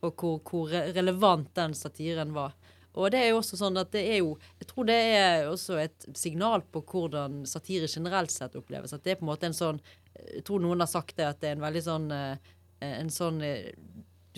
Og 0.05 0.13
hvor, 0.13 0.41
hvor 0.45 0.71
relevant 0.95 1.49
den 1.57 1.75
satiren 1.75 2.33
var. 2.35 2.55
Og 2.97 3.11
det 3.13 3.21
er 3.21 3.31
jo 3.31 3.39
også 3.41 3.59
sånn 3.59 3.77
at 3.77 3.91
det 3.93 4.03
er 4.09 4.19
jo 4.23 4.33
Jeg 4.57 4.69
tror 4.71 4.87
det 4.89 4.97
er 4.97 5.47
også 5.51 5.77
et 5.83 6.07
signal 6.17 6.63
på 6.65 6.81
hvordan 6.81 7.43
satire 7.49 7.89
generelt 7.91 8.33
sett 8.33 8.57
oppleves. 8.57 8.93
At 8.95 9.05
det 9.05 9.13
er 9.13 9.19
på 9.19 9.27
en 9.27 9.31
måte 9.33 9.49
en 9.49 9.57
sånn 9.57 9.81
Jeg 10.17 10.43
tror 10.47 10.63
noen 10.63 10.81
har 10.81 10.89
sagt 10.89 11.17
det, 11.19 11.27
at 11.29 11.41
det 11.41 11.51
er 11.51 11.57
en 11.57 11.65
veldig 11.65 11.83
sånn 11.85 12.11
eh, 12.15 12.53
En 12.87 13.11
sånn 13.13 13.41
eh, 13.45 13.73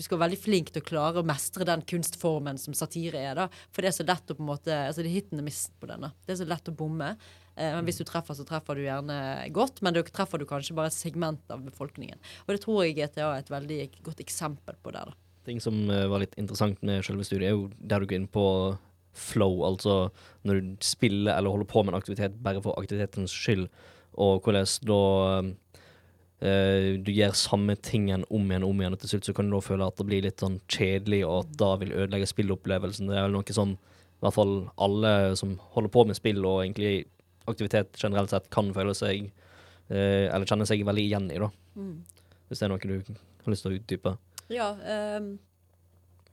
du 0.00 0.04
skal 0.04 0.16
være 0.16 0.30
veldig 0.30 0.40
flink 0.40 0.70
til 0.72 0.80
å 0.80 0.88
klare 0.88 1.20
å 1.20 1.28
mestre 1.28 1.66
den 1.68 1.82
kunstformen 1.84 2.56
som 2.56 2.72
satire 2.72 3.20
er. 3.20 3.34
da, 3.36 3.50
For 3.68 3.84
det 3.84 3.90
er 3.90 3.96
så 3.98 4.06
lett 4.08 4.30
å 4.32 4.36
på 4.38 4.40
en 4.40 4.48
måte, 4.48 4.72
altså 4.72 5.04
det 5.04 5.10
er 5.10 5.16
hit 5.18 5.34
and 5.36 5.44
miss 5.44 5.66
på 5.76 5.90
denne. 5.90 6.08
Det 6.24 6.32
er 6.32 6.38
så 6.40 6.46
lett 6.48 6.70
å 6.72 6.72
bomme. 6.72 7.10
Eh, 7.60 7.74
men 7.76 7.86
hvis 7.88 8.00
du 8.00 8.06
treffer, 8.08 8.36
så 8.36 8.46
treffer 8.48 8.78
du 8.78 8.86
gjerne 8.86 9.16
godt, 9.54 9.82
men 9.84 9.96
da 9.96 10.04
treffer 10.06 10.40
du 10.40 10.48
kanskje 10.48 10.76
bare 10.76 10.92
et 10.92 10.96
segment 10.96 11.52
av 11.52 11.64
befolkningen. 11.66 12.20
Og 12.46 12.54
det 12.54 12.62
tror 12.64 12.84
jeg 12.84 12.96
GTA 12.98 13.26
er 13.28 13.42
et 13.44 13.52
veldig 13.52 13.80
godt 14.06 14.22
eksempel 14.24 14.78
på 14.80 14.94
det. 14.96 15.04
da. 15.10 15.16
Ting 15.48 15.60
som 15.62 15.82
eh, 15.90 16.08
var 16.10 16.24
litt 16.24 16.36
interessant 16.40 16.80
med 16.86 17.04
selve 17.06 17.26
studiet, 17.26 17.50
er 17.50 17.56
jo 17.56 17.68
der 17.78 18.00
du 18.00 18.10
går 18.10 18.22
inn 18.22 18.30
på 18.30 18.46
flow, 19.20 19.64
altså 19.66 20.04
når 20.46 20.60
du 20.60 20.84
spiller 20.86 21.34
eller 21.34 21.50
holder 21.50 21.66
på 21.68 21.82
med 21.82 21.92
en 21.92 21.98
aktivitet 21.98 22.36
bare 22.44 22.62
for 22.62 22.78
aktivitetens 22.78 23.34
skyld, 23.34 23.66
og 24.20 24.46
hvordan 24.46 24.70
da 24.88 25.02
Uh, 26.40 26.96
du 27.04 27.10
gjør 27.12 27.34
samme 27.36 27.74
tingen 27.84 28.22
om 28.32 28.46
igjen 28.48 28.64
om 28.64 28.78
igjen, 28.80 28.94
og 28.96 29.02
til 29.02 29.10
slutt 29.10 29.26
så 29.28 29.34
kan 29.36 29.50
du 29.50 29.52
da 29.52 29.58
føle 29.60 29.84
at 29.90 29.98
det 30.00 30.06
blir 30.08 30.22
litt 30.24 30.40
sånn 30.40 30.54
kjedelig, 30.72 31.18
og 31.28 31.34
at 31.42 31.50
da 31.60 31.68
vil 31.82 31.92
ødelegge 31.92 32.30
spillopplevelsen. 32.30 33.10
Det 33.10 33.18
er 33.18 33.26
vel 33.26 33.34
noe 33.36 33.52
som 33.52 33.74
i 33.74 34.22
hvert 34.24 34.36
fall 34.38 34.54
alle 34.80 35.12
som 35.36 35.52
holder 35.74 35.92
på 35.92 36.06
med 36.08 36.16
spill 36.16 36.40
og 36.40 36.62
egentlig 36.62 36.94
aktivitet 37.52 38.00
generelt 38.00 38.32
sett, 38.32 38.48
kan 38.52 38.72
føle 38.76 38.94
seg 38.96 39.28
eh, 39.90 40.26
Eller 40.30 40.48
kjenne 40.48 40.68
seg 40.68 40.86
veldig 40.86 41.06
igjen 41.06 41.30
i, 41.34 41.38
da. 41.42 41.50
Hvis 42.48 42.62
det 42.62 42.66
er 42.66 42.74
noe 42.74 42.82
du 42.82 42.98
har 43.44 43.54
lyst 43.54 43.66
til 43.66 43.72
å 43.72 43.78
utdype. 43.78 44.16
Ja, 44.50 44.72
Um, 44.74 45.38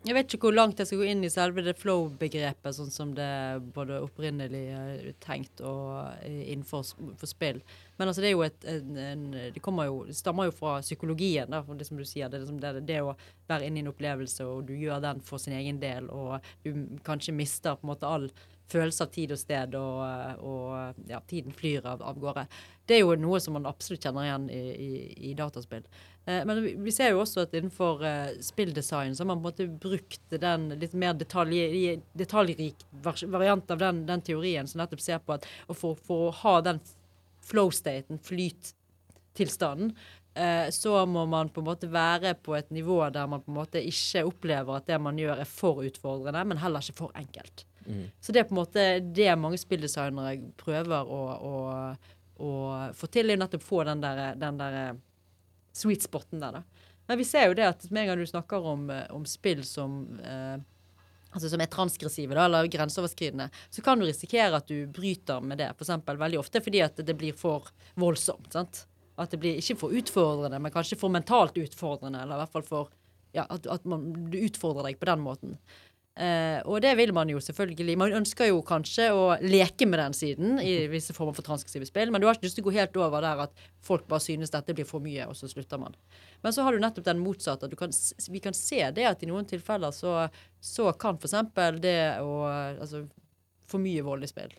jeg 0.06 0.13
vet 0.13 0.34
ikke 0.36 0.47
hvor 0.47 0.56
langt 0.56 0.80
jeg 0.80 0.88
skal 0.88 0.99
gå 1.01 1.08
inn 1.10 1.25
i 1.25 1.30
selve 1.32 1.63
det 1.65 1.73
flow-begrepet, 1.82 2.75
sånn 2.77 2.91
som 2.93 3.10
det 3.17 3.27
både 3.75 3.97
opprinnelig 4.06 4.62
er 4.77 5.08
tenkt 5.23 5.60
og 5.65 6.13
eh, 6.21 6.51
innenfor 6.53 6.86
for 7.17 7.27
spill. 7.27 7.60
Men 7.97 8.12
altså 8.12 8.23
det 8.23 8.30
er 8.30 8.36
jo 8.36 8.45
et 8.45 8.67
en, 8.69 8.99
en, 9.01 9.25
Det 9.34 9.63
jo, 9.65 9.97
det 10.08 10.15
stammer 10.15 10.47
jo 10.47 10.56
fra 10.56 10.77
psykologien, 10.86 11.49
da, 11.51 11.63
det 11.65 11.89
som 11.89 11.99
du 11.99 12.06
sier. 12.06 12.30
Det, 12.30 12.43
liksom 12.43 12.62
det, 12.62 12.86
det 12.88 13.01
å 13.03 13.17
være 13.49 13.67
inne 13.67 13.82
i 13.82 13.84
en 13.84 13.91
opplevelse, 13.91 14.45
og 14.45 14.69
du 14.69 14.77
gjør 14.77 15.01
den 15.03 15.19
for 15.25 15.43
sin 15.43 15.58
egen 15.58 15.82
del, 15.82 16.08
og 16.13 16.45
du 16.63 17.01
kanskje 17.03 17.36
mister 17.36 17.75
på 17.75 17.88
en 17.88 17.95
måte 17.95 18.08
all 18.08 18.30
følelse 18.71 19.06
av 19.06 19.13
tid 19.13 19.32
og 19.36 19.39
sted, 19.39 19.75
og, 19.80 20.43
og 20.43 21.10
ja, 21.10 21.21
tiden 21.30 21.56
flyr 21.56 21.88
av, 21.88 22.03
av 22.03 22.19
gårde. 22.21 22.45
Det 22.88 22.97
er 22.97 23.03
jo 23.03 23.15
noe 23.19 23.39
som 23.43 23.58
man 23.58 23.67
absolutt 23.69 24.03
kjenner 24.03 24.27
igjen 24.27 24.47
i, 24.53 24.62
i, 24.62 24.91
i 25.32 25.34
dataspill. 25.38 25.88
Eh, 26.27 26.45
men 26.45 26.63
vi, 26.63 26.73
vi 26.84 26.91
ser 26.91 27.13
jo 27.13 27.21
også 27.23 27.45
at 27.45 27.56
innenfor 27.56 28.03
eh, 28.08 28.36
spilldesign 28.43 29.15
så 29.15 29.23
har 29.23 29.32
man 29.32 29.39
på 29.39 29.45
en 29.45 29.47
måte 29.47 29.67
brukt 29.88 30.38
den 30.43 30.69
litt 30.82 30.95
mer 30.99 31.15
detalj, 31.15 32.01
detaljrik 32.19 32.84
variant 33.01 33.71
av 33.71 33.80
den, 33.84 34.03
den 34.10 34.23
teorien 34.27 34.67
som 34.67 34.84
nettopp 34.84 35.03
ser 35.03 35.23
på 35.23 35.38
at 35.38 35.47
for, 35.71 35.95
for 35.95 36.27
å 36.27 36.36
ha 36.43 36.58
den 36.67 36.82
flow-staten, 37.47 38.19
flyttilstanden, 38.27 39.93
eh, 40.36 40.67
så 40.75 41.06
må 41.08 41.23
man 41.32 41.51
på 41.53 41.63
en 41.63 41.69
måte 41.69 41.88
være 41.91 42.36
på 42.43 42.58
et 42.60 42.75
nivå 42.75 42.99
der 43.15 43.32
man 43.32 43.45
på 43.45 43.53
en 43.53 43.62
måte 43.62 43.84
ikke 43.88 44.25
opplever 44.27 44.82
at 44.82 44.91
det 44.91 44.99
man 44.99 45.19
gjør 45.19 45.45
er 45.45 45.47
for 45.47 45.80
utfordrende, 45.88 46.43
men 46.43 46.60
heller 46.60 46.84
ikke 46.84 47.06
for 47.06 47.15
enkelt. 47.15 47.63
Mm. 47.88 48.06
Så 48.19 48.36
det 48.36 48.41
er 48.41 48.47
på 48.50 48.56
en 48.56 48.62
måte 48.62 48.86
det 49.02 49.30
mange 49.39 49.60
spilldesignere 49.62 50.36
prøver 50.60 51.08
å, 51.08 51.21
å, 51.50 51.58
å 52.43 52.54
få 52.97 53.10
til, 53.12 53.32
er 53.32 53.39
nettopp 53.39 53.63
få 53.63 53.84
den 53.88 54.04
der, 54.04 54.23
den 54.39 54.60
der 54.60 54.80
sweet 55.78 56.04
spoten 56.04 56.43
der, 56.43 56.60
da. 56.60 56.88
Men 57.08 57.21
vi 57.21 57.28
ser 57.28 57.47
jo 57.47 57.56
det 57.56 57.69
at 57.69 57.86
med 57.88 58.04
en 58.04 58.10
gang 58.12 58.19
du 58.19 58.28
snakker 58.28 58.65
om, 58.67 58.89
om 59.15 59.23
spill 59.30 59.62
som 59.63 60.02
eh, 60.19 60.58
altså 61.32 61.52
som 61.52 61.62
er 61.63 61.71
transgressive 61.71 62.36
da, 62.36 62.45
eller 62.47 62.67
grenseoverskridende, 62.71 63.50
så 63.69 63.84
kan 63.86 64.00
du 64.00 64.08
risikere 64.08 64.60
at 64.60 64.67
du 64.69 64.88
bryter 64.91 65.43
med 65.43 65.62
det. 65.62 65.69
For 65.76 65.86
eksempel, 65.86 66.19
veldig 66.19 66.39
ofte 66.41 66.62
fordi 66.63 66.84
at 66.86 67.00
det 67.06 67.15
blir 67.17 67.36
for 67.38 67.69
voldsomt. 68.00 68.52
sant? 68.54 68.86
At 69.17 69.34
det 69.34 69.41
blir 69.41 69.60
ikke 69.60 69.80
for 69.80 69.95
utfordrende, 69.97 70.60
men 70.62 70.73
kanskje 70.73 71.00
for 71.00 71.13
mentalt 71.13 71.58
utfordrende. 71.58 72.21
Eller 72.23 72.38
i 72.38 72.43
hvert 72.43 72.56
fall 72.58 72.67
for 72.67 72.95
ja, 73.36 73.45
at, 73.50 73.67
at 73.69 73.86
man, 73.89 74.10
du 74.32 74.39
utfordrer 74.39 74.89
deg 74.89 75.00
på 75.00 75.10
den 75.10 75.23
måten. 75.23 75.58
Eh, 76.17 76.60
og 76.65 76.82
det 76.82 76.95
vil 76.97 77.13
man 77.13 77.30
jo 77.30 77.41
selvfølgelig. 77.43 77.97
Man 78.01 78.15
ønsker 78.19 78.49
jo 78.49 78.63
kanskje 78.65 79.10
å 79.13 79.25
leke 79.43 79.86
med 79.89 80.01
den 80.01 80.17
siden 80.17 80.62
i 80.63 80.73
visse 80.91 81.13
former 81.13 81.38
for 81.38 81.45
transgressive 81.45 81.86
spill, 81.89 82.12
men 82.13 82.23
du 82.23 82.27
har 82.27 82.38
ikke 82.38 82.49
lyst 82.49 82.58
til 82.58 82.65
å 82.65 82.69
gå 82.69 82.77
helt 82.80 82.97
over 82.97 83.25
der 83.25 83.43
at 83.45 83.65
folk 83.86 84.08
bare 84.10 84.25
synes 84.25 84.53
dette 84.53 84.75
blir 84.77 84.88
for 84.89 85.03
mye, 85.03 85.30
og 85.30 85.38
så 85.38 85.49
slutter 85.51 85.82
man. 85.82 85.97
Men 86.41 86.56
så 86.56 86.65
har 86.65 86.73
du 86.73 86.82
nettopp 86.82 87.06
den 87.06 87.21
motsatte. 87.21 87.69
du 87.69 87.75
kan, 87.77 87.93
Vi 88.30 88.41
kan 88.43 88.58
se 88.58 88.82
det 88.91 89.06
at 89.06 89.23
i 89.23 89.30
noen 89.30 89.45
tilfeller 89.45 89.93
så, 89.93 90.27
så 90.62 90.91
kan 90.97 91.21
f.eks. 91.21 91.38
det 91.82 91.99
å 92.21 92.34
Altså 92.47 93.06
for 93.67 93.84
mye 93.84 94.01
vold 94.06 94.23
i 94.23 94.30
spill 94.32 94.53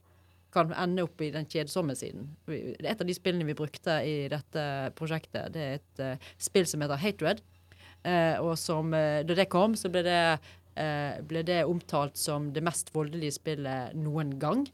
kan 0.54 0.72
ende 0.72 1.04
opp 1.04 1.20
i 1.22 1.30
den 1.32 1.46
kjedsomme 1.48 1.94
siden. 1.98 2.30
Et 2.48 2.96
av 2.96 3.06
de 3.06 3.16
spillene 3.16 3.46
vi 3.48 3.56
brukte 3.58 3.98
i 4.06 4.16
dette 4.32 4.64
prosjektet, 4.98 5.52
det 5.54 5.64
er 5.64 5.78
et 5.78 6.02
uh, 6.04 6.28
spill 6.40 6.68
som 6.68 6.84
heter 6.84 7.00
Hatred. 7.02 7.42
Uh, 8.06 8.38
og 8.46 8.54
som, 8.60 8.92
uh, 8.94 9.20
da 9.26 9.36
det 9.36 9.48
kom, 9.52 9.74
så 9.76 9.90
ble 9.92 10.04
det, 10.06 10.20
ble 11.28 11.42
det 11.42 11.62
omtalt 11.66 12.16
som 12.20 12.52
det 12.54 12.62
mest 12.62 12.92
voldelige 12.94 13.34
spillet 13.38 13.96
noen 13.98 14.36
gang. 14.38 14.66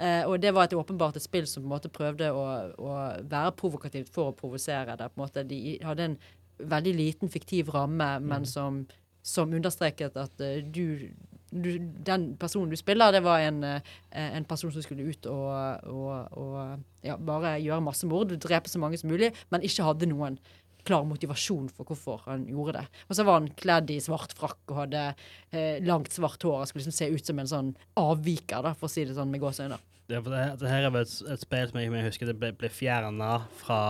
Eh, 0.00 0.24
og 0.24 0.40
det 0.40 0.54
var 0.56 0.64
et 0.64 0.74
åpenbart 0.74 1.18
et 1.18 1.24
spill 1.24 1.46
som 1.48 1.62
på 1.62 1.68
en 1.68 1.74
måte 1.74 1.92
prøvde 1.92 2.30
å, 2.32 2.44
å 2.80 2.92
være 3.20 3.56
provokativt 3.58 4.08
for 4.14 4.30
å 4.30 4.36
provosere. 4.36 4.96
Der 4.96 5.10
på 5.12 5.20
en 5.20 5.26
måte 5.26 5.44
de 5.44 5.76
hadde 5.84 6.06
en 6.08 6.16
veldig 6.70 6.94
liten 6.96 7.32
fiktiv 7.32 7.68
ramme, 7.74 8.14
men 8.24 8.46
som, 8.48 8.86
som 9.22 9.52
understreket 9.52 10.16
at 10.16 10.40
eh, 10.44 10.62
du, 10.64 11.10
du 11.52 11.70
Den 12.06 12.30
personen 12.40 12.72
du 12.72 12.78
spiller, 12.80 13.12
det 13.12 13.20
var 13.26 13.44
en, 13.44 13.60
eh, 13.64 13.92
en 14.16 14.48
person 14.48 14.72
som 14.72 14.82
skulle 14.82 15.04
ut 15.10 15.26
og, 15.26 15.84
og, 15.92 16.32
og 16.32 17.04
ja, 17.04 17.16
bare 17.16 17.58
gjøre 17.60 17.84
masse 17.84 18.08
mord, 18.08 18.32
drepe 18.40 18.72
så 18.72 18.80
mange 18.80 18.96
som 19.00 19.10
mulig, 19.12 19.34
men 19.50 19.66
ikke 19.66 19.84
hadde 19.84 20.08
noen 20.08 20.40
klar 20.84 21.04
motivasjon 21.08 21.68
for 21.74 21.84
hvorfor 21.88 22.22
han 22.26 22.46
gjorde 22.48 22.78
det. 22.80 22.86
Og 23.08 23.16
så 23.18 23.24
var 23.28 23.40
han 23.40 23.48
kledd 23.58 23.90
i 23.94 24.00
svart 24.00 24.32
frakk 24.38 24.58
og 24.72 24.76
hadde 24.84 25.04
eh, 25.52 25.78
langt 25.84 26.12
svart 26.12 26.42
hår 26.42 26.62
og 26.62 26.66
skulle 26.70 26.84
liksom 26.84 26.96
se 26.98 27.08
ut 27.14 27.26
som 27.30 27.38
en 27.42 27.50
sånn 27.50 27.70
avviker, 28.00 28.62
da, 28.66 28.74
for 28.74 28.88
å 28.88 28.92
si 28.92 29.04
det 29.04 29.14
sånn 29.18 29.30
med 29.32 29.40
gåseøyne. 29.44 29.78
Det, 30.10 30.18
det, 30.26 30.44
det 30.58 30.66
her 30.72 30.88
er 30.88 30.90
vel 30.90 31.04
et, 31.06 31.16
et 31.30 31.42
spill 31.44 31.68
som 31.70 31.78
jeg, 31.78 31.92
jeg 31.94 32.06
husker 32.08 32.26
det 32.32 32.38
ble, 32.40 32.48
ble 32.58 32.68
fjerna 32.74 33.32
fra, 33.62 33.82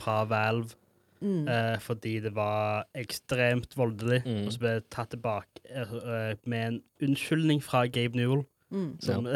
fra 0.00 0.22
Valve 0.30 0.76
Mm. 1.20 1.42
eh, 1.52 1.74
fordi 1.84 2.14
det 2.24 2.30
var 2.32 2.86
ekstremt 2.96 3.74
voldelig, 3.76 4.22
Mm. 4.24 4.46
og 4.46 4.52
så 4.54 4.58
ble 4.62 4.70
det 4.78 4.86
tatt 4.88 5.10
tilbake 5.12 5.60
eh, 5.68 5.90
eh, 6.00 6.30
med 6.48 6.62
en 6.64 6.78
unnskyldning 7.04 7.60
fra 7.62 7.82
Gabe 7.92 8.16
Newell, 8.16 8.46
Mm. 8.72 8.94
som 9.04 9.26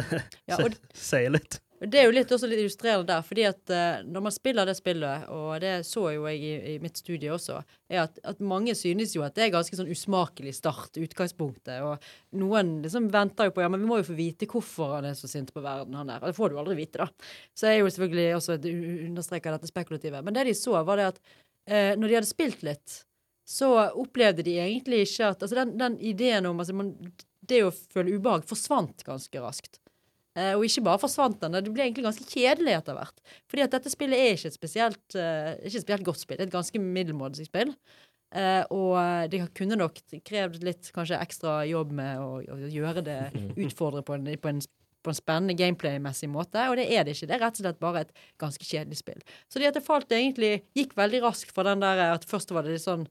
Ja, 0.49 0.57
sier 0.97 1.29
litt. 1.35 1.59
Det 1.75 1.99
er 1.99 2.05
jo 2.07 2.13
litt, 2.15 2.29
også 2.31 2.47
litt 2.47 2.61
illustrerende 2.61 3.09
der, 3.09 3.23
fordi 3.25 3.43
at 3.49 3.71
uh, 3.73 4.03
når 4.07 4.23
man 4.23 4.33
spiller 4.33 4.67
det 4.67 4.77
spillet, 4.77 5.25
og 5.33 5.57
det 5.59 5.73
så 5.83 6.05
jo 6.13 6.23
jeg 6.29 6.39
i, 6.39 6.53
i 6.71 6.75
mitt 6.79 7.01
studie 7.01 7.33
også, 7.33 7.57
er 7.91 8.05
at, 8.05 8.19
at 8.23 8.39
mange 8.39 8.71
synes 8.79 9.11
jo 9.17 9.25
at 9.25 9.35
det 9.35 9.43
er 9.45 9.51
ganske 9.57 9.75
sånn 9.75 9.91
usmakelig 9.91 10.55
start, 10.55 10.95
utgangspunktet. 10.95 11.83
Og 11.83 12.39
noen 12.39 12.77
liksom 12.85 13.09
venter 13.11 13.49
jo 13.49 13.55
på 13.57 13.65
ja, 13.65 13.69
men 13.71 13.83
vi 13.83 13.89
må 13.89 13.99
jo 13.99 14.07
få 14.07 14.15
vite 14.15 14.47
hvorfor 14.47 14.95
han 14.97 15.09
er 15.09 15.19
så 15.19 15.27
sint 15.29 15.51
på 15.51 15.63
verden, 15.65 15.97
han 15.99 16.13
der. 16.13 16.23
Og 16.23 16.31
det 16.31 16.39
får 16.39 16.53
du 16.53 16.61
aldri 16.61 16.79
vite, 16.79 17.03
da. 17.03 17.31
Så 17.51 17.67
jeg 17.67 17.81
er 17.81 17.83
jo 17.83 17.91
selvfølgelig 17.97 18.27
også 18.39 18.55
et 18.55 18.69
understreker 19.09 19.57
dette 19.57 19.73
spekulative. 19.73 20.23
Men 20.23 20.37
det 20.37 20.47
de 20.47 20.55
så, 20.55 20.79
var 20.87 21.01
det 21.01 21.11
at 21.11 21.23
uh, 21.27 21.93
når 21.99 22.07
de 22.07 22.19
hadde 22.21 22.31
spilt 22.31 22.63
litt, 22.63 23.01
så 23.45 23.75
opplevde 23.91 24.47
de 24.47 24.55
egentlig 24.57 25.03
ikke 25.05 25.27
at 25.35 25.43
Altså 25.43 25.59
den, 25.59 25.75
den 25.77 25.99
ideen 26.01 26.47
om 26.49 26.57
altså 26.63 26.73
man, 26.73 26.95
Det 27.45 27.59
å 27.61 27.69
føle 27.69 28.15
ubehag 28.15 28.47
forsvant 28.49 29.03
ganske 29.05 29.43
raskt. 29.43 29.77
Eh, 30.35 30.51
og 30.57 30.65
ikke 30.67 30.83
bare 30.83 30.99
forsvant 30.99 31.39
den, 31.39 31.55
det 31.63 31.71
ble 31.71 31.85
egentlig 31.85 32.03
ganske 32.09 32.25
kjedelig 32.27 32.73
etter 32.75 32.97
hvert. 32.97 33.21
Fordi 33.51 33.63
at 33.63 33.75
dette 33.77 33.91
spillet 33.91 34.19
er 34.19 34.33
ikke 34.35 34.51
et 34.51 34.57
spesielt, 34.57 35.05
eh, 35.15 35.53
ikke 35.61 35.79
et 35.79 35.85
spesielt 35.85 36.07
godt 36.07 36.21
spill. 36.21 36.39
Det 36.39 36.47
er 36.47 36.49
et 36.51 36.57
ganske 36.57 36.81
middelmådig 36.83 37.47
spill. 37.47 37.71
Eh, 38.35 38.63
og 38.75 38.97
det 39.31 39.45
kunne 39.55 39.77
nok 39.79 40.01
krevd 40.27 40.65
litt 40.65 40.89
kanskje 40.95 41.21
ekstra 41.23 41.61
jobb 41.69 41.93
med 41.95 42.19
å, 42.19 42.41
å 42.43 42.57
gjøre 42.67 43.05
det 43.05 43.19
utfordre 43.67 44.03
på 44.03 44.17
en, 44.17 44.27
på 44.41 44.51
en, 44.51 44.59
på 45.05 45.13
en 45.13 45.17
spennende 45.21 45.55
gameplay-messig 45.55 46.27
måte. 46.33 46.65
Og 46.67 46.75
det 46.81 46.89
er 46.91 47.07
det 47.07 47.15
ikke. 47.15 47.29
Det 47.31 47.37
er 47.37 47.43
rett 47.45 47.61
og 47.61 47.63
slett 47.63 47.79
bare 47.79 48.03
et 48.03 48.11
ganske 48.41 48.67
kjedelig 48.67 48.99
spill. 48.99 49.23
Så 49.47 49.61
det 49.61 49.71
at 49.71 49.79
det 49.79 49.85
falt 49.87 50.11
egentlig 50.11 50.65
gikk 50.75 50.97
veldig 50.99 51.23
raskt 51.29 51.55
fra 51.55 51.63
den 51.69 51.85
der 51.85 52.09
at 52.09 52.27
først 52.27 52.51
var 52.51 52.67
det 52.67 52.75
litt 52.75 52.83
sånn 52.83 53.07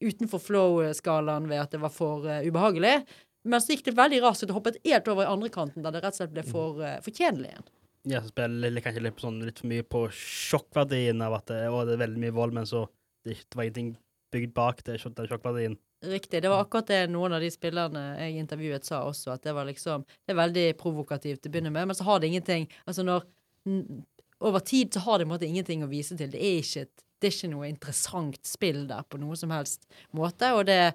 utenfor 0.00 0.40
flow-skalaen 0.40 1.50
ved 1.50 1.60
at 1.60 1.74
det 1.74 1.82
var 1.82 1.92
for 1.92 2.24
uh, 2.24 2.40
ubehagelig. 2.46 3.02
Men 3.48 3.62
så 3.62 3.74
gikk 3.74 3.86
det 3.86 3.96
veldig 3.96 4.20
raskt 4.24 4.44
og 4.44 4.50
det 4.50 4.56
hoppet 4.56 4.80
helt 4.84 5.08
over 5.08 5.24
i 5.24 5.30
andre 5.30 5.50
kanten, 5.52 5.84
der 5.84 5.94
det 5.94 6.02
rett 6.04 6.16
og 6.16 6.20
slett 6.20 6.34
ble 6.34 6.44
for, 6.44 6.80
uh, 6.84 6.98
for 7.04 7.14
kjedelig 7.14 7.52
igjen. 7.52 7.68
Ja, 8.08 8.20
så 8.24 8.32
spiller 8.32 8.80
kanskje 8.84 9.04
litt, 9.04 9.20
sånn, 9.20 9.42
litt 9.44 9.60
for 9.60 9.68
mye 9.68 9.84
på 9.84 10.06
sjokkverdien 10.16 11.20
av 11.24 11.36
at 11.36 11.50
det, 11.52 11.64
å, 11.68 11.82
det 11.88 11.96
er 11.96 12.04
veldig 12.06 12.22
mye 12.22 12.36
vold, 12.36 12.56
men 12.56 12.68
så 12.68 12.86
det, 13.24 13.36
det 13.44 13.58
var 13.58 13.66
ingenting 13.68 13.94
bygd 14.32 14.52
bak 14.56 14.84
det, 14.86 15.00
den 15.04 15.28
sjokkverdien. 15.28 15.76
Riktig. 16.06 16.42
Det 16.42 16.48
var 16.48 16.62
akkurat 16.64 16.88
det 16.88 17.00
noen 17.12 17.34
av 17.36 17.42
de 17.44 17.50
spillerne 17.52 18.02
jeg 18.22 18.40
intervjuet 18.40 18.86
sa 18.88 19.02
også, 19.04 19.34
at 19.34 19.44
det 19.44 19.52
var 19.52 19.68
liksom 19.68 20.06
Det 20.08 20.32
er 20.32 20.38
veldig 20.38 20.66
provokativt 20.80 21.42
til 21.42 21.50
å 21.50 21.52
begynne 21.52 21.72
med, 21.74 21.90
men 21.90 21.96
så 21.98 22.06
har 22.08 22.22
det 22.22 22.30
ingenting 22.30 22.70
Altså 22.88 23.04
når 23.04 23.26
Over 24.40 24.64
tid 24.64 24.94
så 24.94 25.02
har 25.04 25.18
det 25.18 25.26
på 25.26 25.28
en 25.28 25.34
måte 25.34 25.48
ingenting 25.50 25.84
å 25.84 25.90
vise 25.90 26.16
til. 26.16 26.30
Det 26.32 26.40
er 26.40 26.62
ikke, 26.62 26.86
et, 26.86 27.02
det 27.20 27.28
er 27.28 27.34
ikke 27.34 27.50
noe 27.52 27.68
interessant 27.68 28.48
spill 28.48 28.86
der 28.88 29.04
på 29.04 29.20
noe 29.20 29.36
som 29.36 29.52
helst 29.52 29.84
måte, 30.16 30.54
og 30.56 30.64
det 30.70 30.94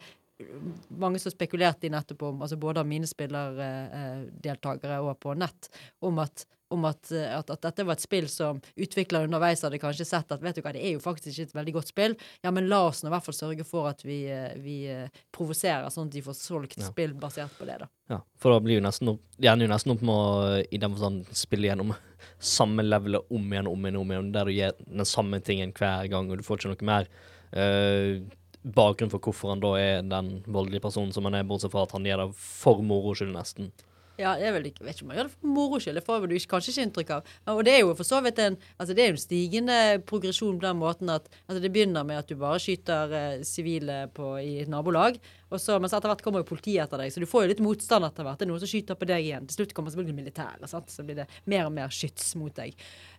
mange 0.89 1.19
som 1.21 1.31
spekulerte 1.31 1.87
i 1.87 1.93
nettopp 1.93 2.25
om, 2.27 2.41
altså 2.43 2.57
både 2.59 2.81
av 2.83 2.89
mine 2.89 3.07
spillerdeltakere 3.07 4.99
og 5.05 5.19
på 5.23 5.35
nett, 5.39 5.69
om 6.03 6.19
at 6.23 6.45
om 6.73 6.85
at, 6.89 7.11
eh, 7.11 7.29
at, 7.37 7.49
at 7.53 7.61
dette 7.61 7.85
var 7.85 7.93
et 7.97 8.03
spill 8.03 8.27
som 8.31 8.59
utviklere 8.73 9.27
underveis 9.27 9.61
hadde 9.65 9.79
kanskje 9.81 10.07
sett 10.07 10.31
at 10.33 10.41
vet 10.43 10.57
du 10.57 10.63
hva, 10.65 10.73
det 10.73 10.81
er 10.83 10.95
jo 10.95 11.03
faktisk 11.03 11.31
ikke 11.35 11.49
et 11.51 11.57
veldig 11.59 11.73
godt 11.77 11.91
spill. 11.91 12.15
Ja, 12.45 12.51
men 12.55 12.69
la 12.71 12.81
oss 12.87 13.03
nå 13.03 13.11
i 13.11 13.13
hvert 13.13 13.27
fall 13.27 13.37
sørge 13.37 13.65
for 13.67 13.89
at 13.91 14.01
vi, 14.05 14.23
eh, 14.33 14.55
vi 14.61 14.79
eh, 14.91 15.21
provoserer, 15.35 15.87
sånn 15.93 16.09
at 16.09 16.17
de 16.17 16.23
får 16.25 16.37
solgt 16.39 16.79
Ja. 16.81 16.89
spill 16.89 17.13
basert 17.21 17.53
på 17.59 17.67
det, 17.69 17.77
da. 17.83 17.89
Ja, 18.09 18.19
for 18.41 18.55
da 18.55 18.63
blir 18.65 18.79
jo 18.79 18.85
nesten 18.85 19.13
opp, 19.13 19.21
ender 19.39 19.67
jo 19.67 19.71
nesten 19.71 19.93
opp 19.93 20.01
med 20.05 20.15
å 20.15 20.65
i 20.65 20.81
den 20.81 20.97
forstand 20.97 21.29
spille 21.37 21.69
gjennom 21.69 21.93
samme 22.57 22.85
levelet 22.85 23.29
om 23.29 23.45
igjen 23.53 23.69
om 23.69 23.85
igjen, 23.85 24.01
om 24.01 24.11
igjen, 24.15 24.33
der 24.33 24.49
du 24.49 24.55
gjør 24.57 24.75
den 24.81 25.05
samme 25.05 25.41
tingen 25.45 25.75
hver 25.77 26.09
gang, 26.09 26.31
og 26.31 26.41
du 26.41 26.45
får 26.45 26.59
ikke 26.63 26.73
noe 26.73 26.89
mer 26.89 27.07
eh, 27.53 28.25
bakgrunn 28.65 29.11
for 29.13 29.21
hvorfor 29.21 29.53
han 29.53 29.63
da 29.63 29.75
er 29.79 30.05
den 30.05 30.39
voldelige 30.45 30.85
personen 30.87 31.13
som 31.13 31.27
han 31.29 31.37
er, 31.37 31.45
bortsett 31.47 31.73
fra 31.73 31.85
at 31.85 31.93
han 31.95 32.07
gjør 32.07 32.25
det 32.25 32.31
for 32.39 32.81
moro 32.85 33.13
skyld, 33.17 33.35
nesten. 33.35 33.69
Ja, 34.15 34.37
jeg 34.39 34.53
vet 34.55 34.67
ikke 34.69 34.85
om 34.85 34.87
jeg 35.11 35.17
gjør 35.19 35.27
det 35.27 35.33
for 35.33 35.51
moro 35.51 35.77
skyld, 35.83 35.97
det 35.99 36.03
får 36.05 36.25
du 36.31 36.35
kanskje 36.47 36.71
ikke 36.71 36.83
inntrykk 36.87 37.09
av. 37.17 37.31
Og 37.51 37.63
det 37.67 37.73
er 37.73 37.81
jo 37.81 37.95
for 37.99 38.07
så 38.07 38.21
vidt 38.23 38.37
en 38.39 38.55
altså 38.79 38.95
det 38.95 39.03
er 39.03 39.11
en 39.11 39.19
stigende 39.19 39.79
progresjon 40.07 40.55
på 40.55 40.63
den 40.63 40.79
måten 40.79 41.11
at 41.11 41.27
altså 41.43 41.59
det 41.59 41.71
begynner 41.75 42.07
med 42.07 42.21
at 42.21 42.29
du 42.31 42.37
bare 42.39 42.61
skyter 42.63 43.15
eh, 43.19 43.43
sivile 43.43 43.97
eh, 44.07 44.37
i 44.39 44.53
et 44.63 44.71
nabolag, 44.71 45.19
og 45.51 45.59
så, 45.59 45.75
mens 45.83 45.93
etter 45.93 46.09
hvert 46.09 46.23
kommer 46.23 46.41
jo 46.45 46.47
politiet 46.53 46.85
etter 46.85 47.03
deg, 47.03 47.11
så 47.11 47.21
du 47.21 47.27
får 47.27 47.43
jo 47.43 47.51
litt 47.51 47.63
motstand 47.63 48.07
etter 48.07 48.27
hvert. 48.27 48.39
Det 48.39 48.47
er 48.47 48.51
noen 48.53 48.63
som 48.63 48.71
skyter 48.71 48.99
på 48.99 49.09
deg 49.09 49.27
igjen. 49.27 49.49
Til 49.49 49.59
slutt 49.59 49.75
kommer 49.75 49.91
selvfølgelig 49.91 50.19
militæret, 50.21 50.71
så 50.71 51.05
blir 51.05 51.19
det 51.19 51.27
mer 51.51 51.67
og 51.67 51.75
mer 51.75 51.91
skyts 51.93 52.31
mot 52.39 52.55
deg. 52.55 52.71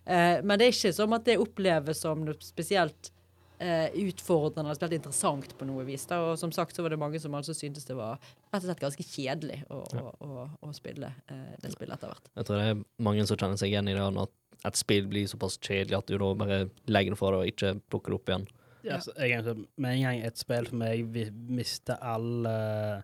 Eh, 0.03 0.41
men 0.41 0.57
det 0.57 0.65
er 0.65 0.73
ikke 0.73 0.95
som 0.97 1.13
at 1.13 1.29
det 1.29 1.37
oppleves 1.41 2.01
som 2.01 2.25
noe 2.25 2.41
spesielt 2.41 3.13
eh, 3.59 3.87
utfordrende 4.03 4.67
eller 4.69 4.77
spilt 4.79 4.95
interessant 4.97 5.53
på 5.57 5.67
noe 5.69 5.85
vis. 5.87 6.05
Da. 6.09 6.19
Og 6.31 6.37
som 6.41 6.51
sagt 6.55 6.75
så 6.77 6.83
var 6.85 6.93
det 6.93 6.99
mange 7.01 7.19
som 7.23 7.33
altså 7.37 7.55
syntes 7.57 7.85
det 7.89 7.95
var 7.97 8.17
rett 8.19 8.59
og 8.61 8.67
slett 8.67 8.83
ganske 8.83 9.05
kjedelig 9.07 9.61
å, 9.73 9.81
å, 9.97 10.11
å, 10.27 10.45
å 10.67 10.73
spille 10.77 11.09
eh, 11.31 11.55
det 11.63 11.71
spillet 11.73 11.97
etter 11.97 12.11
hvert. 12.13 12.29
Jeg 12.37 12.49
tror 12.49 12.61
det 12.61 12.67
er 12.73 12.83
mange 13.09 13.25
som 13.29 13.39
kjenner 13.39 13.59
seg 13.61 13.73
igjen 13.73 13.89
i 13.91 13.97
det, 13.97 14.05
at 14.27 14.69
et 14.71 14.79
spill 14.79 15.05
blir 15.09 15.27
såpass 15.29 15.59
kjedelig 15.61 15.99
at 15.99 16.07
du 16.09 16.15
da 16.17 16.31
bare 16.39 16.61
legger 16.89 17.13
det 17.13 17.19
fra 17.19 17.33
deg 17.35 17.43
og 17.43 17.51
ikke 17.51 17.73
plukker 17.91 18.13
det 18.13 18.19
opp 18.21 18.31
igjen. 18.33 18.47
Ja. 18.87 18.95
altså, 18.99 19.11
altså, 19.19 19.53
med 19.83 19.97
en 19.97 20.03
gang 20.05 20.21
et 20.23 20.39
spill 20.39 20.67
for 20.69 20.79
meg 20.79 21.07
vi 21.11 21.25
mister 21.59 21.97
all 22.01 22.45
eh, 22.47 23.01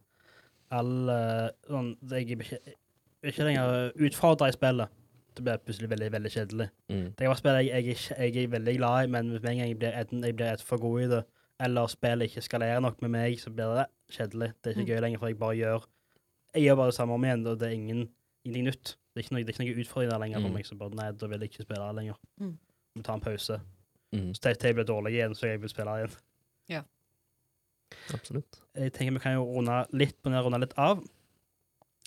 all 0.74 0.94
sånn, 1.70 1.92
jeg, 2.10 2.24
er 2.34 2.46
ikke- 2.48 2.76
ikke 3.30 3.46
lenger 3.46 3.92
utfordra 4.08 4.48
i 4.50 4.56
spillet. 4.56 4.90
Det 5.36 5.44
blir 5.44 5.58
plutselig 5.66 5.90
veldig 5.90 6.12
veldig 6.12 6.32
kjedelig. 6.32 6.70
Mm. 6.90 7.06
Det 7.14 7.18
kan 7.18 7.28
være 7.32 7.38
spill 7.42 7.60
jeg, 7.68 7.86
jeg, 7.86 8.34
jeg 8.36 8.44
er 8.44 8.48
veldig 8.54 8.76
glad 8.78 9.04
i, 9.04 9.08
men 9.16 9.30
med 9.34 9.46
en 9.46 9.58
gang 9.58 9.68
jeg 9.68 9.80
blir, 9.80 9.92
enten 10.00 10.24
jeg 10.24 10.36
blir 10.36 10.54
et 10.54 10.62
for 10.62 10.78
god 10.78 11.02
i 11.02 11.08
det, 11.16 11.24
eller 11.60 11.88
spillet 11.88 12.30
ikke 12.30 12.42
skalerer 12.42 12.80
nok 12.82 13.02
med 13.02 13.10
meg, 13.10 13.40
så 13.40 13.50
blir 13.54 13.76
det 13.78 13.86
kjedelig. 14.12 14.52
Det 14.64 14.72
er 14.72 14.76
ikke 14.78 14.84
Mm. 14.86 14.92
gøy 14.96 15.02
lenger, 15.06 15.20
for 15.20 15.28
jeg 15.28 15.40
bare 15.40 15.56
gjør 15.58 15.86
Jeg 16.56 16.64
gjør 16.68 16.76
bare 16.76 16.86
det 16.92 16.94
samme 16.96 17.14
om 17.14 17.24
igjen, 17.26 17.48
og 17.48 17.60
det 17.60 17.68
er 17.68 17.72
ingen, 17.74 18.10
ingenting 18.46 18.66
nytt. 18.68 18.96
Det 19.14 19.18
er 19.18 19.24
ikke 19.24 19.34
noe, 19.34 19.44
det 19.44 19.50
er 19.50 19.54
der 20.12 20.20
lenger 20.20 20.40
for 20.42 20.48
Mm. 20.50 20.54
meg, 20.54 20.66
så 20.66 20.76
bare 20.78 20.96
nei, 20.96 21.12
da 21.12 21.28
vil 21.28 21.40
jeg 21.40 21.50
ikke 21.50 21.64
spille 21.66 21.88
det 21.88 21.96
lenger. 21.96 22.16
Mm. 22.40 22.58
Vi 22.96 23.02
tar 23.02 23.14
en 23.16 23.22
pause. 23.22 23.60
Mm. 24.14 24.34
Så 24.36 24.42
det, 24.44 24.52
blir 24.76 24.84
dårlig 24.86 25.14
igjen, 25.16 25.34
så 25.36 25.48
jeg 25.48 25.62
vil 25.62 25.70
spille 25.70 25.96
igjen. 25.98 26.18
Absolutt. 28.14 28.60
Jeg 28.76 28.94
tenker 28.94 29.14
vi 29.14 29.20
kan 29.20 29.36
jo 29.38 29.44
runde 29.46 29.86
litt 29.94 30.18
runde 30.46 30.60
litt 30.64 30.74
av. 30.82 31.04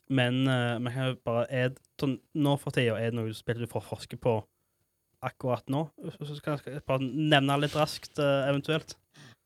Men 0.08 0.44
uh, 0.46 0.76
man 0.82 0.92
kan 0.94 1.16
bare 1.26 1.46
er, 1.50 1.72
sånn, 2.00 2.18
Nå 2.38 2.54
for 2.62 2.74
tida, 2.74 2.98
er 3.00 3.10
det 3.10 3.18
noe 3.18 3.34
spill 3.34 3.64
du 3.64 3.70
får 3.70 3.82
forske 3.88 4.18
på 4.22 4.38
akkurat 5.26 5.66
nå? 5.72 5.88
Så 6.14 6.38
kan 6.44 6.60
jeg 6.62 6.84
bare 6.86 7.02
nevne 7.02 7.58
litt 7.62 7.74
raskt, 7.78 8.14
uh, 8.20 8.46
eventuelt. 8.46 8.94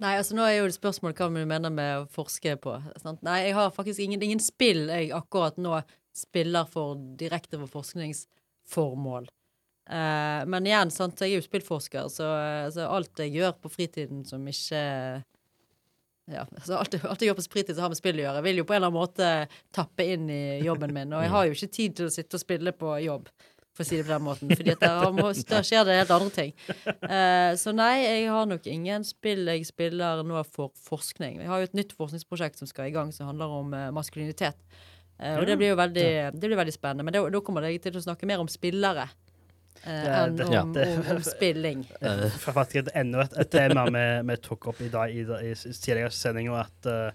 Nei, 0.00 0.14
altså 0.16 0.36
nå 0.36 0.44
er 0.46 0.58
jo 0.58 0.68
det 0.68 0.76
spørsmål 0.78 1.12
hva 1.16 1.28
du 1.28 1.40
mener 1.44 1.72
med 1.72 2.02
å 2.02 2.06
forske 2.12 2.54
på. 2.60 2.76
Sant? 3.02 3.20
Nei, 3.26 3.42
jeg 3.46 3.56
har 3.56 3.72
faktisk 3.74 4.00
ingen, 4.00 4.22
ingen 4.24 4.40
spill 4.40 4.86
jeg 4.88 5.10
akkurat 5.16 5.60
nå 5.60 5.82
spiller 6.16 6.68
for 6.68 6.96
direkte 7.20 7.60
for 7.60 7.70
forskningsformål. 7.70 9.28
Eh, 9.90 10.40
men 10.48 10.68
igjen, 10.68 10.92
sant, 10.94 11.20
jeg 11.20 11.34
er 11.34 11.40
jo 11.40 11.44
spillforsker, 11.44 12.08
så, 12.12 12.30
så 12.72 12.88
alt 12.88 13.20
jeg 13.20 13.34
gjør 13.36 13.56
på 13.60 13.72
fritiden 13.72 14.24
som 14.28 14.44
ikke 14.48 14.82
ja, 16.28 16.44
altså 16.54 16.76
alt, 16.78 16.92
jeg- 16.92 17.04
alt 17.08 17.20
jeg 17.22 17.30
gjør 17.30 17.38
på 17.40 17.46
fritid 17.52 17.74
som 17.74 17.82
har 17.86 17.88
med 17.94 17.96
spill 17.98 18.16
å 18.20 18.24
gjøre, 18.26 18.42
vil 18.42 18.56
jo 18.60 18.64
på 18.64 18.74
en 18.74 18.82
eller 18.82 18.90
annen 18.90 19.00
måte 19.00 19.48
tappe 19.72 20.04
inn 20.06 20.28
i 20.30 20.60
jobben 20.62 20.92
min. 20.94 21.12
Og 21.12 21.22
jeg 21.24 21.30
har 21.30 21.46
jo 21.46 21.52
ikke 21.56 21.70
tid 21.72 21.96
til 21.96 22.06
å 22.06 22.12
sitte 22.12 22.34
og 22.36 22.40
spille 22.44 22.72
på 22.76 22.92
jobb, 23.04 23.28
for 23.74 23.84
å 23.84 23.86
si 23.86 23.96
det 23.96 24.04
på 24.06 24.12
den 24.12 24.22
måten. 24.26 24.50
Fordi 24.50 24.74
der 25.50 25.62
skjer 25.66 25.84
det 25.88 25.96
helt 26.02 26.10
andre 26.10 26.30
ting. 26.34 26.52
Eh, 27.08 27.54
så 27.56 27.72
nei, 27.74 28.02
jeg 28.04 28.28
har 28.30 28.46
nok 28.50 28.66
ingen 28.66 29.04
spill 29.04 29.46
jeg 29.46 29.66
spiller 29.66 30.22
nå 30.26 30.44
for 30.46 30.70
forskning. 30.86 31.40
Jeg 31.40 31.48
har 31.48 31.58
jo 31.64 31.68
et 31.70 31.74
nytt 31.78 31.96
forskningsprosjekt 31.96 32.58
som 32.60 32.66
skal 32.70 32.90
i 32.90 32.94
gang, 32.94 33.10
som 33.16 33.26
handler 33.30 33.46
om 33.62 33.74
eh, 33.74 33.88
maskulinitet. 33.94 34.58
Eh, 35.20 35.34
og 35.38 35.46
det 35.46 35.56
blir 35.60 35.72
jo 35.72 35.80
veldig, 35.80 36.06
det 36.36 36.46
blir 36.50 36.56
veldig 36.60 36.74
spennende. 36.76 37.04
Men 37.04 37.12
da 37.16 37.24
da 37.30 37.40
kommer 37.44 37.66
jeg 37.68 37.82
til 37.82 37.98
å 37.98 38.04
snakke 38.04 38.26
mer 38.28 38.38
om 38.42 38.48
spillere 38.50 39.08
enn 39.86 40.36
det- 40.36 40.46
om, 40.46 40.52
ja. 40.52 40.62
om, 40.62 41.16
om 41.16 41.22
spilling. 41.24 41.86
Eh, 42.02 42.26
For 42.42 42.52
faktisk 42.56 42.82
et, 42.84 42.90
enda 43.00 43.22
et, 43.24 43.36
et 43.44 43.50
tema 43.50 43.84
vi, 43.88 44.04
vi 44.28 44.36
tok 44.44 44.66
opp 44.72 44.80
i 44.84 44.88
dag 44.92 45.10
i, 45.14 45.22
i, 45.24 45.52
i 45.52 45.72
tidligere 45.74 46.10
sendinger, 46.12 46.56
at 46.66 46.86
eh, 46.90 47.10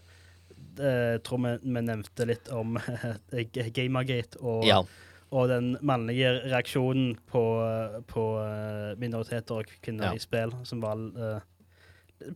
jeg 0.76 1.22
tror 1.24 1.40
vi, 1.46 1.52
vi 1.64 1.82
nevnte 1.88 2.26
litt 2.28 2.50
om 2.52 2.74
Gamergate 3.72 4.42
og, 4.42 4.66
ja. 4.68 4.82
og 5.32 5.48
den 5.48 5.70
mannlige 5.88 6.34
reaksjonen 6.50 7.14
på, 7.32 7.44
på 8.12 8.26
eh, 8.44 8.90
minoriteter 9.00 9.62
og 9.62 9.72
kvinner 9.86 10.10
Ja. 10.12 10.18
i 10.18 10.20
spill, 10.20 10.52
som 10.68 10.82
var 10.84 11.00
uh, 11.16 11.40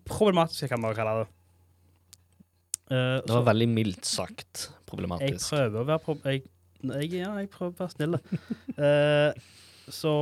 problematisk, 0.08 0.70
kan 0.72 0.80
man 0.84 0.96
kalle 0.96 1.18
det. 1.26 1.28
Uh, 2.90 3.20
Det 3.22 3.30
var 3.30 3.42
så 3.44 3.46
veldig 3.52 3.68
mildt 3.70 4.06
sagt 4.10 4.70
problematisk. 4.90 5.52
jeg 5.52 5.60
prøver 5.60 5.82
å 5.84 5.88
være 5.92 6.02
pro 6.08 6.16
jeg, 6.26 6.44
jeg, 6.82 7.12
Ja, 7.20 7.36
jeg 7.38 7.50
prøver 7.54 7.76
å 7.76 7.80
være 7.84 7.94
snill. 7.98 8.20
Eh, 8.80 9.34
så 9.94 10.14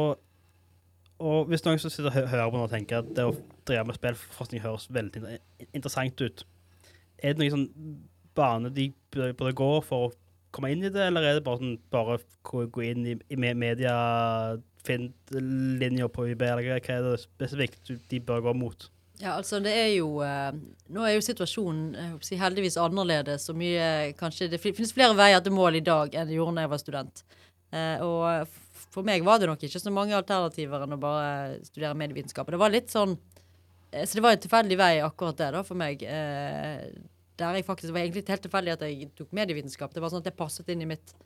Og 1.19 1.47
hvis 1.49 1.63
noen 1.65 1.79
som 1.81 1.89
sitter 1.89 2.11
og 2.11 2.29
hører 2.29 2.51
på 2.53 2.59
og 2.61 2.69
tenker 2.69 2.99
at 3.01 3.07
det 3.17 3.23
å 3.25 3.31
drive 3.65 3.87
med 3.89 3.97
spillforskning 3.97 4.61
høres 4.61 4.85
veldig 4.93 5.39
interessant 5.73 6.21
ut, 6.21 6.43
er 7.17 7.33
det 7.33 7.41
noen 7.41 7.55
sånn 7.55 7.95
bane 8.37 8.69
de 8.69 8.91
burde 9.15 9.55
gå 9.57 9.69
for 9.87 10.07
å 10.07 10.11
komme 10.53 10.69
inn 10.75 10.85
i 10.85 10.91
det, 10.93 11.07
eller 11.09 11.25
er 11.25 11.39
det 11.39 11.43
bare 11.47 11.57
sånn 11.63 11.79
bare 11.91 12.19
gå, 12.45 12.83
inn 12.85 13.07
i, 13.09 13.15
i 13.33 13.39
me- 13.41 13.55
media, 13.57 13.95
finn 14.85 15.09
linjer 15.33 16.07
på 16.13 16.27
UB, 16.29 16.45
eller 16.45 16.61
hva 16.69 16.77
er 16.77 17.09
det 17.09 17.15
spesifikt 17.23 17.91
de 18.13 18.21
bør 18.21 18.45
gå 18.45 18.53
mot? 18.61 18.85
Ja, 19.17 19.33
altså 19.39 19.57
det 19.65 19.73
er 19.73 19.89
jo 19.95 20.19
eh, 20.21 20.51
Nå 20.93 21.01
er 21.01 21.15
jo 21.15 21.23
situasjonen 21.25 22.19
si, 22.21 22.37
heldigvis 22.37 22.77
annerledes. 22.77 23.47
Og 23.49 23.57
mye, 23.57 24.13
kanskje, 24.19 24.51
det 24.53 24.61
finnes 24.61 24.93
flere 24.93 25.17
veier 25.17 25.41
til 25.41 25.55
mål 25.57 25.79
i 25.79 25.81
dag 25.81 26.13
enn 26.13 26.29
det 26.29 26.37
gjorde 26.37 26.53
da 26.59 26.67
jeg 26.67 26.73
var 26.75 26.83
student. 26.85 27.23
Eh, 27.73 28.05
og 28.05 28.59
for 28.93 29.07
meg 29.07 29.25
var 29.25 29.41
det 29.41 29.49
nok 29.49 29.63
ikke 29.67 29.81
så 29.81 29.93
mange 29.93 30.15
alternativer 30.17 30.85
enn 30.85 30.95
å 30.95 31.01
bare 31.01 31.29
studere 31.67 31.97
medievitenskap. 31.99 32.49
Det 32.51 32.59
var 32.61 32.73
litt 32.73 32.91
sånn 32.93 33.15
eh, 33.91 34.05
Så 34.05 34.17
det 34.17 34.25
var 34.25 34.35
en 34.35 34.43
tilfeldig 34.43 34.77
vei, 34.79 34.93
akkurat 35.05 35.39
det, 35.39 35.51
da, 35.57 35.63
for 35.67 35.79
meg. 35.79 36.03
Eh, 36.03 36.85
der 37.37 37.57
jeg 37.59 37.65
faktisk, 37.67 37.91
Det 37.91 37.97
var 37.97 38.05
egentlig 38.05 38.27
helt 38.31 38.45
tilfeldig 38.47 38.73
at 38.73 38.85
jeg 38.87 39.09
tok 39.17 39.33
medievitenskap. 39.35 39.93
Det 39.93 40.01
var 40.01 40.13
sånn 40.13 40.23
at 40.23 40.29
det 40.31 40.37
passet 40.39 40.69
inn 40.73 40.85
i 40.85 40.93
mitt 40.93 41.17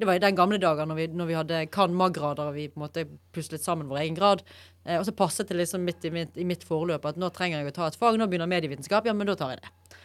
det 0.00 0.06
var 0.08 0.16
i 0.16 0.22
den 0.22 0.34
gamle 0.34 0.56
dager 0.56 0.86
når 0.88 0.96
vi, 0.96 1.04
når 1.12 1.26
vi 1.28 1.34
hadde 1.36 1.58
kan.mag.-grader 1.70 2.48
og 2.48 2.54
vi 2.56 2.64
på 2.72 2.80
en 2.80 2.84
måte 2.86 3.02
puslet 3.36 3.62
sammen 3.62 3.90
vår 3.90 4.00
egen 4.00 4.16
grad. 4.16 4.40
Eh, 4.86 4.96
og 4.96 5.04
så 5.06 5.12
passet 5.14 5.50
det 5.52 5.58
liksom 5.58 5.84
midt 5.84 6.06
i 6.08 6.10
mitt, 6.14 6.38
i 6.40 6.46
mitt 6.48 6.64
forløp 6.66 7.04
at 7.06 7.18
nå 7.20 7.28
trenger 7.34 7.60
jeg 7.60 7.74
å 7.74 7.76
ta 7.76 7.90
et 7.90 7.98
fag. 8.00 8.16
Nå 8.18 8.26
begynner 8.30 8.50
medievitenskap. 8.50 9.06
Ja, 9.06 9.12
men 9.14 9.28
da 9.28 9.36
tar 9.38 9.52
jeg 9.52 9.60
det. 9.62 9.98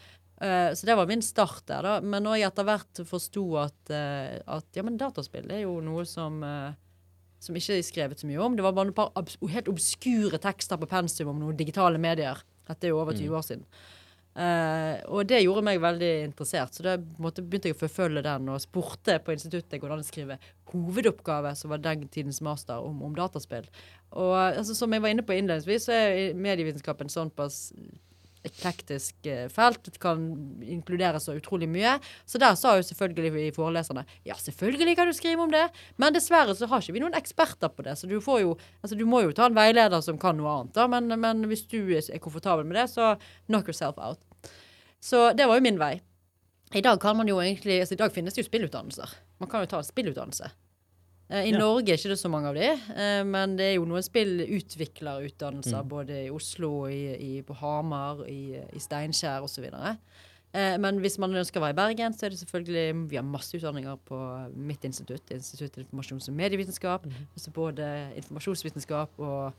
Så 0.77 0.85
det 0.85 0.93
var 0.93 1.07
min 1.09 1.23
start 1.25 1.63
der, 1.65 1.81
da. 1.81 1.93
Men 2.03 2.27
når 2.27 2.35
jeg 2.37 2.51
etter 2.51 2.67
hvert 2.67 2.99
forsto 3.09 3.45
at, 3.57 3.79
at 3.89 4.77
ja, 4.77 4.83
men 4.85 4.99
dataspill 5.01 5.49
er 5.49 5.63
jo 5.63 5.79
noe 5.81 6.03
som 6.05 6.43
eh, 6.45 6.75
som 7.43 7.57
ikke 7.57 7.77
er 7.77 7.85
skrevet 7.85 8.21
så 8.21 8.29
mye 8.29 8.41
om. 8.43 8.55
Det 8.57 8.65
var 8.65 8.75
bare 8.77 8.91
et 8.91 8.97
par 8.97 9.13
obs 9.19 9.37
helt 9.53 9.69
obskure 9.71 10.39
tekster 10.41 10.79
på 10.81 10.89
pensum 10.89 11.31
om 11.33 11.39
noen 11.41 11.59
digitale 11.59 12.01
medier. 12.01 12.41
Dette 12.67 12.87
er 12.87 12.93
jo 12.93 13.01
over 13.01 13.15
20 13.15 13.37
år 13.37 13.45
siden. 13.45 13.67
Uh, 14.37 15.01
og 15.09 15.23
det 15.25 15.39
gjorde 15.41 15.63
meg 15.65 15.79
veldig 15.81 16.09
interessert, 16.27 16.75
så 16.77 16.83
da 16.85 16.91
begynte 17.01 17.71
jeg 17.71 17.73
å 17.73 17.79
forfølge 17.79 18.21
den 18.21 18.51
og 18.53 18.61
spurte 18.61 19.15
på 19.25 19.33
instituttet 19.33 19.81
hvordan 19.81 20.03
jeg 20.03 20.09
skrive 20.11 20.37
hovedoppgave, 20.69 21.55
som 21.57 21.73
var 21.73 21.81
den 21.81 22.03
tidens 22.13 22.37
master, 22.45 22.83
om, 22.85 22.99
om 23.07 23.15
dataspill. 23.17 23.65
Og 24.13 24.35
altså, 24.37 24.75
som 24.77 24.93
jeg 24.93 25.01
var 25.01 25.15
inne 25.15 25.25
på 25.25 25.33
innledningsvis, 25.33 25.87
så 25.89 25.95
er 25.97 26.37
medievitenskapen 26.37 27.09
sånn 27.09 27.33
pass 27.33 27.71
eklektisk 28.47 29.27
eh, 29.29 29.45
felt. 29.53 29.83
Det 29.85 30.01
kan 30.01 30.23
inkludere 30.63 31.21
så 31.23 31.35
utrolig 31.37 31.69
mye. 31.71 31.97
Så 32.25 32.41
der 32.41 32.57
sa 32.59 32.75
jo 32.77 32.85
selvfølgelig 32.87 33.53
foreleserne 33.55 34.05
ja, 34.27 34.37
selvfølgelig 34.41 34.97
kan 34.97 35.09
du 35.11 35.15
skrive 35.17 35.45
om 35.45 35.53
det, 35.53 35.65
men 36.01 36.15
dessverre 36.15 36.55
så 36.57 36.69
har 36.71 36.83
ikke 36.83 36.97
vi 36.97 37.03
noen 37.03 37.17
eksperter 37.17 37.71
på 37.73 37.85
det. 37.87 37.97
Så 37.99 38.09
du 38.09 38.19
får 38.23 38.43
jo 38.43 38.55
Altså 38.81 38.95
du 38.97 39.05
må 39.09 39.21
jo 39.23 39.33
ta 39.35 39.47
en 39.47 39.55
veileder 39.57 40.01
som 40.03 40.19
kan 40.21 40.37
noe 40.37 40.51
annet, 40.51 40.73
da, 40.75 40.85
men, 40.91 41.11
men 41.19 41.43
hvis 41.49 41.65
du 41.69 41.79
er 41.91 42.21
komfortabel 42.23 42.67
med 42.67 42.77
det, 42.79 42.85
så 42.93 43.15
knock 43.47 43.67
yourself 43.69 43.97
out. 43.97 44.21
Så 45.03 45.31
det 45.37 45.47
var 45.47 45.59
jo 45.59 45.65
min 45.65 45.79
vei. 45.81 45.97
I 46.75 46.83
dag 46.83 46.99
kan 47.01 47.17
man 47.17 47.29
jo 47.29 47.39
egentlig 47.39 47.79
altså 47.79 47.95
I 47.95 48.01
dag 48.01 48.13
finnes 48.15 48.35
det 48.35 48.43
jo 48.43 48.49
spillutdannelser. 48.49 49.13
Man 49.39 49.49
kan 49.49 49.63
jo 49.63 49.71
ta 49.71 49.81
en 49.81 49.87
spillutdannelse. 49.87 50.49
Eh, 51.29 51.43
I 51.49 51.51
Ja. 51.51 51.57
Norge 51.59 51.91
er 51.91 51.97
det 51.97 52.05
ikke 52.05 52.15
så 52.17 52.29
mange 52.31 52.47
av 52.47 52.55
de, 52.55 52.67
eh, 52.95 53.23
men 53.23 53.57
det 53.57 53.65
er 53.65 53.75
jo 53.75 53.85
noen 53.85 54.01
spillutviklerutdannelser 54.05 55.83
Mm. 55.83 55.89
både 55.89 56.25
i 56.25 56.29
Oslo, 56.31 56.85
i, 56.87 57.15
i, 57.19 57.41
på 57.41 57.53
Hamar, 57.55 58.23
i, 58.29 58.55
i 58.73 58.79
Steinkjer 58.79 59.43
osv. 59.43 59.65
Eh, 60.53 60.77
men 60.79 60.99
hvis 61.03 61.17
man 61.19 61.31
ønsker 61.35 61.59
å 61.59 61.65
være 61.65 61.75
i 61.75 61.81
Bergen, 61.81 62.13
så 62.13 62.25
er 62.25 62.29
det 62.29 62.39
selvfølgelig 62.39 63.09
Vi 63.09 63.15
har 63.17 63.23
masse 63.23 63.53
utdanninger 63.57 63.97
på 64.07 64.19
mitt 64.55 64.83
institutt, 64.85 65.21
Institutt 65.31 65.73
for 65.75 65.83
informasjons- 65.83 66.29
og 66.29 66.35
medievitenskap. 66.35 67.05
Altså 67.35 67.51
både 67.51 68.13
informasjonsvitenskap 68.15 69.09
og 69.19 69.53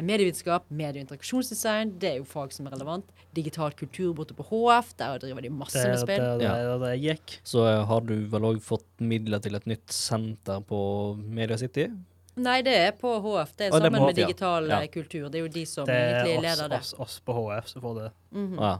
medievitenskap, 0.00 0.64
medie- 0.70 1.02
og 1.02 1.04
interaksjonsdesign. 1.06 1.98
Det 2.00 2.08
er 2.10 2.16
jo 2.16 2.24
fag 2.24 2.52
som 2.52 2.66
er 2.66 2.70
relevant. 2.76 3.04
Digital 3.34 3.72
kultur 3.76 4.14
borte 4.16 4.34
på 4.34 4.46
HF, 4.48 4.94
der 4.96 5.18
driver 5.18 5.42
de 5.44 5.50
masse 5.50 5.76
Det 5.76 5.84
med 5.84 5.98
er 5.98 6.00
spill. 6.00 6.22
Det, 6.22 6.38
det, 6.38 6.46
Ja. 6.46 6.54
er 6.78 6.94
jeg 6.96 7.02
gikk. 7.18 7.40
Så 7.44 7.66
eh, 7.66 7.84
har 7.86 8.00
du 8.00 8.14
vel 8.32 8.42
òg 8.42 8.62
fått 8.62 8.86
midler 9.00 9.38
til 9.40 9.54
et 9.54 9.66
nytt 9.66 9.92
senter 9.92 10.60
på 10.64 10.80
Media 11.18 11.58
City? 11.58 11.90
Nei, 12.36 12.62
det 12.62 12.72
er 12.72 12.92
på 12.96 13.12
HF. 13.20 13.52
Det 13.56 13.66
er 13.66 13.70
sammen 13.70 13.82
det 13.82 13.92
er 13.92 13.98
sammen 13.98 14.06
med 14.06 14.16
digital 14.16 14.68
Ja. 14.68 14.80
eh, 14.80 14.88
kultur. 14.88 15.28
Det 15.28 15.38
er 15.38 15.44
jo 15.44 15.48
de 15.48 15.66
som 15.66 15.88
er 15.88 16.24
egentlig 16.24 16.38
oss, 16.38 16.42
leder 16.42 16.68
det. 16.68 16.70
Det 16.70 16.80
oss, 16.80 16.94
oss 16.98 17.20
på 17.20 17.32
HF 17.36 17.68
som 17.68 17.82
får 17.82 17.94
det. 18.00 18.10
Mm 18.32 18.48
-hmm. 18.52 18.58
ah, 18.60 18.70
ja. 18.70 18.78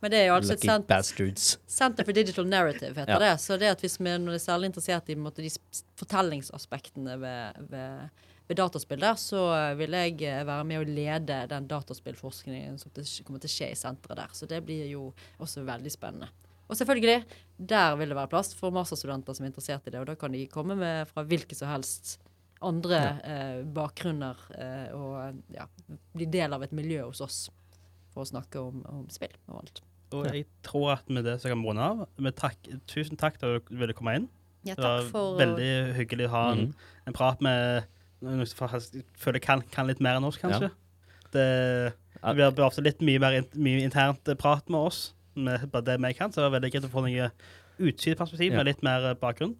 Men 0.00 0.10
det 0.10 0.18
er 0.18 0.26
jo 0.26 0.34
altså 0.34 0.52
et 0.52 0.60
senter 0.60 1.02
sent. 1.02 1.58
Center 1.68 2.04
for 2.04 2.12
Digital 2.12 2.46
Narrative, 2.46 2.94
heter 2.94 3.12
Ja. 3.12 3.18
det. 3.18 3.40
Så 3.40 3.58
det 3.58 3.68
at 3.68 3.80
hvis 3.80 3.98
vi 4.00 4.04
når 4.18 4.34
er 4.34 4.38
særlig 4.38 4.66
interessert 4.66 5.08
i 5.08 5.14
måte, 5.14 5.42
de 5.42 5.50
fortellingsaspektene 5.96 7.18
ved, 7.20 7.68
ved, 7.70 8.10
ved 8.50 8.58
dataspill 8.58 9.02
der, 9.02 9.18
så 9.20 9.44
eh, 9.54 9.76
vil 9.78 9.94
jeg 9.94 10.16
eh, 10.26 10.42
være 10.46 10.66
med 10.66 10.82
å 10.82 10.88
lede 10.88 11.44
den 11.52 11.68
dataspillforskningen 11.70 12.80
som 12.82 12.92
kommer 13.24 13.42
til 13.42 13.50
å 13.50 13.54
skje 13.54 13.70
i 13.70 13.78
senteret 13.78 14.24
der. 14.24 14.32
Så 14.34 14.48
det 14.50 14.58
blir 14.66 14.88
jo 14.90 15.10
også 15.38 15.62
veldig 15.68 15.92
spennende. 15.94 16.30
Og 16.70 16.78
selvfølgelig, 16.78 17.22
der 17.58 17.94
vil 17.98 18.12
det 18.12 18.18
være 18.18 18.30
plass 18.30 18.52
for 18.54 18.74
masterstudenter 18.74 19.34
som 19.34 19.46
er 19.46 19.50
interessert 19.50 19.86
i 19.86 19.94
det, 19.94 20.02
og 20.02 20.10
da 20.10 20.16
kan 20.18 20.34
de 20.34 20.44
komme 20.50 20.76
med 20.78 21.08
fra 21.10 21.24
hvilke 21.26 21.56
som 21.58 21.70
helst 21.70 22.18
andre 22.66 22.98
eh, 23.24 23.60
bakgrunner 23.74 24.42
eh, 24.54 24.90
og 24.94 25.40
ja, 25.54 25.64
bli 26.14 26.28
del 26.30 26.54
av 26.54 26.62
et 26.66 26.74
miljø 26.76 27.06
hos 27.06 27.22
oss 27.24 27.38
for 28.12 28.22
å 28.22 28.28
snakke 28.28 28.60
om, 28.62 28.82
om 28.90 29.06
spill 29.12 29.32
og 29.48 29.62
alt. 29.62 29.82
Og 30.14 30.26
jeg 30.26 30.44
tror 30.66 30.96
at 30.96 31.10
med 31.10 31.24
det 31.26 31.38
så 31.40 31.50
kan 31.50 31.62
vi 31.62 31.70
runde 31.70 31.86
av. 31.86 32.04
Takk, 32.38 32.70
tusen 32.90 33.18
takk 33.18 33.38
for 33.38 33.60
at 33.60 33.70
du 33.70 33.78
ville 33.78 33.94
komme 33.96 34.18
inn. 34.18 34.28
Ja, 34.66 34.74
Det 34.74 34.84
var 34.84 35.06
for 35.08 35.38
veldig 35.40 35.72
hyggelig 35.96 36.26
å 36.28 36.32
ha 36.34 36.44
en, 36.52 36.66
mm. 36.68 36.88
en 37.08 37.16
prat 37.16 37.40
med 37.44 37.86
faktisk 38.20 39.00
føler 39.16 39.40
kan, 39.40 39.62
kan 39.72 39.86
litt 39.88 40.00
mer 40.04 40.18
enn 40.18 40.24
oss, 40.28 40.38
kanskje. 40.40 40.70
Det, 41.32 41.44
det 42.20 42.34
blir 42.36 42.64
ofte 42.66 42.82
litt 42.84 43.00
mye 43.06 43.20
mer 43.22 43.38
in, 43.38 43.46
mye 43.54 43.82
internt 43.86 44.28
eh, 44.28 44.34
prat 44.38 44.68
med 44.68 44.80
oss, 44.90 45.14
med 45.38 45.68
bare 45.72 45.86
det 45.86 45.98
vi 46.02 46.12
kan, 46.18 46.32
så 46.32 46.40
det 46.42 46.48
var 46.50 46.56
veldig 46.58 46.72
greit 46.74 46.88
å 46.88 46.92
få 46.92 47.04
noe 47.06 47.30
utsynsperspektiv 47.80 48.52
Ja. 48.52 48.58
med 48.60 48.66
litt 48.68 48.82
mer 48.84 49.10
eh, 49.12 49.16
bakgrunn. 49.20 49.54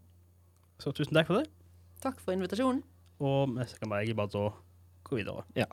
Så 0.83 0.93
tusen 0.97 1.15
takk 1.17 1.29
for 1.31 1.41
det. 1.41 1.49
Takk 2.03 2.21
for 2.21 2.33
invitasjonen. 2.35 2.83
Og 3.21 3.55
vi 3.57 3.65
kan 3.79 3.89
bare 3.93 4.03
egentlig 4.03 4.17
bare 4.17 4.33
da 4.35 4.45
gå 5.09 5.17
videre. 5.21 5.45
Ja. 5.57 5.67